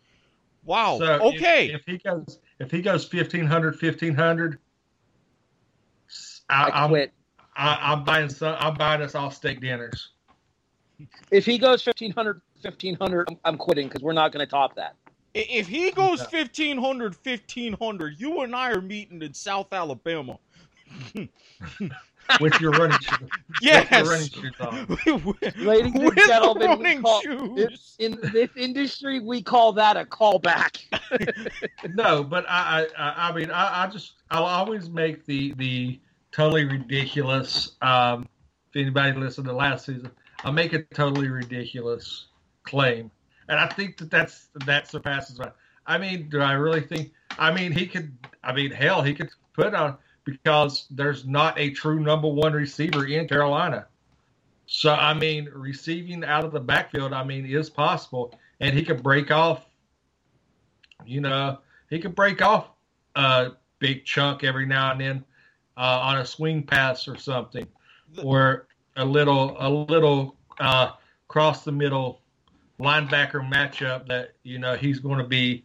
[0.65, 0.99] Wow.
[0.99, 1.73] So okay.
[1.73, 4.59] If, he goes if he goes 1500, 1500,
[6.51, 7.13] I, I I'm, quit.
[7.57, 8.57] I, I'm buying some.
[8.59, 10.11] I'm buying us all steak dinners.
[11.31, 14.97] If he goes 1500, 1500, I'm, I'm quitting because we're not going to top that.
[15.35, 16.39] If he goes No.
[16.39, 20.39] 1500, 1500, you and I are meeting in South Alabama.
[22.41, 23.29] with your running shoes.
[23.63, 23.89] Yes.
[23.91, 25.37] With your running shoes on.
[25.65, 27.97] Ladies and With gentlemen, running call- shoes.
[27.99, 30.79] In this industry, we call that a callback.
[31.95, 35.99] No, but I, I, I I mean, I, I just, I'll always make the the
[36.31, 37.73] totally ridiculous.
[37.83, 38.29] Um,
[38.73, 40.11] if anybody listened to last season,
[40.45, 42.27] I make a totally ridiculous
[42.65, 43.11] claim,
[43.49, 45.51] and I think that that's that surpasses my.
[45.87, 47.13] I mean, do I really think?
[47.39, 48.17] I mean, he could.
[48.43, 53.07] I mean, hell, he could put on because there's not a true number one receiver
[53.07, 53.87] in Carolina.
[54.67, 59.03] So I mean, receiving out of the backfield, I mean, is possible, and he could
[59.03, 59.67] break off.
[61.05, 62.69] You know, he could break off
[63.17, 65.25] a big chunk every now and then
[65.77, 67.67] uh, on a swing pass or something,
[68.15, 68.69] The- or
[69.01, 70.93] a little a little uh,
[71.29, 72.21] cross the middle
[72.79, 75.65] linebacker matchup that you know he's going to be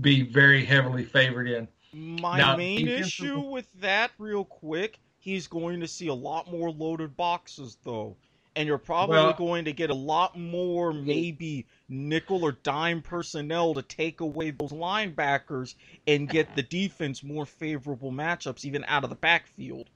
[0.00, 1.66] be very heavily favored in.
[1.92, 6.70] My Now, main issue with that, real quick, he's going to see a lot more
[6.70, 8.16] loaded boxes, though.
[8.54, 13.74] And you're probably Well- going to get a lot more, maybe, nickel or dime personnel
[13.74, 15.74] to take away those linebackers
[16.06, 19.90] and get the defense more favorable matchups, even out of the backfield.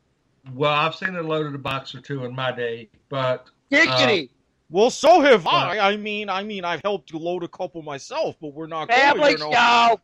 [0.52, 4.30] Well, I've seen a loaded a box or two in my day, but Giggity!
[4.70, 5.78] Well, so have I.
[5.78, 9.36] I mean, I mean, I've helped to load a couple myself, but we're not Family
[9.36, 9.52] going there.
[9.52, 10.00] show!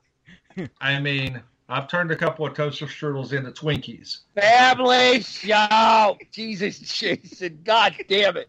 [0.81, 4.21] I mean, I've turned a couple of toaster strudels into Twinkies.
[4.35, 6.19] Family show!
[6.33, 8.49] Jesus, Jason, god damn it.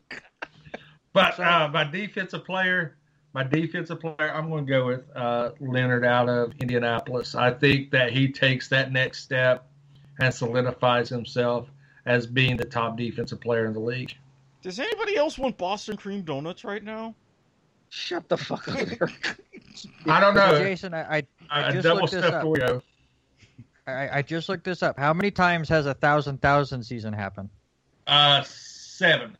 [1.13, 2.97] But uh, my defensive player,
[3.33, 7.35] my defensive player, I'm going to go with uh, Leonard out of Indianapolis.
[7.35, 9.67] I think that he takes that next step
[10.19, 11.69] and solidifies himself
[12.05, 14.15] as being the top defensive player in the league.
[14.61, 17.15] Does anybody else want Boston cream donuts right now?
[17.89, 19.35] Shut the fuck up, Erik.
[20.05, 20.57] I don't know.
[20.57, 22.45] Jason, I, I, I A just looked this step up.
[22.45, 22.81] Oreo.
[23.87, 24.97] I, I just looked this up.
[24.97, 27.49] How many times has a thousand thousand season happened?
[28.07, 29.37] Uh, seven.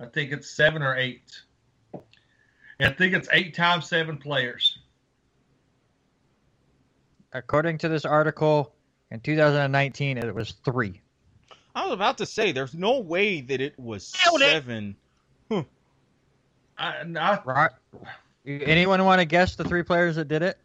[0.00, 1.22] I think it's seven or eight.
[2.80, 4.78] I think it's eight times seven players.
[7.32, 8.72] According to this article,
[9.10, 11.00] in 2019, it was three.
[11.78, 14.50] I was about to say, there's no way that it was Nailed it.
[14.50, 14.96] seven.
[15.50, 15.62] I,
[16.76, 17.70] I, Right?
[18.44, 20.58] Anyone want to guess the three players that did it?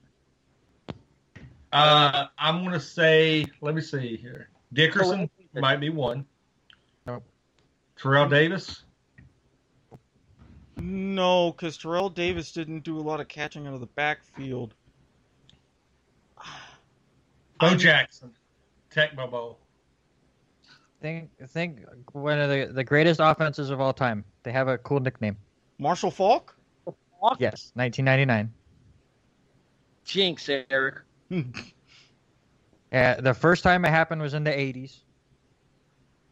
[1.71, 4.49] uh, I'm going to say, let me see here.
[4.73, 6.25] Dickerson might be one.
[7.05, 7.23] Nope.
[7.95, 8.83] Terrell Davis.
[10.77, 14.73] No, because Terrell Davis didn't do a lot of catching out of the backfield.
[17.59, 18.31] Bo I'm- Jackson.
[18.89, 19.59] Tech Bowl.
[21.03, 21.79] Think, think
[22.13, 24.23] one of the, the greatest offenses of all time.
[24.43, 25.35] They have a cool nickname.
[25.77, 26.55] Marshall Faulk?
[27.39, 28.49] Yes, 1999.
[30.05, 31.01] Jinx, Erik.
[32.93, 34.97] Uh, the first time it happened was in the 80s.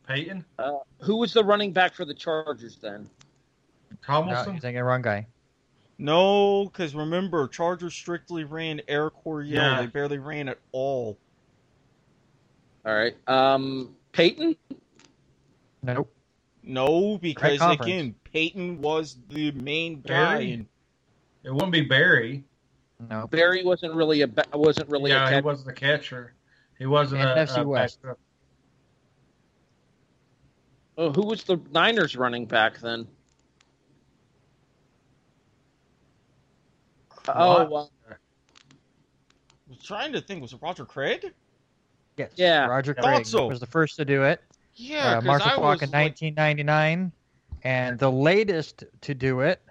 [0.07, 0.45] Peyton.
[0.59, 3.09] Uh, who was the running back for the Chargers then?
[3.89, 4.53] No, Tomlinson.
[4.53, 5.25] you're thinking the wrong guy.
[5.97, 9.55] No, because remember, Chargers strictly ran Air Coryell.
[9.55, 9.81] Yeah.
[9.81, 11.17] They barely ran at all.
[12.85, 13.15] All right.
[13.27, 14.55] Um, Peyton?
[15.83, 16.13] Nope.
[16.63, 20.37] No, because again, Peyton was the main guy.
[20.37, 20.53] Barry?
[20.53, 20.67] And
[21.43, 22.43] it wouldn't be Barry.
[23.09, 26.33] No, Barry wasn't really a ba- wasn't really yeah, a he wasn't a catcher.
[26.77, 28.01] He wasn't a, NFC a West.
[28.01, 28.19] backup.
[30.97, 33.07] Oh, who was the Niners running back then?
[37.27, 38.13] Oh, well, I
[39.67, 41.33] was trying to think, was it Roger Craig?
[42.21, 42.31] Yes.
[42.35, 42.65] Yeah.
[42.67, 43.47] Roger Craig so.
[43.47, 44.41] was the first to do it.
[44.75, 47.11] Yeah, uh, 'cause Marshall I Faulk in like- 1999.
[47.63, 49.61] And the latest to do it,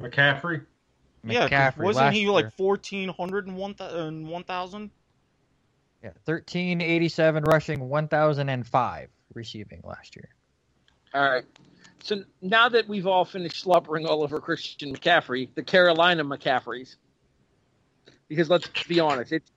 [0.00, 0.64] McCaffrey.
[1.24, 1.84] Yeah, 'cause McCaffrey.
[1.84, 2.30] wasn't last he year.
[2.30, 4.90] like fourteen hundred and one and one thousand?
[6.02, 10.28] Yeah, 1387 rushing, 1005 receiving last year.
[11.12, 11.44] all right.
[12.02, 16.96] So now that we've all finished slobbering all over Christian McCaffrey, the Carolina McCaffreys,
[18.28, 19.50] because let's be honest, it's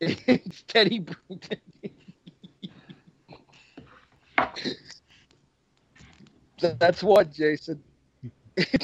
[0.00, 1.06] it's Teddy.
[6.60, 7.82] That's one, Jason.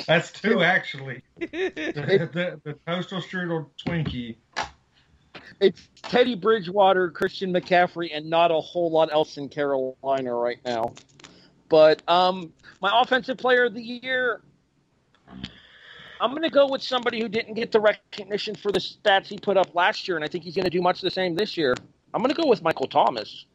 [0.06, 1.22] That's two actually.
[1.38, 4.36] the, the, the toaster strudel Twinkie.
[5.60, 10.92] It's Teddy Bridgewater, Christian McCaffrey, and not a whole lot else in Carolina right now.
[11.68, 12.52] But um,
[12.82, 14.42] my offensive player of the year,
[16.20, 19.38] I'm going to go with somebody who didn't get the recognition for the stats he
[19.38, 21.56] put up last year, and I think he's going to do much the same this
[21.56, 21.74] year.
[22.14, 23.46] I'm going to go with Michael Thomas.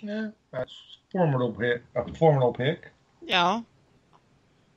[0.00, 0.72] Yeah, that's
[1.10, 1.82] formidable pick.
[1.96, 2.88] A formidable pick.
[3.22, 3.62] Yeah.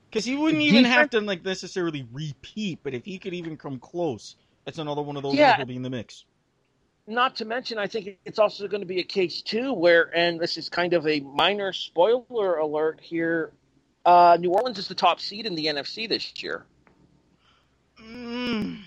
[0.10, 3.80] Because he wouldn't even have to like necessarily repeat, but if he could even come
[3.80, 4.36] close,
[4.66, 5.52] that's another one of those Yeah.
[5.52, 6.26] that will be in the mix.
[7.08, 10.40] Not to mention, I think it's also going to be a case too where, and
[10.40, 13.52] this is kind of a minor spoiler alert here.
[14.06, 16.66] Uh, New Orleans is the top seed in the NFC this year.
[18.02, 18.80] Mm.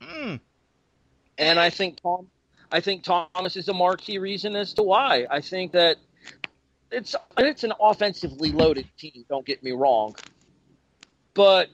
[0.00, 0.40] Mm.
[1.38, 2.28] And I think Tom,
[2.70, 5.26] I think Thomas is a marquee reason as to why.
[5.30, 5.96] I think that
[6.90, 9.24] it's it's an offensively loaded team.
[9.28, 10.14] Don't get me wrong,
[11.34, 11.68] but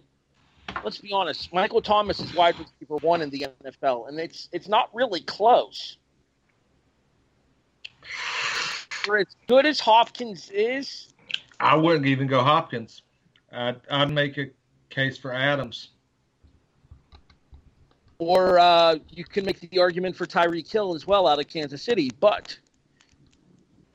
[0.84, 1.52] let's be honest.
[1.52, 5.96] Michael Thomas is wide receiver one in the NFL, and it's it's not really close.
[9.04, 11.07] For as good as Hopkins is,
[11.60, 13.02] I wouldn't even go Hopkins.
[13.52, 14.50] I'd, I'd make a
[14.90, 15.90] case for Adams.
[18.18, 21.82] or uh, you can make the argument for Tyreek Hill as well out of Kansas
[21.82, 22.10] City.
[22.20, 22.58] But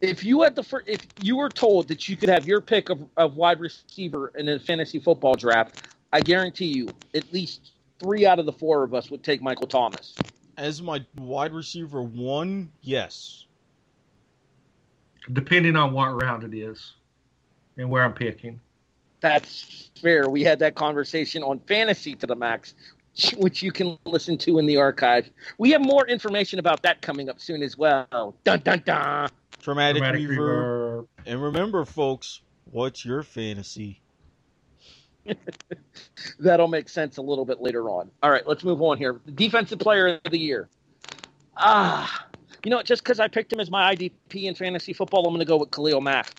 [0.01, 2.89] if you had the fir- if you were told that you could have your pick
[2.89, 8.25] of, of wide receiver in a fantasy football draft, I guarantee you at least three
[8.25, 10.15] out of the four of us would take Michael Thomas.
[10.57, 13.45] As my wide receiver one, yes.
[15.31, 16.93] depending on what round it is
[17.77, 18.59] and where I'm picking.
[19.21, 20.29] That's fair.
[20.29, 22.73] We had that conversation on Fantasy to the Max,
[23.37, 25.29] which you can listen to in the archive.
[25.57, 28.35] We have more information about that coming up soon as well.
[28.43, 29.29] Dun dun dun.
[29.61, 30.37] Traumatic, Dramatic reverb.
[30.37, 31.07] reverb.
[31.25, 34.01] And remember, folks, what's your fantasy?
[36.39, 38.11] That'll make sense a little bit later on.
[38.21, 39.21] All right, let's move on here.
[39.25, 40.67] The defensive player of the year.
[41.55, 42.27] Ah,
[42.65, 45.33] you know, what, just because I picked him as my IDP in fantasy football, I'm
[45.33, 46.33] going to go with Khalil Mack.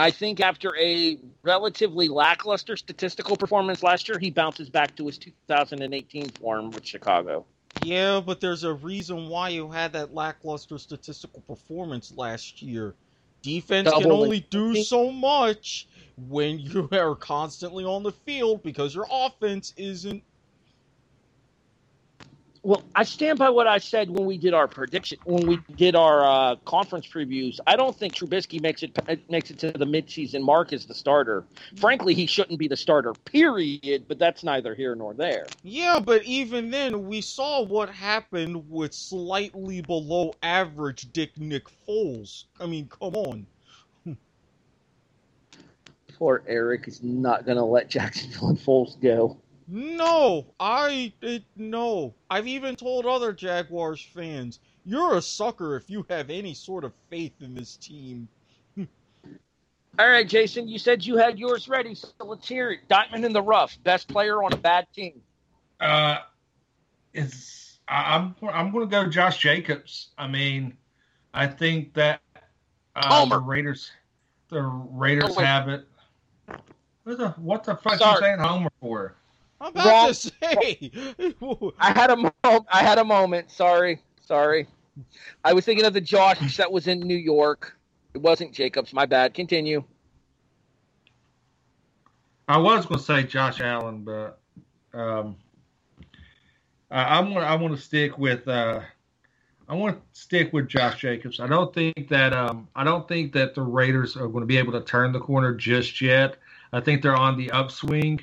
[0.00, 5.18] I think after a relatively lackluster statistical performance last year, he bounces back to his
[5.18, 7.46] 2018 form with Chicago.
[7.74, 12.96] Yeah, but there's a reason why you had that lackluster statistical performance last year.
[13.42, 15.86] Defense can Double only do so much
[16.16, 20.24] when you are constantly on the field because your offense isn't.
[22.62, 25.96] Well, I stand by what I said when we did our prediction, when we did
[25.96, 27.58] our uh, conference previews.
[27.66, 31.44] I don't think Trubisky makes it makes it to the midseason mark as the starter.
[31.76, 33.14] Frankly, he shouldn't be the starter.
[33.24, 34.04] Period.
[34.08, 35.46] But that's neither here nor there.
[35.62, 42.44] Yeah, but even then, we saw what happened with slightly below average Dick Nick Foles.
[42.60, 43.46] I mean, come on.
[46.18, 49.38] Poor Erik is not going to let Jacksonville and Foles go.
[49.72, 52.12] No, I it, no.
[52.28, 56.92] I've even told other Jaguars fans, you're a sucker if you have any sort of
[57.08, 58.26] faith in this team.
[59.98, 62.80] All right, Jason, you said you had yours ready, so let's hear it.
[62.88, 65.20] Diamond in the rough, best player on a bad team.
[65.78, 66.18] Uh,
[67.12, 70.08] it's I- I'm I'm going to go Josh Jacobs.
[70.18, 70.76] I mean,
[71.32, 72.20] I think that
[72.96, 73.90] uh, the Raiders
[74.48, 75.46] the Raiders Homer.
[75.46, 75.86] have it.
[77.04, 78.14] What the what the fuck Sorry.
[78.14, 79.14] you saying Homer for?
[79.60, 80.08] I'm about Wrong.
[80.08, 80.90] to say.
[81.78, 83.50] I had a mo- I had a moment.
[83.50, 84.66] Sorry, sorry.
[85.44, 87.76] I was thinking of the Josh that was in New York.
[88.14, 88.92] It wasn't Jacobs.
[88.92, 89.34] My bad.
[89.34, 89.84] Continue.
[92.48, 94.40] I was going to say Josh Allen, but
[94.92, 95.36] um,
[96.90, 98.80] I, I'm gonna I want to stick with uh,
[99.68, 101.38] I want to stick with Josh Jacobs.
[101.38, 104.56] I don't think that um, I don't think that the Raiders are going to be
[104.56, 106.36] able to turn the corner just yet.
[106.72, 108.20] I think they're on the upswing,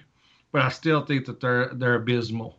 [0.52, 2.58] but I still think that they're they're abysmal.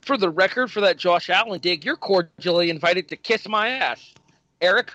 [0.00, 4.14] For the record, for that Josh Allen dig, you're cordially invited to kiss my ass,
[4.60, 4.92] Erik.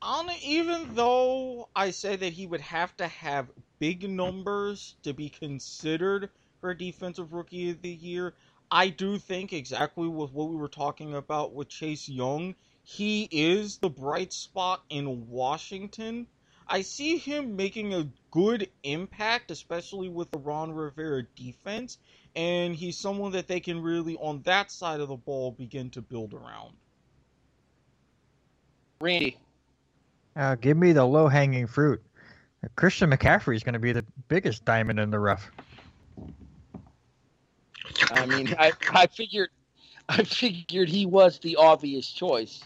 [0.00, 5.28] On even though I say that he would have to have big numbers to be
[5.28, 6.30] considered
[6.60, 8.34] for defensive rookie of the year,
[8.70, 13.78] I do think exactly with what we were talking about with Chase Young, he is
[13.78, 16.26] the bright spot in Washington.
[16.72, 21.98] I see him making a good impact, especially with the Ron Rivera defense,
[22.34, 26.00] and he's someone that they can really, on that side of the ball, begin to
[26.00, 26.72] build around.
[29.02, 29.36] Randy.
[30.34, 32.02] Uh, give me the low hanging fruit.
[32.74, 35.50] Christian McCaffrey is going to be the biggest diamond in the rough.
[38.12, 39.50] I mean, I, I figured,
[40.08, 42.62] I figured he was the obvious choice.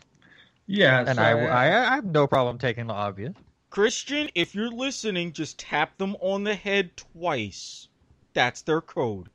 [0.69, 3.35] Yeah, And so- I, I, I have no problem taking the obvious.
[3.77, 7.89] Christian, if you're listening, just tap them on the head twice.
[8.33, 9.29] That's their code.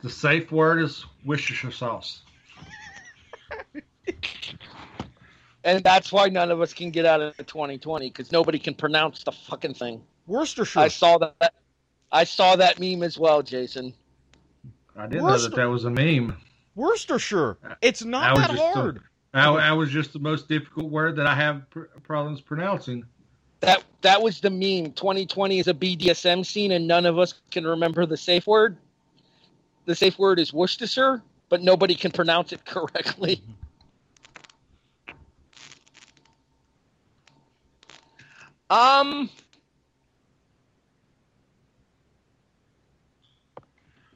[0.00, 2.22] the safe word is Worcestershire sauce.
[5.64, 9.24] And that's why none of us can get out of 2020 because nobody can pronounce
[9.24, 10.02] the fucking thing.
[10.26, 10.80] Worcestershire.
[10.82, 11.54] I saw that.
[12.12, 13.94] I saw that meme as well, Jason.
[14.94, 16.36] I didn't know that that was a meme.
[16.74, 17.56] Worcestershire.
[17.80, 19.00] It's I not was that just a- hard.
[19.34, 23.04] I, was just the most difficult word that I have pr- problems pronouncing.
[23.60, 24.92] That that was the meme.
[24.92, 28.76] 2020 is a BDSM scene, and none of us can remember the safe word.
[29.86, 33.42] The safe word is Worcestershire, but nobody can pronounce it correctly.
[38.70, 39.30] Um,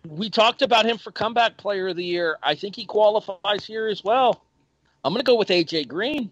[0.07, 2.39] we talked about him for comeback player of the year.
[2.43, 4.43] I think he qualifies here as well.
[5.05, 6.31] I'm going to go with AJ Green.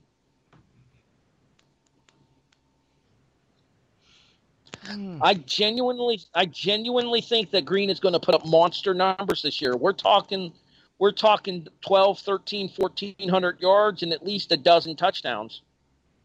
[4.86, 5.18] Hmm.
[5.20, 9.60] I genuinely, I genuinely think that Green is going to put up monster numbers this
[9.60, 9.76] year.
[9.76, 10.52] We're talking,
[10.98, 15.62] we're talking 12, 13, 1400 yards and at least a dozen touchdowns.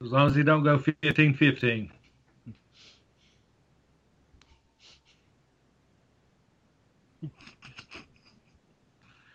[0.04, 1.90] As long as he don't go 15-15.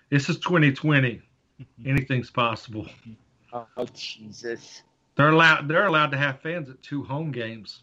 [0.08, 1.20] This is 2020.
[1.86, 2.86] Anything's possible.
[3.52, 4.82] Oh Jesus,
[5.16, 5.68] They're allowed.
[5.68, 7.82] They're allowed to have fans at two home games.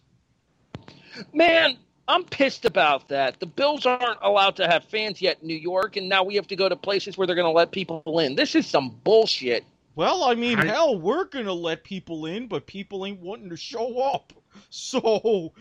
[1.34, 1.78] man,
[2.08, 3.40] I'm pissed about that.
[3.40, 6.48] The Bills aren't allowed to have fans yet in New York, and now we have
[6.48, 8.36] to go to places where they're going to let people in.
[8.36, 9.64] This is some bullshit.
[9.96, 13.58] Well, I mean, I- hell, we're gonna let people in, but people ain't wanting to
[13.58, 14.34] show up.
[14.70, 15.52] So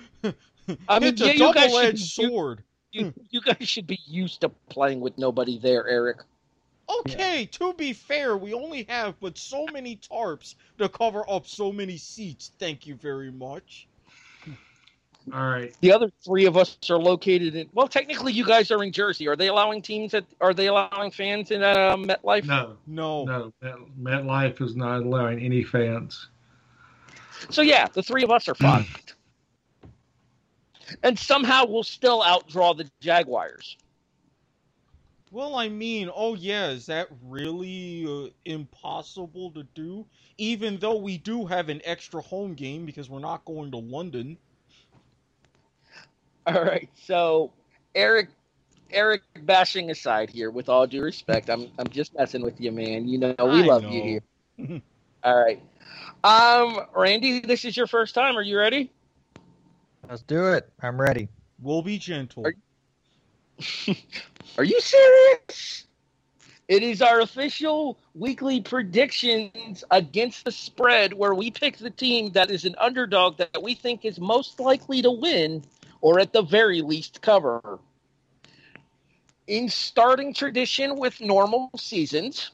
[0.89, 2.62] I mean, it's yeah, a you guys double-edged should- you- sword.
[2.93, 6.18] You, you guys should be used to playing with nobody there, Erik.
[7.01, 11.73] Okay, to be fair, we only have but so many tarps to cover up so
[11.73, 12.52] many seats.
[12.59, 13.86] Thank you very much.
[15.32, 15.73] All right.
[15.81, 17.69] The other three of us are located in.
[17.73, 19.28] Well, technically, you guys are in Jersey.
[19.28, 20.24] Are they allowing teams at?
[20.40, 22.44] Are they allowing fans in uh, MetLife?
[22.44, 23.24] No, No.
[23.24, 23.52] no.
[23.62, 26.28] Met, MetLife is not allowing any fans.
[27.51, 29.14] So yeah, the three of us are fucked.
[31.02, 33.78] And somehow we'll still outdraw the Jaguars.
[35.32, 40.04] Well, I mean, oh yeah, is that really uh, impossible to do?
[40.36, 44.36] Even though we do have an extra home game because we're not going to London.
[46.46, 47.50] All right, so
[47.94, 48.28] Erik,
[48.90, 50.50] Erik bashing aside here.
[50.50, 53.09] With all due respect, I'm I'm just messing with you, man.
[53.09, 53.88] You know we I love know.
[53.88, 54.20] you
[54.59, 54.82] here.
[55.24, 55.62] all right,
[56.24, 58.36] um, Randy, this is your first time.
[58.36, 58.90] Are you ready?
[60.09, 60.68] Let's do it.
[60.82, 61.28] I'm ready.
[61.60, 62.44] We'll be gentle.
[62.44, 62.54] Are-
[64.59, 65.86] Are you serious?
[66.68, 72.51] It is our official weekly predictions against the spread where we pick the team that
[72.51, 75.64] is an underdog that we think is most likely to win
[76.01, 77.78] or at the very least cover.
[79.47, 82.52] In starting tradition with normal seasons,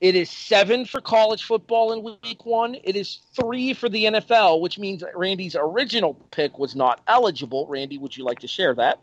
[0.00, 2.76] it is seven for college football in week one.
[2.82, 7.66] It is three for the NFL, which means Randy's original pick was not eligible.
[7.68, 8.98] Randy, would you like to share that?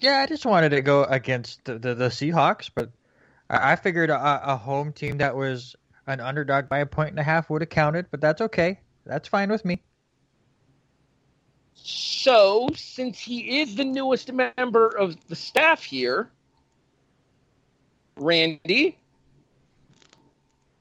[0.00, 2.90] Yeah, I just wanted to go against the, the, the Seahawks, but
[3.50, 7.18] I, I figured a, a home team that was an underdog by a point and
[7.18, 8.80] a half would have counted, but that's okay.
[9.04, 9.82] That's fine with me.
[11.74, 16.30] So, since he is the newest member of the staff here,
[18.16, 18.98] Randy,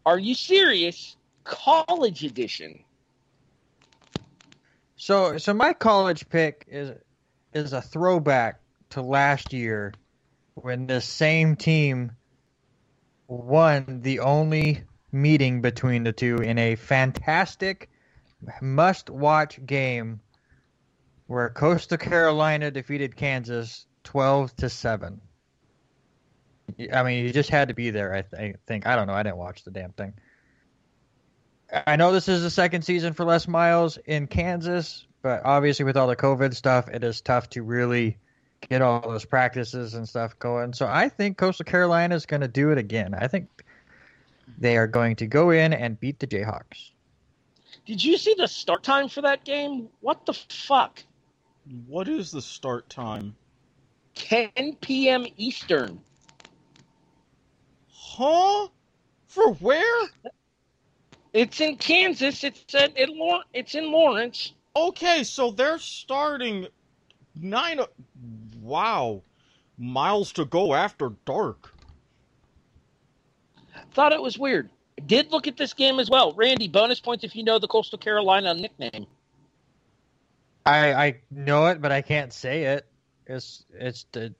[0.05, 1.17] are you serious?
[1.43, 2.83] College edition.
[4.95, 6.91] So, so my college pick is
[7.53, 8.59] is a throwback
[8.91, 9.93] to last year
[10.55, 12.11] when this same team
[13.27, 17.89] won the only meeting between the two in a fantastic
[18.61, 20.19] must-watch game
[21.27, 25.21] where Coastal Carolina defeated Kansas 12 to 7.
[26.93, 28.87] I mean, you just had to be there, I th- think.
[28.87, 29.13] I don't know.
[29.13, 30.13] I didn't watch the damn thing.
[31.71, 35.97] I know this is the second season for Les Miles in Kansas, but obviously with
[35.97, 38.17] all the COVID stuff, it is tough to really
[38.61, 40.73] get all those practices and stuff going.
[40.73, 43.13] So I think Coastal Carolina is going to do it again.
[43.13, 43.47] I think
[44.57, 46.91] they are going to go in and beat the Jayhawks.
[47.85, 49.89] Did you see the start time for that game?
[50.01, 51.01] What the fuck?
[51.87, 53.35] What is the start time?
[54.15, 55.25] 10 p.m.
[55.37, 55.99] Eastern.
[57.91, 58.67] Huh?
[59.27, 60.07] For where?
[61.33, 62.43] It's in Kansas.
[62.43, 64.53] It's at it, Lawr- It's in Lawrence.
[64.75, 66.67] Okay, so they're starting
[67.39, 67.79] nine.
[68.69, 69.23] O- Wow,
[69.77, 71.73] miles to go after dark.
[73.93, 74.69] Thought it was weird.
[75.05, 76.33] Did look at this game as well.
[76.33, 79.07] Randy, bonus points if you know the Coastal Carolina nickname.
[80.65, 82.85] I I know it, but I can't say it.
[83.25, 84.35] It's it's the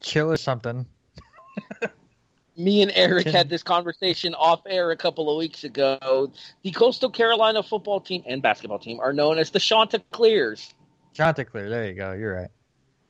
[0.00, 0.86] chill or something.
[2.56, 6.32] me and Erik had this conversation off air a couple of weeks ago.
[6.62, 10.74] The Coastal Carolina football team and basketball team are known as the Chanticleers.
[11.14, 11.68] Chanticleer.
[11.70, 12.12] There you go.
[12.12, 12.50] You're right.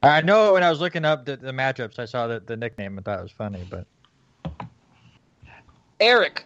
[0.02, 2.96] I know when I was looking up the, the matchups, I saw the, the nickname
[2.96, 3.86] and thought it was funny, but
[6.00, 6.44] Erik,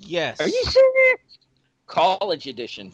[0.00, 0.40] Yes.
[0.40, 1.38] are you serious?
[1.86, 2.92] College edition.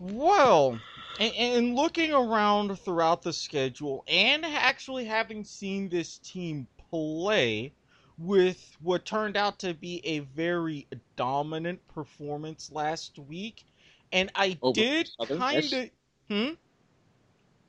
[0.00, 0.78] Well,
[1.20, 7.72] and, and looking around throughout the schedule and actually having seen this team play
[8.18, 10.86] with what turned out to be a very
[11.16, 13.64] dominant performance last week,
[14.12, 15.90] and I Over did kind of.
[16.28, 16.54] Hmm?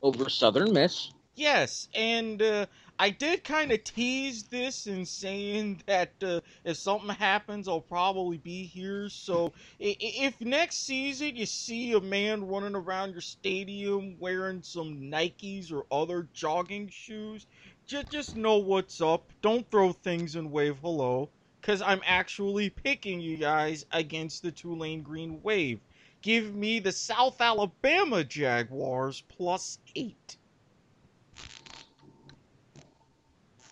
[0.02, 1.12] over Southern Miss.
[1.38, 2.66] Yes, and uh,
[2.98, 8.38] I did kind of tease this in saying that uh, if something happens, I'll probably
[8.38, 9.08] be here.
[9.08, 15.72] So if next season you see a man running around your stadium wearing some Nikes
[15.72, 17.46] or other jogging shoes,
[17.86, 19.32] just just know what's up.
[19.44, 21.30] Don't throw things and wave hello,
[21.62, 25.82] because I'm actually picking you guys against the Tulane Green Wave.
[26.24, 30.38] Give me the South Alabama Jaguars plus eight.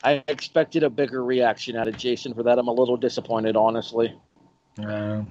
[0.05, 2.59] I expected a bigger reaction out of Jason for that.
[2.59, 4.15] I'm a little disappointed, honestly.
[4.81, 5.23] Uh,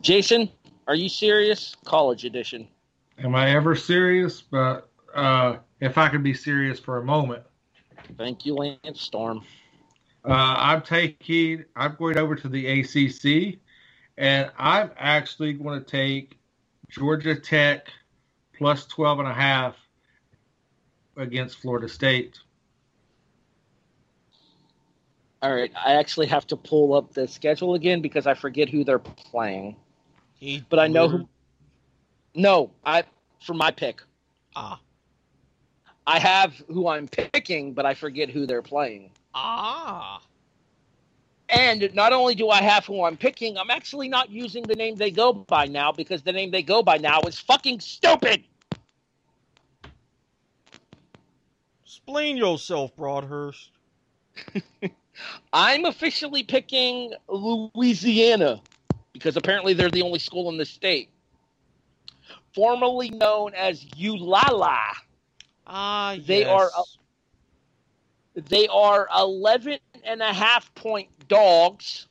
[0.00, 0.48] Jason,
[0.88, 1.76] are you serious?
[1.84, 2.66] College edition.
[3.18, 4.40] am I ever serious?
[4.40, 7.42] But uh, if I could be serious for a moment,
[8.16, 9.42] Thank you, Lance Storm.
[10.24, 11.64] uh, I'm taking.
[11.76, 13.58] I'm going over to the ACC,
[14.16, 16.38] and I'm actually going to take
[16.88, 17.88] Georgia Tech
[18.56, 19.76] plus 12 and a half
[21.16, 22.38] against Florida State.
[25.42, 28.82] All right, I actually have to pull up the schedule again because I forget who
[28.82, 29.76] they're playing.
[30.40, 31.28] He But I know who.
[32.34, 33.04] No, I
[33.42, 34.00] for my pick.
[34.56, 34.80] Ah.
[36.06, 39.10] I have who I'm picking, but I forget who they're playing.
[39.34, 40.20] Ah.
[41.50, 44.96] And not only do I have who I'm picking, I'm actually not using the name
[44.96, 48.44] they go by now because the name they go by now is fucking stupid.
[52.06, 53.70] Explain yourself, Broadhurst.
[55.52, 58.60] I'm officially picking Louisiana
[59.12, 61.10] because apparently they're the only school in the state.
[62.54, 64.78] Formerly known as ULALA.
[65.66, 66.48] Ah, They yes.
[66.48, 66.70] are
[68.34, 72.08] They are 11 and a half point dogs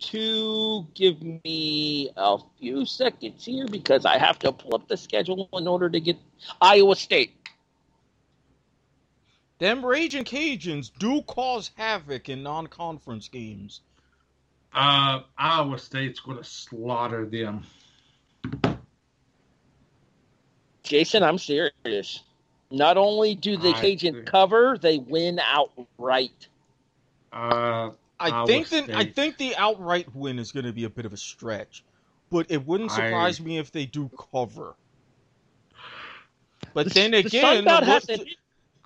[0.00, 5.48] to give me a few seconds here because I have to pull up the schedule
[5.54, 6.16] in order to get
[6.60, 7.34] Iowa State.
[9.58, 13.82] Them Raging Cajuns do cause havoc in non-conference games.
[14.72, 17.62] Uh, Iowa State's going to slaughter them.
[20.82, 22.22] Jason, I'm serious.
[22.70, 24.22] Not only do the I Cajuns see.
[24.24, 26.48] cover, they win outright.
[27.32, 30.90] Uh, I Iowa think that I think the outright win is going to be a
[30.90, 31.84] bit of a stretch,
[32.30, 34.74] but it wouldn't I- surprise me if they do cover.
[36.74, 38.28] But The- then the again, Sun Belt look- hasn't-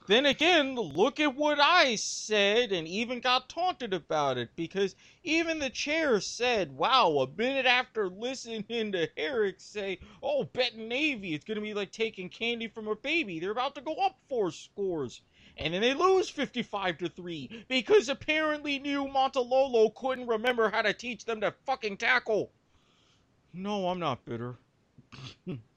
[0.08, 5.58] then again, look at what I said and even got taunted about it because even
[5.58, 11.44] the chair said, wow, a minute after listening to Erik say, oh, betting Navy, it's
[11.44, 13.38] going to be like taking candy from a baby.
[13.38, 15.20] They're about to go up four scores.
[15.58, 21.26] And then they lose 55 to 3 because apparently Niumatalolo couldn't remember how to teach
[21.26, 22.50] them to fucking tackle.
[23.52, 24.56] No, I'm not bitter.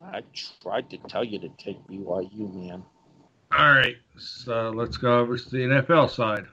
[0.00, 0.22] I
[0.62, 2.84] tried to tell you to take BYU, man.
[3.52, 6.46] all right, so let's go over to the NFL side.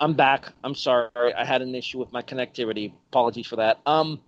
[0.00, 0.52] I'm back.
[0.64, 1.10] I'm sorry.
[1.36, 2.92] I had an issue with my connectivity.
[3.10, 3.80] Apologies for that.
[3.84, 4.20] Um,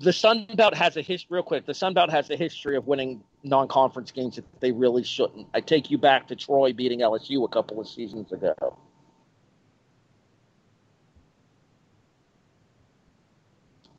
[0.00, 1.36] the Sun Belt has a history.
[1.36, 5.04] Real quick, the Sun Belt has a history of winning non-conference games that they really
[5.04, 5.46] shouldn't.
[5.54, 8.54] I take you back to Troy beating LSU a couple of seasons ago.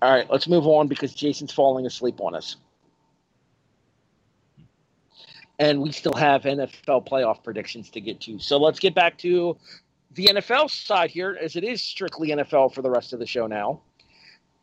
[0.02, 2.58] All right, let's move on because Jason's falling asleep on us.
[5.64, 8.38] And we still have NFL playoff predictions to get to.
[8.38, 9.56] So let's get back to
[10.12, 13.48] the NFL side here, as it is strictly NFL for the rest of the show
[13.48, 13.80] now.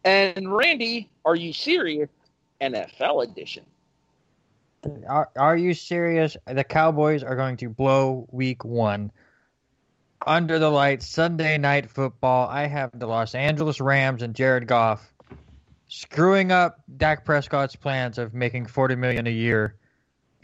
[0.04, 2.10] And Randy, are you serious?
[2.60, 3.64] NFL edition.
[5.08, 6.36] Are, are you serious?
[6.46, 9.10] The Cowboys are going to blow week one.
[10.26, 12.46] Under the lights, Sunday night football.
[12.46, 15.14] I have the Los Angeles Rams and Jared Goff
[15.88, 19.76] screwing up Dak Prescott's plans of making forty million a year,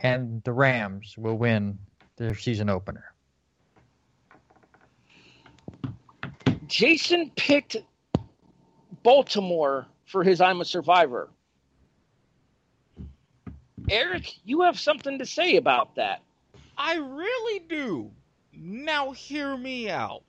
[0.00, 1.78] and the Rams will win
[2.16, 3.12] their season opener.
[6.66, 7.76] Jason picked
[9.02, 11.30] Baltimore for his I'm a Survivor.
[13.88, 16.22] Erik, you have something to say about that.
[16.76, 18.10] I really do.
[18.52, 20.24] Now hear me out.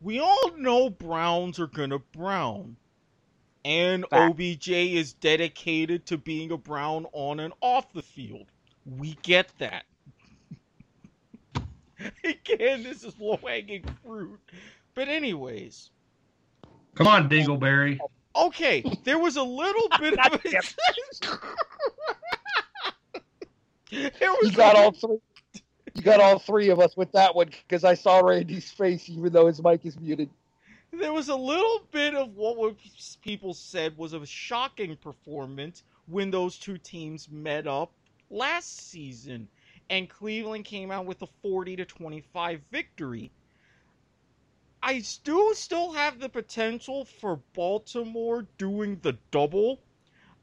[0.00, 2.76] We all know Browns are gonna brown.
[3.66, 4.30] And Fact.
[4.40, 8.46] OBJ is dedicated to being a Brown on and off the field.
[8.84, 9.82] We get that.
[12.24, 14.38] Again, this is low hanging fruit.
[14.94, 15.90] But, anyways,
[16.94, 17.98] Come on, Dingleberry.
[18.36, 20.38] okay, there was a little bit of a.
[24.20, 25.18] there was You got a- all three.
[25.94, 29.32] You got all three of us with that one because I saw Randy's face, even
[29.32, 30.28] though his mic is muted.
[31.00, 32.76] There was a little bit of what
[33.22, 37.92] people said was a shocking performance when those two teams met up
[38.30, 39.48] last season
[39.90, 43.30] and Cleveland came out with a 40 to 25 victory.
[44.82, 49.80] I do still have the potential for Baltimore doing the double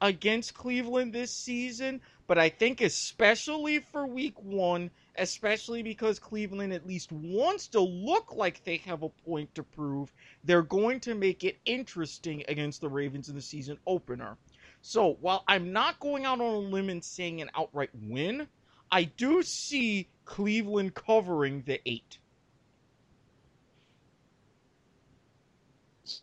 [0.02, 6.88] against Cleveland this season, but I think especially for week 1 especially because Cleveland at
[6.88, 10.12] least wants to look like they have a point to prove,
[10.44, 14.38] they're going to make it interesting against the Ravens in the season opener.
[14.82, 18.48] So while I'm not going out on a limb and saying an outright win,
[18.92, 22.20] I do see Cleveland covering the eight.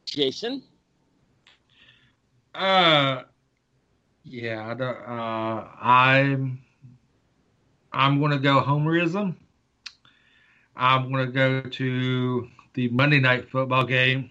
[0.06, 0.62] Jason,
[2.54, 3.22] Uh,
[4.24, 6.60] yeah, I don't, uh, I'm
[7.92, 9.34] I'm gonna go homerism.
[10.76, 14.30] I'm gonna go to the Monday night football game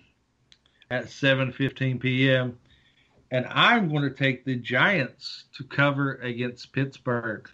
[0.90, 2.58] at 7:15 p.m.
[3.32, 7.48] and I'm going to take the Giants to cover against Pittsburgh.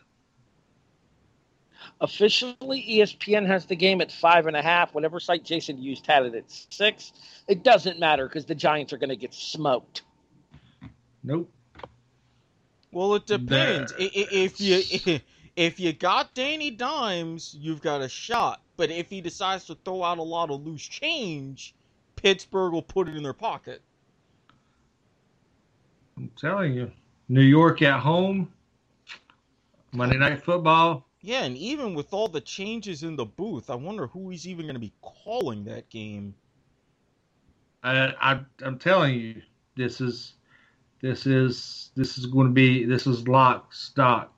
[2.01, 4.93] officially ESPN has the game at five and a half.
[4.93, 7.11] Whatever site Jason used had it at six.
[7.47, 10.03] It doesn't matter because the Giants are going to get smoked.
[11.23, 11.51] Nope.
[12.91, 13.91] Well, it depends.
[13.93, 15.19] I- i- If you
[15.55, 18.61] if you got Danny Dimes, you've got a shot.
[18.77, 21.73] But if he decides to throw out a lot of loose change,
[22.15, 23.81] Pittsburgh will put it in their pocket.
[26.17, 26.91] I'm telling you,
[27.29, 28.51] New York at home,
[29.91, 31.05] Monday night football.
[31.21, 34.65] Yeah, and even with all the changes in the booth, I wonder who he's even
[34.65, 36.35] going to be calling that game.
[37.83, 39.41] I, I I'm telling you,
[39.75, 40.33] this is
[41.01, 44.34] this is this is going to be this is lock stock.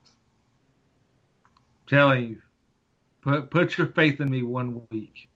[1.87, 2.41] Telling you,
[3.21, 5.29] put put your faith in me one week.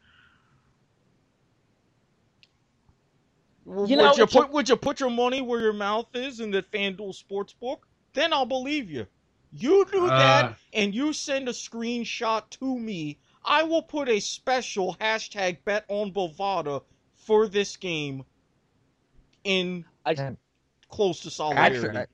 [3.66, 6.08] You would know, you it's a- put would you put your money where your mouth
[6.16, 7.80] is in the FanDuel Sportsbook?
[8.14, 9.08] Then I'll believe you.
[9.54, 13.20] You do that, Uh, and you send a screenshot to me.
[13.44, 16.84] I will put a special hashtag bet on Bovada
[17.16, 18.24] for this game
[19.44, 20.38] in I-
[20.90, 21.78] close to solidarity.
[21.88, 22.06] Actually,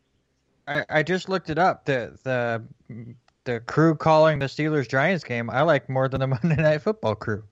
[0.67, 1.85] I, I just looked it up.
[1.85, 2.63] The the
[3.47, 7.15] the crew calling the Steelers Giants game I like more than the Monday Night Football
[7.15, 7.43] crew.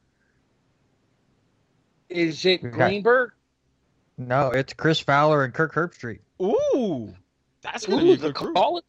[2.10, 2.70] Is it Okay.
[2.70, 3.32] Greenberg?
[4.18, 6.20] No, it's Chris Fowler and Kirk Herbstreit.
[6.42, 7.14] Ooh,
[7.62, 8.84] that's gonna be Ooh, a the good college,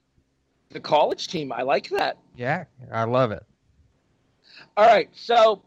[0.71, 1.53] the college team.
[1.53, 2.19] I like that.
[2.37, 3.43] Yeah, I love it.
[4.77, 5.63] All right, so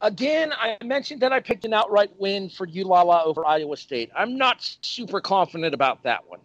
[0.00, 4.10] again, I mentioned that I picked an outright win for ULala over Iowa State.
[4.16, 6.40] I'm not super confident about that one.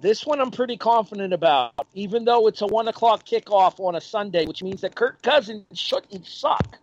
[0.00, 4.00] This one I'm pretty confident about, even though it's a one o'clock kickoff on a
[4.00, 6.78] Sunday, which means that Kirk Cousins shouldn't suck.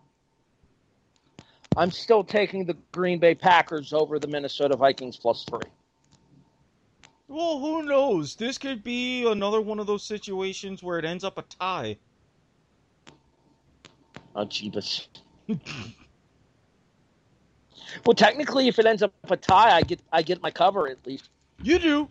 [1.76, 5.70] I'm still taking the Green Bay Packers over the Minnesota Vikings plus three.
[7.28, 8.36] Well, who knows?
[8.36, 11.98] This could be another one of those situations where it ends up a tie.
[14.36, 15.08] Oh, Jeebus.
[18.06, 21.06] well, technically, if it ends up a tie, I get I get my cover at
[21.06, 21.30] least.
[21.62, 22.10] You do.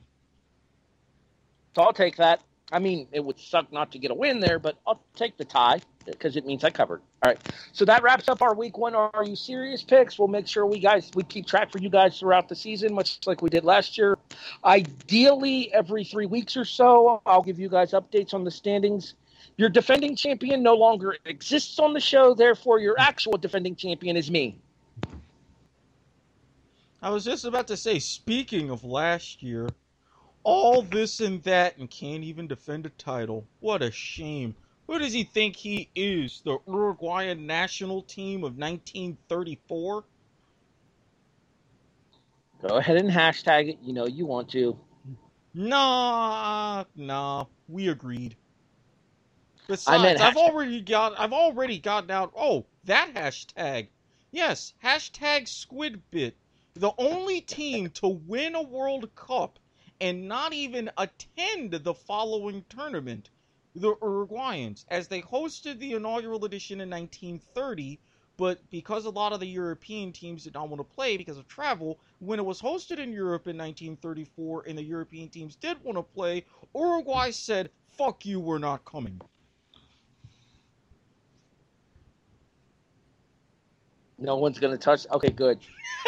[1.78, 2.40] So I'll take that.
[2.72, 5.44] I mean, it would suck not to get a win there, but I'll take the
[5.44, 7.00] tie because it means I covered.
[7.22, 7.38] All right.
[7.70, 8.96] So that wraps up our week one.
[8.96, 10.18] Are you serious picks?
[10.18, 13.20] We'll make sure we guys we keep track for you guys throughout the season, much
[13.28, 14.18] like we did last year.
[14.64, 19.14] Ideally, every three weeks or so, I'll give you guys updates on the standings.
[19.56, 24.32] Your defending champion no longer exists on the show, therefore, your actual defending champion is
[24.32, 24.58] me.
[27.00, 29.68] I was just about to say, speaking of last year,
[30.48, 33.46] all this and that and can't even defend a title.
[33.60, 34.54] What a shame.
[34.86, 36.40] Who does he think he is?
[36.42, 40.04] The Uruguayan national team of 1934?
[42.66, 43.78] Go ahead and hashtag it.
[43.82, 44.78] You know you want to.
[45.52, 48.34] Nah, nah, we agreed.
[49.66, 50.36] Besides, I've hashtag.
[50.36, 53.88] already got I've already gotten out oh, that hashtag.
[54.30, 56.32] Yes, hashtag Squidbit.
[56.74, 59.58] The only team to win a World Cup
[60.00, 63.30] and not even attend the following tournament,
[63.74, 68.00] the Uruguayans, as they hosted the inaugural edition in 1930,
[68.36, 71.48] But because a lot of the European teams did not want to play because of
[71.48, 75.98] travel, when it was hosted in Europe in 1934 and the European teams did want
[75.98, 76.44] to play,
[76.74, 79.20] Uruguay said, fuck you, we're not coming.
[84.18, 85.06] No one's going to touch.
[85.12, 85.60] Okay, good.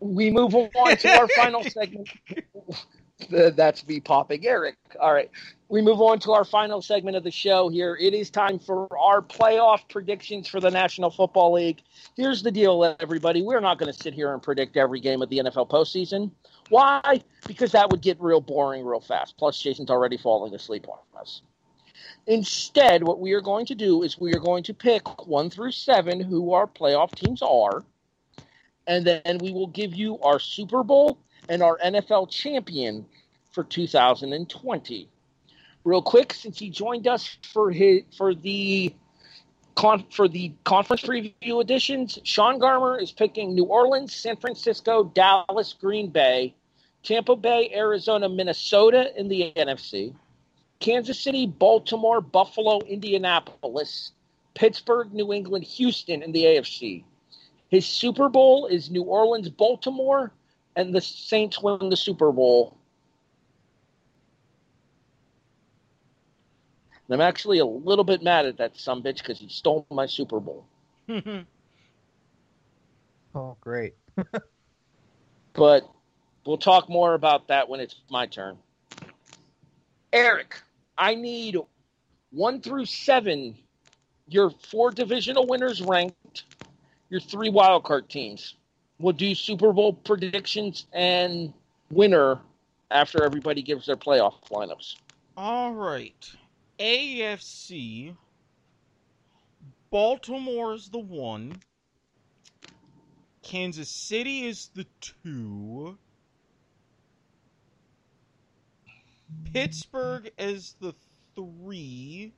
[0.00, 2.08] we move on to our final segment.
[3.28, 4.76] That's me popping Erik.
[4.98, 5.30] All right.
[5.68, 7.96] We move on to our final segment of the show here.
[8.00, 11.82] It is time for our playoff predictions for the National Football League.
[12.16, 13.42] Here's the deal, everybody.
[13.42, 16.30] We're not going to sit here and predict every game of the NFL postseason.
[16.70, 17.22] Why?
[17.46, 19.36] Because that would get real boring real fast.
[19.36, 21.42] Plus, Jason's already falling asleep on us.
[22.26, 25.72] Instead, what we are going to do is we are going to pick one through
[25.72, 27.84] seven who our playoff teams are,
[28.90, 31.16] and then we will give you our Super Bowl
[31.48, 33.06] and our NFL champion
[33.52, 35.08] for 2020.
[35.84, 38.92] Real quick, since he joined us for his for the
[39.76, 45.72] con, for the conference preview editions, Sean Garmer is picking New Orleans, San Francisco, Dallas,
[45.72, 46.52] Green Bay,
[47.04, 50.12] Tampa Bay, Arizona, Minnesota in the NFC.
[50.80, 54.12] Kansas City, Baltimore, Buffalo, Indianapolis,
[54.54, 57.04] Pittsburgh, New England, Houston in the AFC.
[57.70, 60.32] His Super Bowl is New Orleans, Baltimore,
[60.76, 62.76] and the Saints win the Super Bowl.
[67.08, 70.06] And I'm actually a little bit mad at that some bitch because he stole my
[70.06, 70.66] Super Bowl.
[73.32, 73.94] Oh, great.
[75.52, 75.88] But
[76.46, 78.56] we'll talk more about that when it's my turn.
[80.12, 80.60] Erik,
[80.96, 81.56] I need
[82.30, 83.56] one through seven,
[84.28, 86.16] your four divisional winners ranked,
[87.10, 88.54] your three wildcard teams.
[88.98, 91.52] We'll do Super Bowl predictions and
[91.90, 92.38] winner
[92.90, 94.96] after everybody gives their playoff lineups.
[95.36, 96.30] All right.
[96.78, 98.14] AFC.
[99.90, 101.56] Baltimore is the one.
[103.42, 105.98] Kansas City is the two.
[109.52, 110.94] Pittsburgh is the
[111.34, 112.32] three.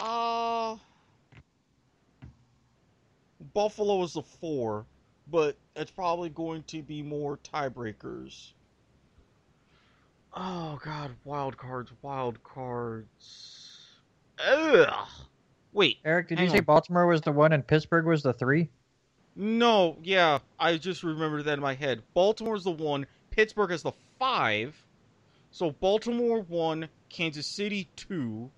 [0.00, 0.76] Uh
[3.54, 4.86] Buffalo is the four,
[5.30, 8.52] but it's probably going to be more tiebreakers.
[10.34, 13.88] Oh god, wild cards, wild cards.
[14.44, 15.08] Ugh.
[15.72, 15.98] Wait.
[16.04, 16.60] Erik, did hang you say.
[16.60, 18.68] Baltimore was the one and Pittsburgh was the three?
[19.34, 22.02] No, yeah, I just remembered that in my head.
[22.14, 24.76] Baltimore's the one, Pittsburgh is the five.
[25.50, 28.50] So Baltimore one, Kansas City two,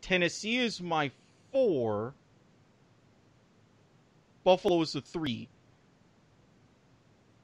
[0.00, 1.10] Tennessee is my
[1.52, 2.14] four,
[4.44, 5.48] Buffalo is the three,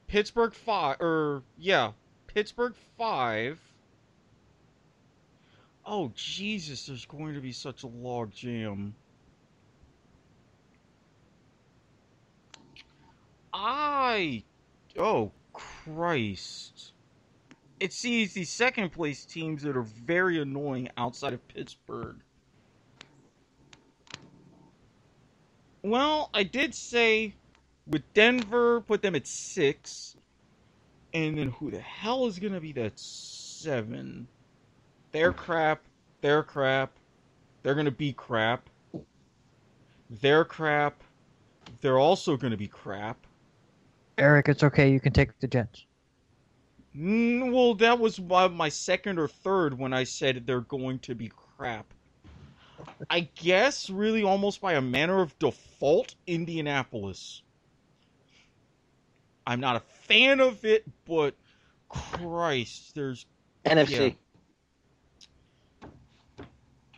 [0.07, 1.91] Pittsburgh five, or yeah,
[2.27, 3.59] Pittsburgh five.
[5.85, 8.95] Oh Jesus, there's going to be such a log jam.
[13.53, 14.43] I.
[14.97, 16.93] Oh, Christ.
[17.79, 22.17] It sees the second place teams that are very annoying outside of Pittsburgh.
[25.87, 27.33] Well, I did say
[27.87, 30.17] with Denver, put them at six.
[31.13, 34.27] And then who the hell is going to be that seven?
[35.13, 35.81] They're crap.
[36.19, 36.91] They're crap.
[37.63, 38.69] They're going to be crap.
[40.09, 41.01] They're crap.
[41.79, 43.17] They're also going to be crap.
[44.17, 44.91] Erik, it's okay.
[44.91, 45.85] You can take the Jets.
[46.97, 51.15] Mm, well, that was my, my second or third when I said they're going to
[51.15, 51.93] be crap.
[53.09, 57.41] I guess, really, almost by a manner of default, Indianapolis.
[59.45, 61.33] I'm not a fan of it, but
[61.89, 63.25] Christ, there's
[63.65, 64.15] NFC.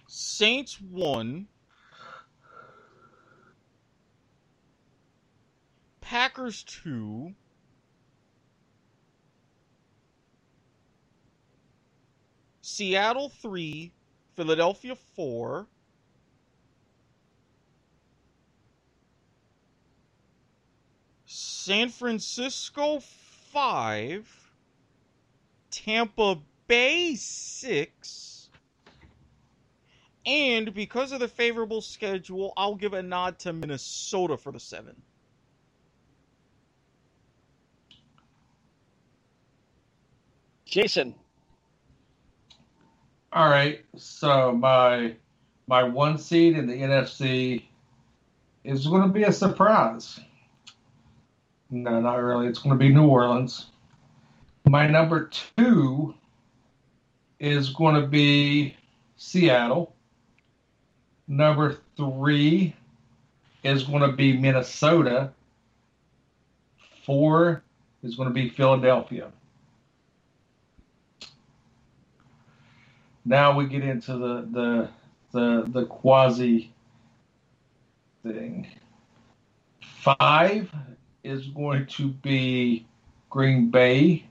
[0.08, 1.48] Saints one.
[6.02, 7.34] Packers two.
[12.62, 13.92] Seattle three.
[14.40, 15.68] Philadelphia four.
[21.26, 23.02] San Francisco
[23.52, 24.30] five.
[25.72, 26.38] Tampa
[26.70, 28.48] Bay six.
[30.26, 34.96] And because of the favorable schedule, I'll give a nod to Minnesota for the seven.
[40.64, 41.14] Jason,
[43.32, 43.84] All right.
[43.96, 45.16] So my
[45.68, 47.64] my one seed in the NFC
[48.64, 50.20] is going to be a surprise.
[51.70, 52.48] No, not really.
[52.48, 53.68] It's going to be New Orleans.
[54.68, 56.16] My number two
[57.40, 58.76] is going to be
[59.18, 59.94] Seattle.
[61.28, 62.76] Number three
[63.64, 65.32] is going to be Minnesota.
[67.06, 67.64] Four
[68.02, 69.32] is going to be Philadelphia.
[73.30, 74.90] Now we get into the the
[75.32, 76.74] the, the quasi
[78.24, 78.68] thing.
[79.80, 80.74] Five
[81.24, 82.88] is going to be
[83.30, 84.26] Green Bay.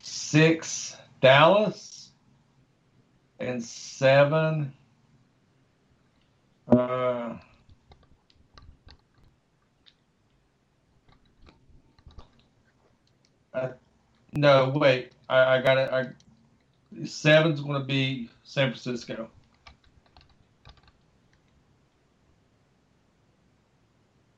[0.00, 2.10] Six, Dallas.
[3.40, 4.72] And seven,
[6.68, 7.36] uh,
[13.52, 13.68] uh,
[14.34, 15.12] no, wait.
[15.28, 15.90] I, I got it.
[15.92, 16.06] I,
[17.04, 19.28] seven's going to be San Francisco.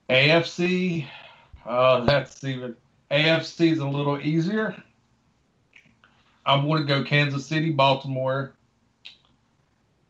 [0.08, 1.06] AFC,
[1.64, 2.76] uh, that's even.
[3.10, 4.74] AFC is a little easier.
[6.44, 8.52] I'm going to go Kansas City, Baltimore.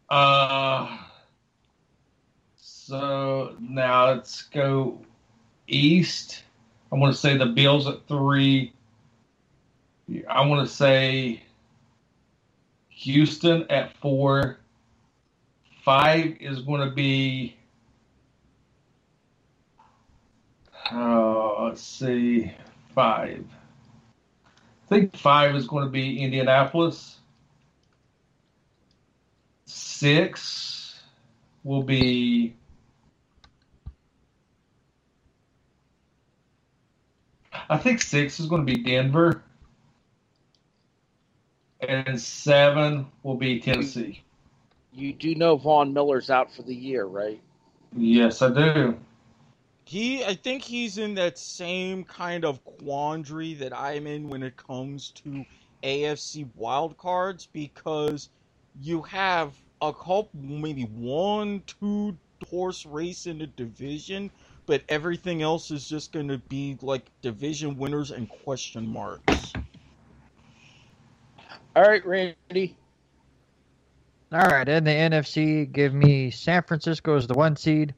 [0.08, 0.98] Uh,
[2.56, 5.00] so now let's go
[5.66, 6.42] east.
[6.92, 8.72] I want to say the Bills at three.
[10.28, 11.42] I want to say
[13.06, 14.58] Houston at four.
[15.84, 17.56] Five is going to be.
[20.90, 22.52] Uh, let's see,
[22.96, 23.44] five.
[24.46, 27.18] I think five is going to be Indianapolis.
[29.66, 31.00] Six
[31.62, 32.56] will be
[37.68, 39.42] I think six is going to be Denver.
[41.88, 44.22] And seven will be Tennessee.
[44.92, 47.40] You do know Von Miller's out for the year, right?
[47.96, 48.96] Yes, I do.
[49.84, 54.56] He, I think he's in that same kind of quandary that I'm in when it
[54.56, 55.44] comes to
[55.82, 58.30] AFC wildcards because
[58.80, 62.16] you have a couple, maybe one, two
[62.50, 64.30] horse race in the division,
[64.66, 69.52] but everything else is just going to be like division winners and question marks.
[71.76, 72.74] All right, Randy.
[74.32, 77.94] All right, in the NFC, give me San Francisco as the one seed,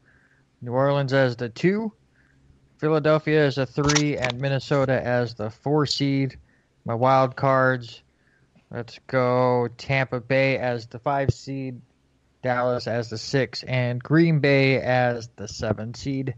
[0.60, 1.92] New Orleans as the two,
[2.78, 6.36] Philadelphia as a three, and Minnesota as the four seed.
[6.84, 8.02] My wild cards.
[8.68, 11.80] Let's go Tampa Bay as the five seed,
[12.42, 16.34] Dallas as the six, and Green Bay as the seven seed.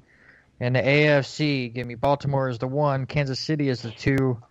[0.61, 4.43] In the AFC, give me Baltimore as the one, Kansas City as the two,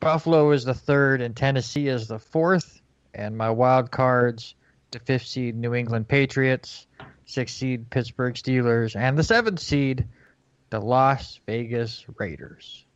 [0.00, 2.80] Buffalo is the third, and Tennessee is the fourth.
[3.14, 4.54] And my wild cards,
[4.90, 6.86] the fifth seed New England Patriots,
[7.26, 10.06] sixth seed Pittsburgh Steelers, and the seventh seed
[10.70, 12.86] the Las Vegas Raiders.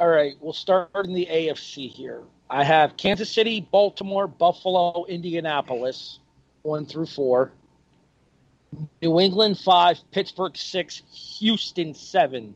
[0.00, 2.22] All right, we'll start in the AFC here.
[2.50, 6.18] I have Kansas City, Baltimore, Buffalo, Indianapolis,
[6.62, 7.52] one through four.
[9.02, 11.02] New England five, Pittsburgh six,
[11.38, 12.54] Houston seven.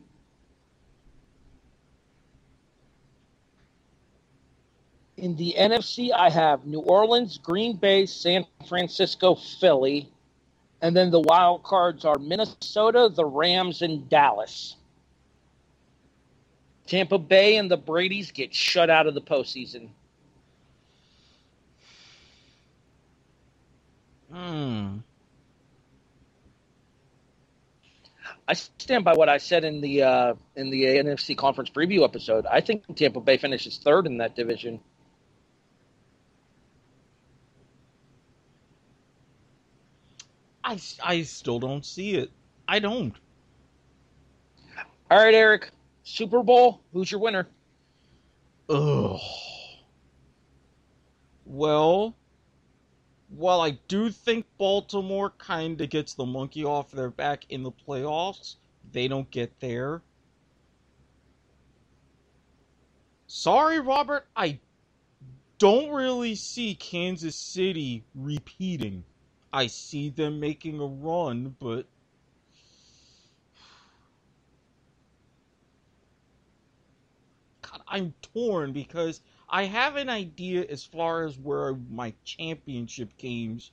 [5.17, 10.09] In the NFC, I have New Orleans, Green Bay, San Francisco, Philly,
[10.81, 14.75] and then the wild cards are Minnesota, the Rams, and Dallas.
[16.87, 19.89] Tampa Bay and the Brady's get shut out of the postseason.
[24.31, 24.97] Hmm.
[28.47, 32.45] I stand by what I said in the uh, in the NFC conference preview episode.
[32.45, 34.81] I think Tampa Bay finishes third in that division.
[40.63, 42.31] I, I still don't see it.
[42.67, 43.15] I don't.
[45.11, 45.71] All right, Erik.
[46.03, 46.81] Super Bowl.
[46.93, 47.47] Who's your winner?
[48.69, 49.19] Ugh.
[51.45, 52.15] Well,
[53.29, 57.71] while I do think Baltimore kind of gets the monkey off their back in the
[57.71, 58.55] playoffs,
[58.91, 60.01] they don't get there.
[63.27, 64.59] Sorry, Robert, I
[65.57, 69.03] don't really see Kansas City repeating.
[69.53, 71.87] I see them making a run, but
[77.61, 83.71] God, I'm torn because I have an idea as far as where my championship games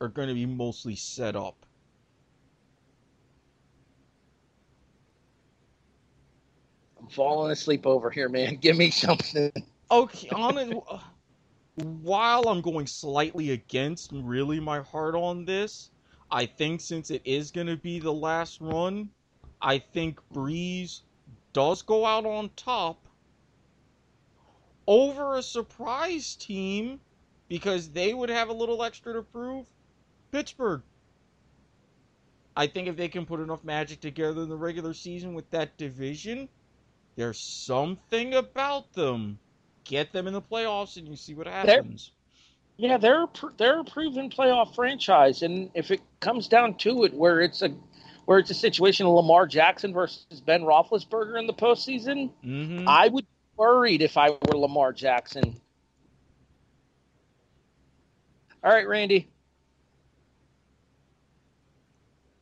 [0.00, 1.66] are going to be mostly set up.
[7.00, 8.56] I'm falling asleep over here, man.
[8.60, 9.52] Give me something.
[9.90, 10.78] Okay, on it,
[11.84, 15.90] while I'm going slightly against really my heart on this,
[16.30, 19.10] I think since it is going to be the last run,
[19.60, 21.02] I think Brees
[21.52, 23.06] does go out on top.
[24.86, 27.00] over a surprise team
[27.48, 29.66] because they would have a little extra to prove.
[30.32, 30.82] Pittsburgh.
[32.56, 35.76] I think if they can put enough magic together in the regular season with that
[35.76, 36.48] division,
[37.16, 39.38] there's something about them.
[39.88, 42.12] Get them in the playoffs and you see what happens.
[42.76, 47.40] Yeah, they're they're a proven playoff franchise, and if it comes down to it, where
[47.40, 47.70] it's a
[48.26, 53.08] where it's a situation of Lamar Jackson versus Ben Roethlisberger in the postseason, hmm I
[53.08, 55.58] would be worried if I were Lamar Jackson.
[58.62, 59.30] All right, Randy.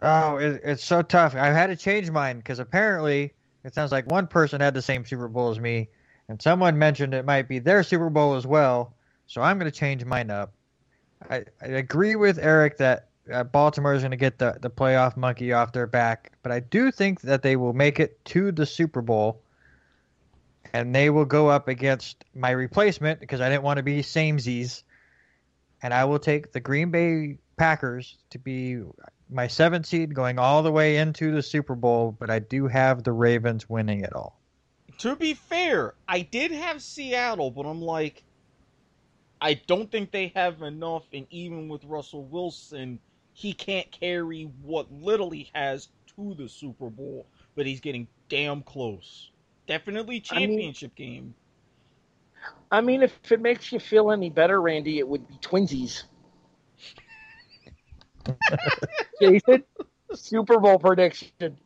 [0.03, 1.35] Oh, it, it's so tough.
[1.35, 3.33] I've had to change mine because apparently
[3.65, 5.89] it sounds like one person had the same Super Bowl as me,
[6.29, 8.95] and someone mentioned it might be their Super Bowl as well.
[9.27, 10.53] So I'm going to change mine up.
[11.29, 15.17] I, I agree with Erik that uh, Baltimore is going to get the, the playoff
[15.17, 18.67] monkey off their back, but I do think that they will make it to the
[18.67, 19.43] Super Bowl,
[20.73, 24.83] and they will go up against my replacement because I didn't want to be samesies,
[25.83, 28.83] and I will take the Green Bay Packers to be
[29.29, 33.03] my seventh seed going all the way into the Super Bowl, but I do have
[33.03, 34.36] the Ravens winning it all.
[34.99, 38.25] To be fair, I did have Seattle, but I'm like,
[39.41, 42.99] I don't think they have enough, and even with Russell Wilson,
[43.35, 48.63] he can't carry what little he has to the Super Bowl, but he's getting damn
[48.63, 49.31] close.
[49.67, 51.35] Definitely I mean- championship game.
[52.71, 56.05] I mean, if it makes you feel any better, Randy, it would be twinsies.
[59.21, 59.65] Jason,
[60.15, 61.59] Super Bowl prediction.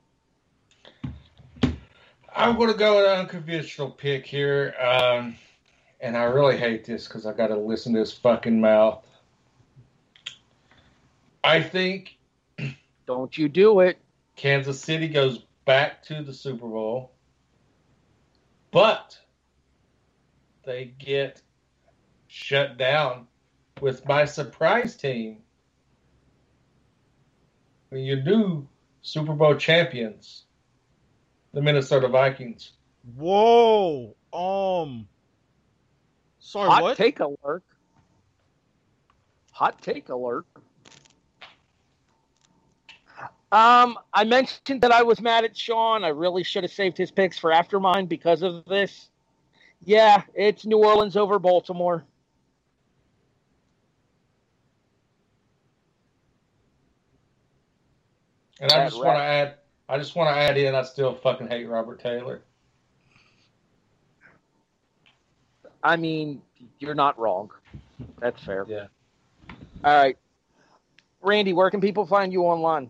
[2.40, 4.74] I'm going to go with an unconventional pick here.
[4.80, 5.36] Um,
[6.00, 9.04] and I really hate this because I got to listen to his fucking mouth.
[11.44, 12.16] I think
[13.06, 13.98] Don't you do it.
[14.36, 17.12] Kansas City goes back to the Super Bowl,
[18.70, 19.18] but
[20.64, 21.42] they get
[22.28, 23.26] shut down
[23.80, 25.38] with my surprise team.
[27.90, 28.66] Your new
[29.02, 30.44] Super Bowl champions,
[31.52, 32.72] the Minnesota Vikings.
[33.16, 34.14] Whoa!
[34.32, 35.08] Um.
[36.38, 36.96] Sorry, Hot what?
[36.96, 37.62] take alert.
[39.52, 40.46] Hot take alert.
[43.52, 46.04] Um, I mentioned that I was mad at Sean.
[46.04, 49.10] I really should have saved his picks for after mine because of this.
[49.84, 52.04] Yeah, it's New Orleans over Baltimore.
[58.60, 59.54] And I That just want to add,
[59.90, 62.42] I just want to add in, I still fucking hate Robert Taylor.
[65.82, 66.42] I mean,
[66.78, 67.50] you're not wrong.
[68.20, 68.64] That's fair.
[68.68, 68.86] Yeah.
[69.82, 70.16] All right.
[71.22, 72.88] Randy, where can people find you online?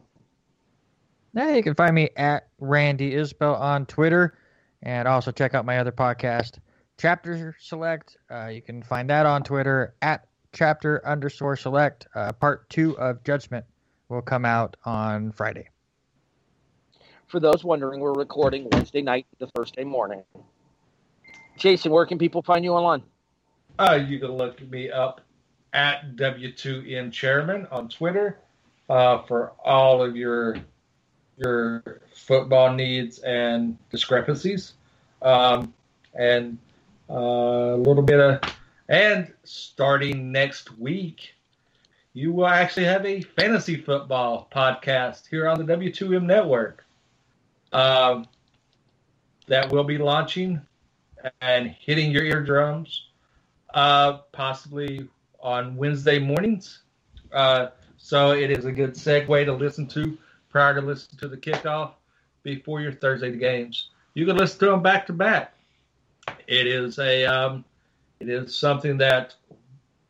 [1.32, 4.36] Now you can find me at Randy Isbelle on Twitter,
[4.82, 6.58] and also check out my other podcast,
[6.98, 8.18] Chapter Select.
[8.30, 12.08] Uh, you can find that on Twitter at Chapter underscore Select.
[12.14, 13.64] Uh, part two of Judgment
[14.10, 15.70] will come out on Friday.
[17.30, 20.24] For those wondering, we're recording Wednesday night to Thursday morning.
[21.56, 23.04] Jason, where can people find you online?
[23.78, 25.20] Uh, you can look me up
[25.72, 28.40] at W2N Chairman on Twitter
[28.88, 30.56] uh, for all of your
[31.36, 34.72] your football needs and discrepancies,
[35.22, 35.72] um,
[36.14, 36.58] and
[37.08, 38.40] uh, a little bit of.
[38.88, 41.32] And starting next week,
[42.12, 46.84] you will actually have a fantasy football podcast here on the W2M network.
[47.72, 48.26] Um,
[49.46, 50.60] that will be launching
[51.40, 53.10] and hitting your eardrums
[53.74, 55.08] uh, possibly
[55.40, 56.82] on Wednesday mornings.
[57.32, 60.16] Uh, so it is a good segue to listen to
[60.48, 61.92] prior to listen to the kickoff
[62.42, 63.90] before your Thursday games.
[64.14, 65.54] You can listen to them back to back.
[66.46, 67.64] It is a um,
[68.18, 69.34] it is something that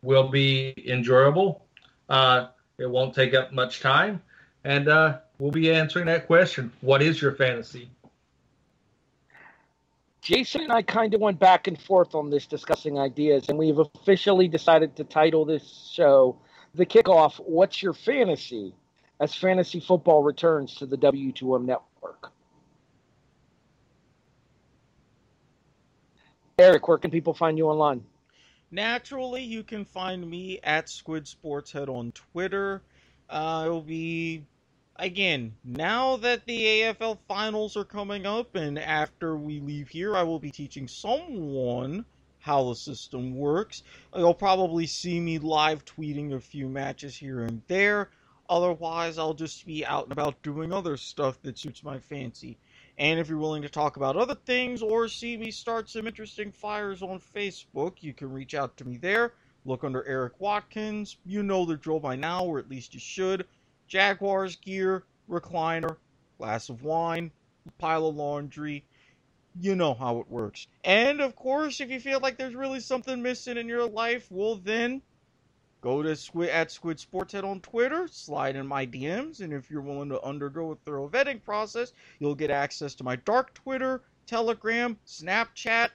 [0.02, 1.64] will be enjoyable.
[2.08, 4.22] Uh, it won't take up much time,
[4.64, 7.90] and uh, we'll be answering that question: What is your fantasy?
[10.22, 13.78] Jason and I kind of went back and forth on this discussing ideas, and we've
[13.78, 16.36] officially decided to title this show
[16.74, 18.74] The Kickoff What's Your Fantasy?
[19.20, 22.32] as fantasy football returns to the W2M network.
[26.58, 28.02] Erik, where can people find you online?
[28.70, 32.82] Naturally, you can find me at Squid Sports Head on Twitter.
[33.28, 34.44] Uh, it'll be
[35.00, 40.22] again now that the AFL finals are coming up, and after we leave here, I
[40.22, 42.04] will be teaching someone
[42.38, 43.82] how the system works.
[44.14, 48.10] You'll probably see me live tweeting a few matches here and there.
[48.48, 52.58] Otherwise, I'll just be out and about doing other stuff that suits my fancy.
[52.98, 56.50] And if you're willing to talk about other things or see me start some interesting
[56.52, 59.34] fires on Facebook, you can reach out to me there.
[59.64, 61.16] Look under Erik Watkins.
[61.24, 63.46] You know the drill by now, or at least you should.
[63.90, 65.96] Jaguars gear, recliner,
[66.38, 67.32] glass of wine,
[67.76, 68.84] pile of laundry.
[69.60, 70.68] You know how it works.
[70.84, 74.54] And of course, if you feel like there's really something missing in your life, well
[74.54, 75.02] then
[75.80, 79.82] go to Squid at Squid Sportshead on Twitter, slide in my DMs, and if you're
[79.82, 84.96] willing to undergo a thorough vetting process, you'll get access to my dark Twitter, Telegram,
[85.04, 85.88] Snapchat.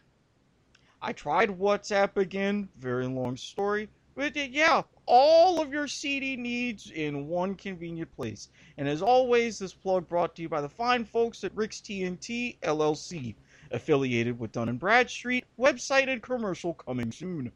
[1.02, 7.28] I tried WhatsApp again, very long story, but yeah, all of your CD needs in
[7.28, 8.50] one convenient place.
[8.78, 12.58] And as always, this plug brought to you by the fine folks at Rick's TNT
[12.62, 13.36] LLC,
[13.72, 15.46] affiliated with Dun and Bradstreet.
[15.60, 17.52] Website and commercial coming soon.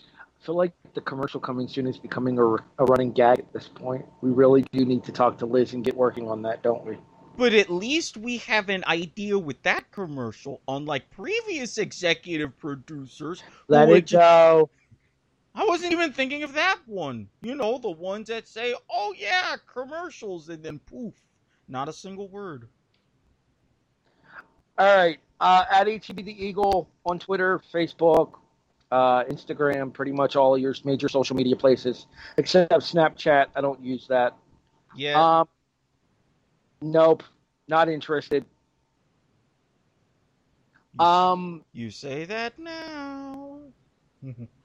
[0.00, 3.68] I feel like the commercial coming soon is becoming a, a running gag at this
[3.68, 4.04] point.
[4.22, 6.98] We really do need to talk to Liz and get working on that, don't we?
[7.36, 13.42] But at least we have an idea with that commercial, unlike previous executive producers.
[13.68, 14.70] Let it go.
[15.56, 17.28] I wasn't even thinking of that one.
[17.40, 21.14] You know, the ones that say, oh yeah, commercials, and then poof,
[21.66, 22.68] not a single word.
[24.78, 25.18] All right.
[25.40, 28.34] Uh, at HEB the Eagle on Twitter, Facebook,
[28.90, 32.06] uh, Instagram, pretty much all of your major social media places,
[32.36, 33.46] except Snapchat.
[33.54, 34.36] I don't use that.
[34.94, 35.40] Yeah.
[35.40, 35.48] Um,
[36.82, 37.22] nope,
[37.68, 38.44] not interested.
[40.98, 43.60] you, Um, you say that now.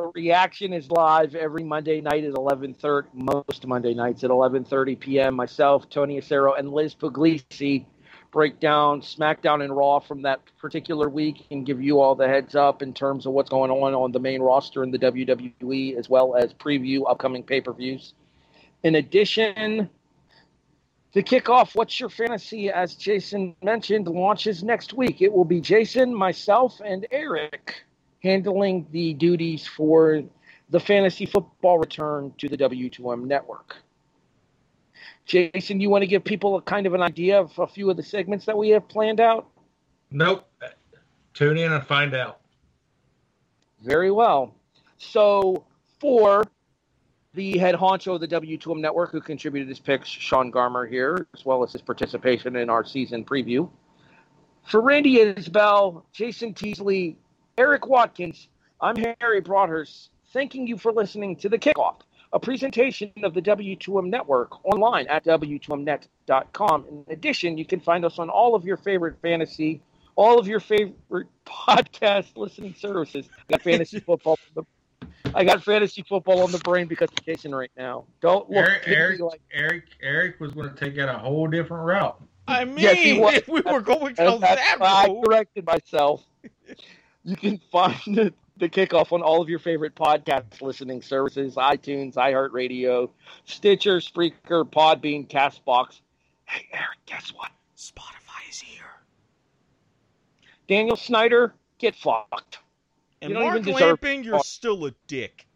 [0.00, 3.08] the reaction is live every Monday night at eleven thirty.
[3.12, 5.34] Most Monday nights at eleven thirty p.m.
[5.34, 7.84] Myself, Tony Acero, and Liz Puglisi
[8.30, 12.54] break down SmackDown and Raw from that particular week and give you all the heads
[12.54, 16.08] up in terms of what's going on on the main roster in the WWE, as
[16.08, 18.14] well as preview upcoming pay per views.
[18.82, 19.90] In addition,
[21.12, 22.70] to kick off, what's your fantasy?
[22.70, 25.20] As Jason mentioned, launches next week.
[25.20, 27.84] It will be Jason, myself, and Erik
[28.22, 30.22] handling the duties for
[30.70, 33.76] the fantasy football return to the W2M network.
[35.24, 37.96] Jason, you want to give people a kind of an idea of a few of
[37.96, 39.48] the segments that we have planned out?
[40.10, 40.46] Nope.
[41.34, 42.40] Tune in and find out.
[43.82, 44.54] Very well.
[44.98, 45.64] So,
[46.00, 46.44] for
[47.34, 51.44] the head honcho of the W2M network who contributed his picks, Sean Garmer here, as
[51.44, 53.70] well as his participation in our season preview.
[54.66, 57.16] For Randy Isbelle, Jason Teasley,
[57.60, 58.48] Erik Watkins,
[58.80, 61.96] I'm Harry Broadhurst, thanking you for listening to The Kickoff,
[62.32, 66.86] a presentation of the W2M network online at W2Mnet.com.
[66.88, 69.82] In addition, you can find us on all of your favorite fantasy,
[70.16, 73.28] all of your favorite podcast listening services.
[73.38, 74.38] I got fantasy football.
[75.34, 78.06] I got fantasy football on the brain because of Jason right now.
[78.22, 81.84] Don't look Erik, Erik, like Erik, Erik was going to take out a whole different
[81.84, 82.18] route.
[82.48, 82.96] I mean, Yes,
[83.36, 85.24] if we were going And down that why I road.
[85.26, 86.24] corrected myself.
[87.24, 92.14] You can find the, the kickoff on all of your favorite podcast listening services: iTunes,
[92.14, 93.10] iHeartRadio,
[93.44, 96.00] Stitcher, Spreaker, Podbean, Castbox.
[96.44, 97.50] Hey, Erik, guess what?
[97.76, 98.84] Spotify is here.
[100.68, 102.58] Daniel Snyder, get fucked.
[103.22, 105.46] And You don't Mark even deserve- Lamping, you're still a dick.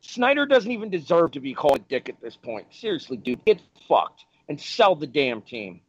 [0.00, 2.66] Snyder doesn't even deserve to be called a dick at this point.
[2.72, 5.80] Seriously, dude, get fucked and sell the damn team.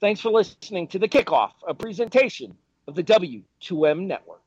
[0.00, 2.56] Thanks for listening to the kickoff, a presentation
[2.88, 4.40] of the W2M network.